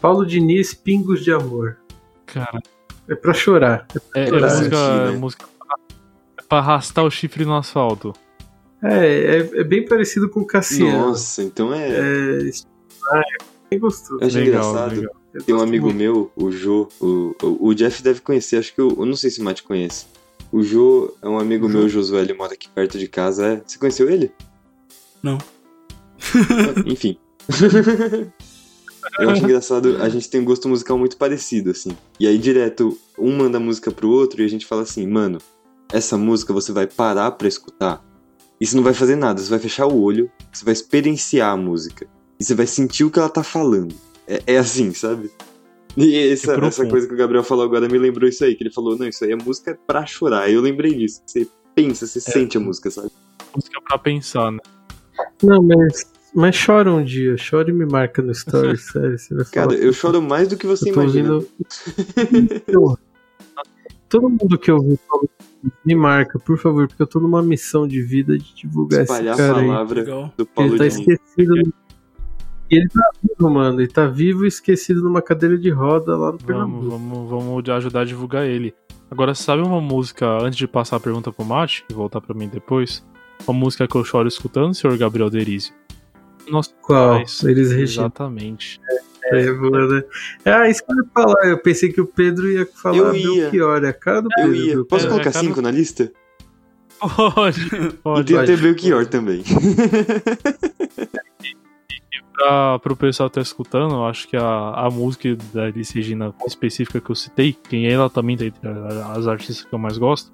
[0.00, 1.76] Paulo Diniz, Pingos de Amor.
[2.26, 2.60] Cara,
[3.08, 3.86] É pra chorar.
[4.14, 5.12] é, é Pra música, né?
[5.12, 5.76] é música pra,
[6.38, 8.12] é pra arrastar o chifre no asfalto.
[8.84, 11.08] É, é, é bem parecido com o Cassiano.
[11.08, 11.88] Nossa, então é.
[11.88, 12.50] É,
[13.10, 14.20] ah, é bem gostoso.
[14.20, 14.94] Eu acho Legal, engraçado.
[14.96, 15.14] legal.
[15.44, 15.98] Tem um amigo muito.
[15.98, 19.30] meu, o Jô, o, o, o Jeff deve conhecer, acho que eu, eu não sei
[19.30, 20.06] se o Matt conhece.
[20.52, 23.44] O Jô é um amigo meu, o Josué, ele mora aqui perto de casa.
[23.44, 23.62] É.
[23.66, 24.30] Você conheceu ele?
[25.20, 25.38] Não.
[26.86, 27.18] Enfim.
[29.18, 31.96] eu acho engraçado, a gente tem um gosto musical muito parecido, assim.
[32.20, 35.38] E aí, direto, um manda música pro outro e a gente fala assim, mano,
[35.92, 38.04] essa música você vai parar pra escutar.
[38.60, 41.56] E você não vai fazer nada, você vai fechar o olho, você vai experienciar a
[41.56, 42.06] música.
[42.38, 43.94] E você vai sentir o que ela tá falando.
[44.26, 45.30] É, é assim, sabe?
[45.96, 48.72] E essa, essa coisa que o Gabriel falou agora me lembrou isso aí, que ele
[48.72, 50.50] falou, não, isso aí é música pra chorar.
[50.50, 51.22] Eu lembrei disso.
[51.24, 53.10] Você pensa, você sente a música, sabe?
[53.54, 54.58] Música pra pensar, né?
[55.42, 57.36] Não, mas, mas chora um dia.
[57.38, 59.18] Chora e me marca no story, sério.
[59.18, 59.68] Você vai falar.
[59.68, 61.34] Cara, eu choro mais do que você Eu tô imagina.
[61.34, 62.98] ouvindo.
[64.08, 64.98] Todo mundo que ouviu
[65.84, 69.42] me marca, por favor, porque eu tô numa missão de vida de divulgar Espalhar esse
[69.42, 69.66] a cara aí.
[69.68, 70.32] palavra Legal.
[70.36, 71.54] do Paulo Ele tá esquecido.
[71.56, 71.72] no-
[72.70, 73.80] ele tá vivo, mano.
[73.80, 76.88] Ele tá vivo e esquecido numa cadeira de roda lá no Vamos, Pernambuco.
[76.90, 78.74] vamos, vamos ajudar a divulgar ele.
[79.10, 82.48] Agora, sabe uma música, antes de passar a pergunta pro Mate, e voltar pra mim
[82.48, 83.04] depois?
[83.46, 85.72] Uma música que eu choro escutando, senhor Gabriel Derizio.
[86.48, 87.16] Nossa, Qual?
[87.18, 87.42] pais.
[87.44, 87.70] Eles.
[87.70, 88.80] Exatamente.
[88.90, 88.98] É,
[89.54, 90.02] boa, né?
[90.44, 91.48] Ah, isso que eu ia falar.
[91.50, 93.40] Eu pensei que o Pedro ia falar Eu ia.
[93.50, 93.84] Belchior.
[93.84, 94.54] É a cara do Eu Pedro.
[94.54, 94.62] ia.
[94.64, 94.84] Belchior.
[94.86, 96.12] Posso É, colocar cara- cinco na lista?
[97.00, 98.26] Pode, E pode.
[98.26, 98.36] tem pode.
[98.36, 99.42] até Belchior também.
[102.36, 106.34] Pra, pro pessoal que tá escutando, eu acho que a, a música da Elis Regina
[106.46, 108.68] específica que eu citei, quem ela também tá entre
[109.16, 110.32] as artistas que eu mais gosto,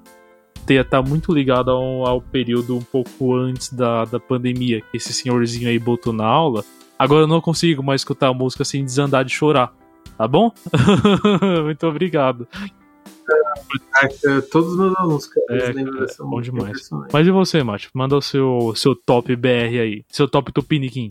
[0.64, 5.12] tem- tá muito ligada ao, ao período um pouco antes da, da pandemia, que esse
[5.12, 6.64] senhorzinho aí botou na aula.
[7.00, 9.72] Agora eu não consigo mais escutar a música sem desandar de chorar.
[10.18, 10.52] Tá bom?
[11.64, 12.46] muito obrigado.
[13.24, 16.90] Caraca, Todos os meus alunos, cara, É, cara, bom demais.
[17.10, 17.88] Mas e você, Mate?
[17.94, 20.04] Manda o seu, seu top BR aí.
[20.10, 21.08] Seu top Tupiniquim.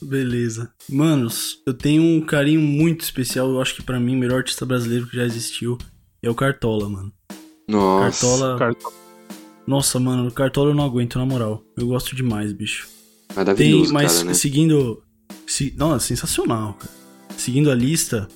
[0.00, 0.72] Beleza.
[0.88, 4.64] Manos, eu tenho um carinho muito especial, eu acho que pra mim, o melhor artista
[4.64, 5.76] brasileiro que já existiu
[6.22, 7.12] é o Cartola, mano.
[7.68, 8.26] Nossa.
[8.26, 8.58] Cartola.
[8.58, 8.92] Cartão.
[9.66, 11.62] Nossa, mano, o Cartola eu não aguento, na moral.
[11.76, 12.88] Eu gosto demais, bicho.
[13.54, 14.34] Tem, mas cara, né?
[14.34, 15.02] seguindo.
[15.50, 16.92] Se, é sensacional, cara.
[17.36, 18.28] Seguindo a lista,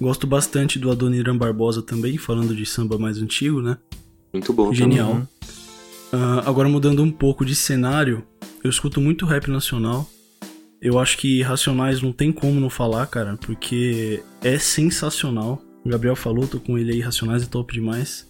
[0.00, 3.78] gosto bastante do Adoniran Barbosa também, falando de samba mais antigo, né?
[4.32, 4.72] Muito bom.
[4.72, 5.26] Genial.
[6.12, 8.24] Ah, agora mudando um pouco de cenário,
[8.62, 10.08] eu escuto muito rap nacional.
[10.80, 15.60] Eu acho que Racionais não tem como não falar, cara, porque é sensacional.
[15.84, 18.24] O Gabriel falou, tô com ele aí, Racionais é top demais.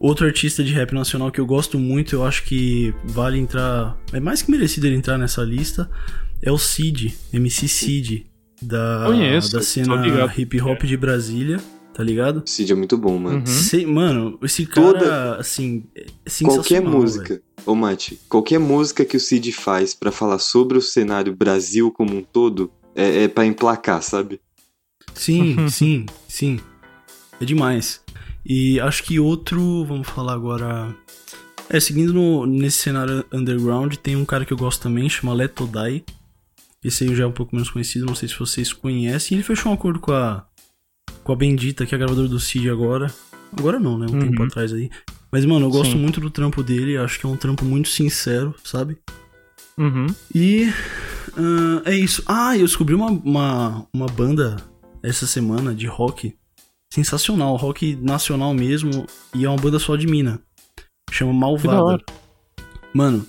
[0.00, 3.96] Outro artista de rap nacional que eu gosto muito, eu acho que vale entrar.
[4.12, 5.88] É mais que merecido ele entrar nessa lista.
[6.42, 8.26] É o Cid, MC Cid,
[8.62, 11.58] da, Conheço, da cena hip hop de Brasília,
[11.92, 12.42] tá ligado?
[12.46, 13.38] Cid é muito bom, mano.
[13.38, 13.46] Uhum.
[13.46, 16.06] Sei- mano, esse cara, Toda- assim, é
[16.44, 17.42] Qualquer música, velho.
[17.66, 22.16] ô Mate, qualquer música que o Cid faz pra falar sobre o cenário Brasil como
[22.16, 24.40] um todo, é, é para emplacar, sabe?
[25.14, 26.60] Sim, sim, sim.
[27.40, 28.00] É demais.
[28.46, 30.94] E acho que outro, vamos falar agora.
[31.68, 35.66] É, seguindo no- nesse cenário underground, tem um cara que eu gosto também, chama Leto
[35.66, 36.02] Dai.
[36.84, 39.36] Esse aí já é um pouco menos conhecido, não sei se vocês conhecem.
[39.36, 40.46] Ele fechou um acordo com a.
[41.24, 43.12] Com a Bendita, que é a gravadora do Cid agora.
[43.56, 44.06] Agora não, né?
[44.08, 44.20] Um Uhum.
[44.20, 44.90] tempo atrás aí.
[45.30, 45.98] Mas, mano, eu gosto Sim.
[45.98, 48.96] muito do trampo dele, acho que é um trampo muito sincero, sabe?
[49.76, 50.06] Uhum.
[50.34, 50.72] E
[51.36, 52.22] ah, é isso.
[52.26, 54.56] Ah, eu descobri uma, uma, uma banda
[55.02, 56.34] essa semana de rock
[56.92, 60.40] sensacional, rock nacional mesmo, e é uma banda só de mina.
[61.10, 62.02] Chama Malvada.
[62.94, 63.26] Mano,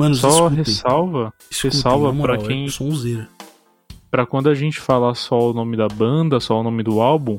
[0.00, 0.56] mano, Só escutem.
[0.58, 3.28] ressalva, Escutem, ressalva pra quem- É sonzeira.
[4.10, 7.36] pra quando a gente falar só o nome da banda, só o nome do álbum,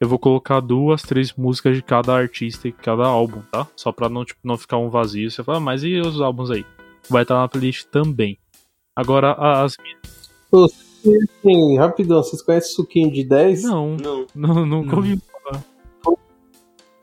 [0.00, 3.66] eu vou colocar duas, três músicas de cada artista e cada álbum, tá?
[3.76, 5.30] Só pra não, tipo, não ficar um vazio.
[5.30, 6.64] Você fala, ah, mas e os álbuns aí?
[7.08, 8.38] Vai estar na playlist também.
[8.96, 9.32] Agora,
[9.62, 10.80] as minhas.
[11.44, 13.62] Assim, rapidão, vocês conhecem Suquinho de 10?
[13.64, 14.26] Não, Não.
[14.34, 14.96] não, nunca Não.
[14.98, 15.20] ouvi.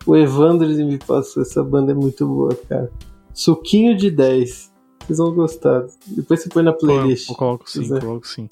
[0.05, 2.91] O Evandro me passou, essa banda é muito boa, cara.
[3.33, 4.70] Suquinho de 10.
[5.05, 5.83] Vocês vão gostar.
[6.07, 7.29] Depois você põe na playlist.
[7.29, 8.01] Eu coloco sim, quiser.
[8.01, 8.47] coloco sim.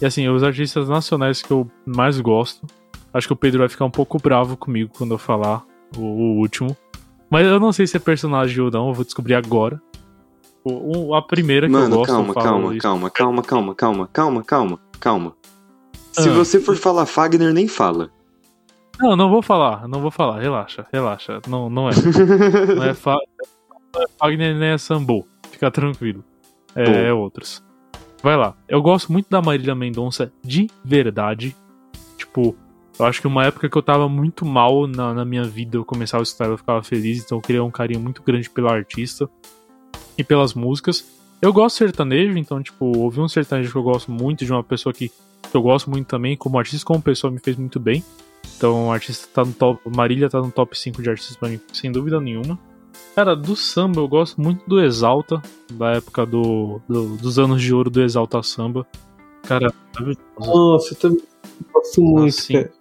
[0.00, 2.66] E assim, os artistas nacionais que eu mais gosto,
[3.12, 5.64] acho que o Pedro vai ficar um pouco bravo comigo quando eu falar
[5.96, 6.76] o, o último.
[7.30, 9.80] Mas eu não sei se é personagem ou não, eu vou descobrir agora.
[10.64, 12.82] O, a primeira que eu Mano, gosto, calma, eu falo calma, isso.
[12.82, 15.32] calma, calma, calma, calma, calma, calma, calma.
[16.12, 16.32] Se Ah.
[16.32, 18.10] você for falar Fagner, nem fala.
[18.98, 21.40] Não, não vou falar, não vou falar, relaxa, relaxa.
[21.48, 21.92] Não, não é.
[22.74, 23.18] Não é, Fa-
[23.94, 26.24] não é Fagner nem é Sambo, fica tranquilo.
[26.74, 27.62] É, é outros.
[28.22, 28.56] Vai lá.
[28.68, 31.54] Eu gosto muito da Marília Mendonça de verdade.
[32.16, 32.56] Tipo,
[32.98, 35.84] eu acho que uma época que eu tava muito mal na, na minha vida, eu
[35.84, 39.28] começava a escutar, eu ficava feliz, então eu criei um carinho muito grande pela artista
[40.16, 41.04] e pelas músicas.
[41.42, 44.62] Eu gosto de sertanejo, então, tipo, ouvir um sertanejo que eu gosto muito, de uma
[44.62, 48.02] pessoa que, que eu gosto muito também, como artista, como pessoa, me fez muito bem.
[48.56, 49.80] Então, artista tá no top.
[49.94, 52.58] Marília tá no top 5 de artistas pra mim, sem dúvida nenhuma.
[53.14, 55.40] Cara, do samba eu gosto muito do Exalta,
[55.72, 58.84] da época do, do- dos anos de ouro do Exalta Samba.
[59.44, 60.20] Cara, maravilhoso.
[60.38, 61.20] Nossa, eu também
[61.72, 62.72] gosto muito, Assim, cara.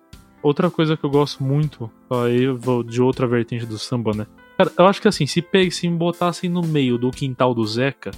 [0.41, 4.27] Outra coisa que eu gosto muito, aí eu vou de outra vertente do samba, né?
[4.57, 7.65] Cara, eu acho que assim, se, pe- se me botassem no meio do quintal do
[7.65, 8.11] Zeca,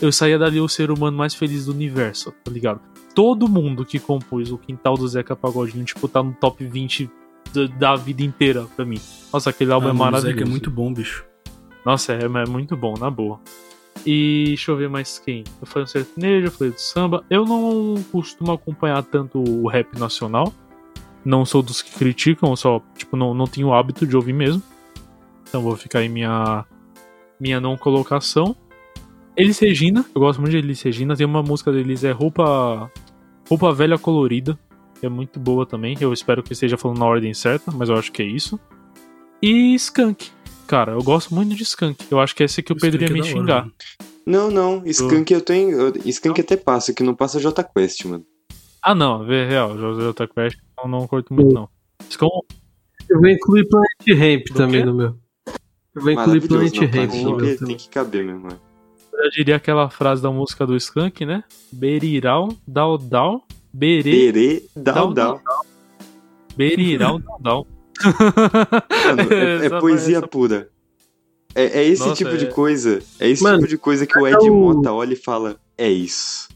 [0.00, 2.80] eu saía dali o ser humano mais feliz do universo, tá ligado?
[3.14, 7.10] Todo mundo que compôs o quintal do Zeca Pagodinho, tipo, tá no top 20
[7.52, 9.00] da, da vida inteira pra mim.
[9.32, 10.38] Nossa, aquele álbum Ah, é mano, o maravilhoso.
[10.38, 11.24] Zeca é muito bom, bicho.
[11.86, 13.38] Nossa, é, é muito bom, na boa.
[14.04, 15.44] E deixa eu ver mais quem.
[15.60, 17.24] Eu falei do sertanejo, eu falei do samba.
[17.30, 20.52] Eu não costumo acompanhar tanto o rap nacional.
[21.24, 24.60] Não sou dos que criticam, só, tipo, não, não tenho o hábito de ouvir mesmo.
[25.48, 26.64] Então vou ficar em minha,
[27.38, 28.56] minha não colocação.
[29.36, 31.14] Elis Regina, eu gosto muito de Elis Regina.
[31.14, 32.90] Tem uma música deles, é Roupa,
[33.48, 34.58] Roupa Velha Colorida,
[34.98, 35.96] que é muito boa também.
[36.00, 38.58] Eu espero que esteja falando na ordem certa, mas eu acho que é isso.
[39.40, 40.35] E Skank.
[40.66, 42.06] Cara, eu gosto muito de Skank.
[42.10, 43.60] Eu acho que esse que o Pedro ia me é hora, xingar.
[43.62, 43.72] mano.
[44.26, 44.82] Não, não.
[44.84, 45.70] Skunk eu tenho.
[45.80, 48.24] eu- Skunk até passa, que não passa J Quest, mano.
[48.82, 49.76] Ah, não, é real.
[49.78, 51.68] Jota Quest não, não curto muito, não.
[52.10, 52.32] Skunk,
[53.08, 54.86] Eu vou incluir Planet Ramp também quê?
[54.86, 55.16] no meu.
[55.94, 56.46] Eu vou incluir.
[56.48, 57.76] Planet Não, Ramp tem, no que, meu tem também.
[57.76, 58.48] que caber mesmo.
[58.48, 58.56] é.
[59.26, 61.42] eu diria aquela frase da música do Skank, né?
[61.72, 64.02] Beriral, dal, dal, bere,
[64.32, 65.40] Berê, dal, Dal, dal.
[66.56, 67.66] beriral, dal, dal.
[68.04, 70.66] Mano, é, é poesia essa- puro.
[71.54, 73.00] É, é esse Nossa, tipo de é- coisa.
[73.18, 75.88] É esse Mano, tipo de coisa que o até Ed Mota olha e fala: É
[75.90, 76.48] isso.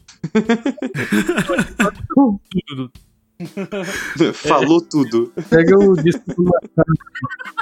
[2.13, 2.91] Tudo.
[4.35, 5.33] Falou tudo.
[5.49, 6.91] Pega o disco do macaco.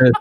[0.01, 0.11] É.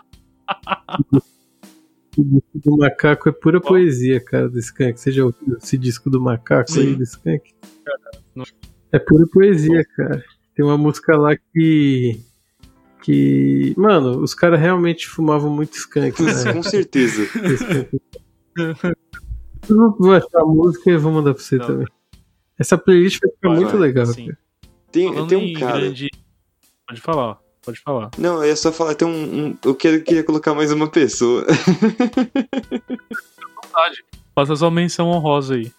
[2.17, 4.97] O disco do macaco é pura poesia, cara, do Skank.
[4.99, 6.95] Você já ouviu esse disco do macaco aí Sim.
[6.95, 7.53] do Skank?
[8.93, 10.23] É pura poesia, cara.
[10.55, 12.19] Tem uma música lá que.
[13.01, 13.73] Que.
[13.77, 16.53] Mano, os caras realmente fumavam muito Skank, né?
[16.53, 17.27] Com certeza.
[19.69, 21.67] Eu vou- achar a música e vou mandar pra você Não.
[21.67, 21.87] também.
[22.57, 24.05] Essa playlist vai ficar Vai, muito vai, legal.
[24.91, 25.79] Tem, Falando tem um cara.
[25.79, 26.09] grande...
[26.87, 28.09] Pode falar, pode falar.
[28.17, 29.11] Não, eu ia só falar, tem um.
[29.47, 31.45] um- eu quero- queria colocar mais uma pessoa.
[34.35, 35.71] Faça sua menção honrosa aí.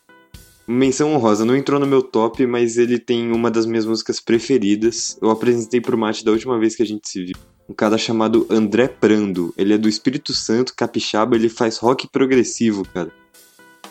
[0.73, 5.19] Menção honrosa, não entrou no meu top, mas ele tem uma das minhas músicas preferidas.
[5.21, 7.35] Eu apresentei pro Mate da última vez que a gente se viu.
[7.69, 9.53] Um cara chamado André Prando.
[9.57, 13.11] Ele é do Espírito Santo, capixaba, ele faz rock progressivo, cara.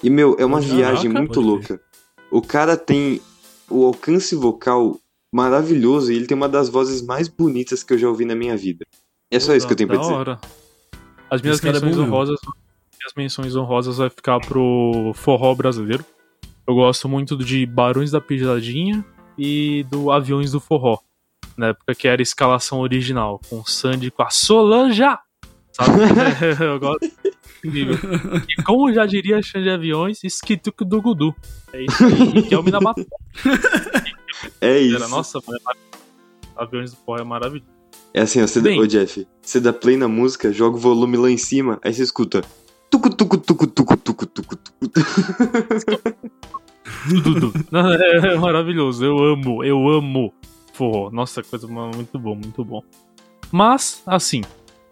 [0.01, 1.81] E, meu, é uma Caraca, viagem muito pode louca.
[2.31, 3.19] O cara tem
[3.69, 4.97] o alcance vocal
[5.33, 8.55] maravilhoso e ele tem uma das vozes mais bonitas que eu já ouvi na minha
[8.55, 8.85] vida.
[9.29, 10.13] É só isso que eu tenho pra dizer.
[10.13, 10.39] hora.
[11.29, 12.03] As minhas é menções mesmo.
[12.03, 12.39] honrosas.
[12.41, 16.05] Minhas menções honrosas vai ficar pro forró brasileiro.
[16.69, 19.03] Eu gosto muito de Barões da Pisadinha
[19.35, 20.99] e do Aviões do Forró.
[21.57, 25.17] Na época que era a escalação original, com o Sandy com a Solanja!
[25.71, 25.97] Sabe?
[26.63, 27.11] eu gosto.
[27.65, 27.97] Incrível.
[28.47, 31.33] E como já diria Xande Aviões, esquituque do Gudu.
[31.73, 32.43] É isso aí.
[32.43, 33.01] Que é o Minabató.
[34.61, 34.95] É isso.
[34.95, 36.03] Era, nossa, mano, é maravilhoso.
[36.55, 37.71] Aviões do Forró é maravilhoso.
[38.13, 38.77] É assim, ó, você Bem.
[38.77, 41.91] dá, ô Jeff, você dá play na música, joga o volume lá em cima, aí
[41.91, 42.41] você escuta.
[42.89, 44.79] Tucu, tucu, tucu, tucu, tucu, tucu, tucu.
[47.71, 50.33] Não, É maravilhoso, eu amo, eu amo
[50.73, 51.09] forró.
[51.11, 52.81] Nossa, coisa muito bom, muito bom.
[53.51, 54.41] Mas, assim,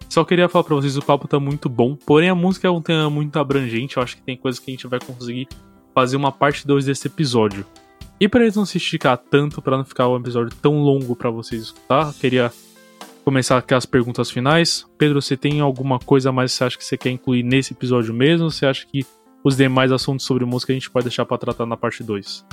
[0.10, 2.82] só queria falar pra vocês, o papo tá muito bom, porém a música é um
[2.82, 5.48] tema muito abrangente, eu acho que tem coisas que a gente vai conseguir
[5.94, 7.66] fazer uma parte 2 desse episódio.
[8.20, 11.30] E pra eles não se esticar tanto, pra não ficar um episódio tão longo pra
[11.30, 12.52] vocês escutar, queria
[13.28, 14.86] começar com as perguntas finais.
[14.98, 17.74] Pedro, você tem alguma coisa a mais que você acha que você quer incluir nesse
[17.74, 18.50] episódio mesmo?
[18.50, 19.06] Você acha que
[19.44, 22.46] os demais assuntos sobre música a gente pode deixar pra tratar na parte 2?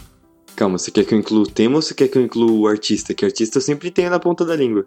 [0.56, 2.66] Calma, você quer que eu inclua o tema ou você quer que eu inclua o
[2.66, 3.14] artista?
[3.14, 4.84] Que artista eu sempre tenho na ponta da língua.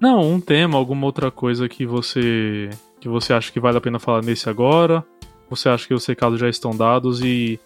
[0.00, 2.68] Não, um tema, alguma outra coisa que você
[2.98, 5.06] que você acha que vale a pena falar nesse agora?
[5.48, 7.60] Você acha que os recados já estão dados e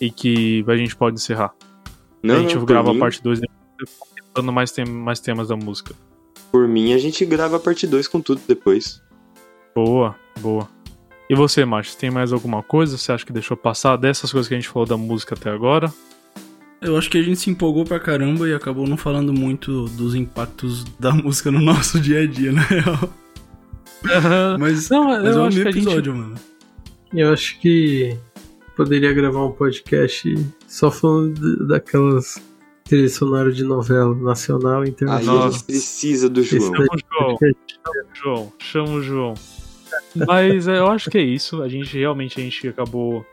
[0.00, 1.52] e que a gente pode encerrar?
[2.22, 3.40] Não, a gente não, grava mim, a parte 2
[4.32, 5.92] dando mais, tem, mais temas da música.
[6.52, 9.02] Por mim, a gente grava a parte 2 com tudo depois.
[9.74, 10.68] Boa, boa.
[11.30, 12.98] E você, Márcio, tem mais alguma coisa?
[12.98, 15.90] Você acha que deixou passar dessas coisas que a gente falou da música até agora?
[16.82, 20.14] Eu acho que a gente se empolgou pra caramba e acabou não falando muito dos
[20.14, 23.12] impactos da música no nosso dia a dia, na real.
[24.58, 26.34] Mas, Não, mas eu é um acho que a gente episódio, mano.
[27.14, 28.16] Eu acho que
[28.76, 30.34] poderia gravar um podcast
[30.66, 32.42] só falando daquelas
[32.92, 35.46] trilhas sonoras de novela nacional e Aí internacional.
[35.46, 36.60] a gente precisa do João.
[36.60, 39.34] Esse Chama o João, chama o João, chama o João.
[40.26, 41.62] Mas é, eu acho que é isso.
[41.62, 43.24] A gente realmente a gente acabou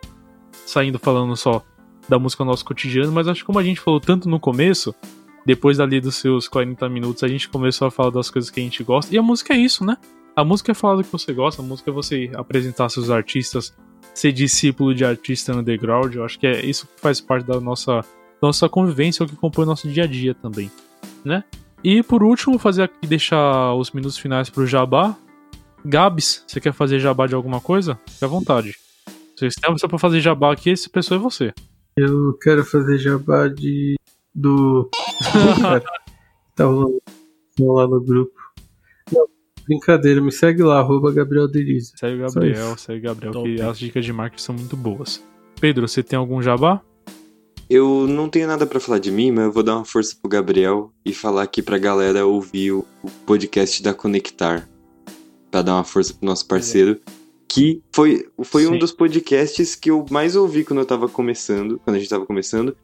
[0.66, 1.62] saindo falando só
[2.08, 4.96] da música no nosso cotidiano, mas acho que como a gente falou tanto no começo,
[5.46, 8.64] depois ali dos seus 40 minutos, a gente começou a falar das coisas que a
[8.64, 9.14] gente gosta.
[9.14, 9.98] E a música é isso, né?
[10.38, 13.76] A música é falar do que você gosta, a música é você apresentar seus artistas,
[14.14, 16.16] ser discípulo de artista no underground.
[16.16, 18.06] Eu acho que é isso que faz parte da nossa,
[18.42, 20.72] nossa convivência, é o que compõe o nosso dia a dia também,
[21.24, 21.44] né?
[21.84, 25.16] E por último, fazer aqui deixar os minutos finais pro Jabá.
[25.86, 27.98] Gabs, você quer fazer jabá de alguma coisa?
[28.10, 28.76] Fique à vontade.
[29.38, 31.54] Se tem uma pessoa pra fazer jabá aqui, essa pessoa é você.
[31.96, 33.96] Eu quero fazer jabá de.
[34.36, 34.90] do.
[36.56, 37.02] Tá rolando
[37.58, 38.34] lá no grupo.
[39.14, 39.26] Não,
[39.66, 41.48] brincadeira, me segue lá, arroba Gabriel.
[41.48, 43.56] Segue o Gabriel, segue o Gabriel, Top.
[43.56, 45.26] que as dicas de marketing são muito boas.
[45.62, 46.82] Pedro, você tem algum jabá?
[47.70, 50.28] Eu não tenho nada pra falar de mim, mas eu vou dar uma força pro
[50.28, 52.86] Gabriel e falar aqui pra galera ouvir o,
[53.28, 54.68] podcast da Conectar.
[55.52, 57.00] Pra dar uma força pro nosso parceiro.
[57.48, 61.96] Que foi, foi um dos podcasts que eu mais ouvi quando eu tava começando, quando
[61.96, 62.76] a gente tava começando.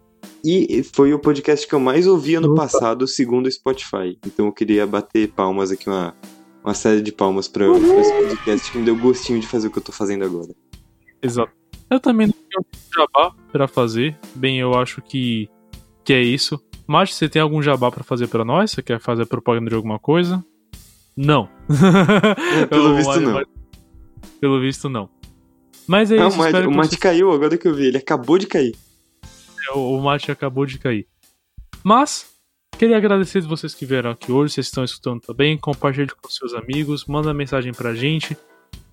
[0.43, 2.63] E foi o podcast que eu mais ouvi ano Opa.
[2.63, 4.17] passado, segundo o Spotify.
[4.25, 6.15] Então eu queria bater palmas aqui, uma,
[6.63, 9.71] uma série de palmas pra, pra esse podcast que me deu gostinho de fazer o
[9.71, 10.53] que eu tô fazendo agora.
[11.21, 11.51] Exato.
[11.89, 14.17] Eu também não tenho jabá pra fazer.
[14.35, 15.49] Bem, eu acho que,
[16.03, 16.59] que é isso.
[16.87, 18.71] Mas você tem algum jabá pra fazer pra nós?
[18.71, 20.43] Você quer fazer propaganda de alguma coisa?
[21.15, 21.49] Não.
[22.69, 23.43] pelo Eu- visto, não.
[24.41, 25.09] Pelo visto, não.
[25.87, 26.43] Mas é Ah, isso.
[26.43, 28.75] espero o Mate vocês- caiu agora que eu vi, ele acabou de cair.
[29.73, 31.07] O, o mate acabou de cair.
[31.83, 32.27] Mas,
[32.77, 35.57] queria agradecer vocês que vieram aqui hoje, vocês estão escutando também.
[35.57, 38.35] Compartilhe com seus amigos, manda mensagem pra gente.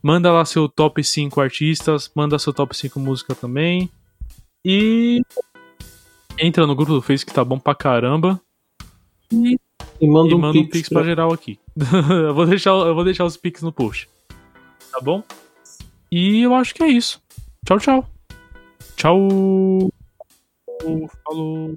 [0.03, 3.89] Manda lá seu top 5 artistas, manda seu top 5 música também.
[4.65, 5.23] E
[6.39, 8.41] entra no grupo do Face que tá bom pra caramba.
[9.33, 9.59] E,
[10.01, 11.09] E manda um manda um pix, pix pra pra...
[11.09, 11.59] geral aqui.
[12.11, 14.09] eu, vou deixar, eu vou deixar os pix no post.
[14.91, 15.23] Tá bom?
[16.11, 17.23] E eu acho que é isso.
[17.65, 18.09] Tchau, tchau.
[18.97, 19.91] Tchau.
[21.25, 21.75] Falou.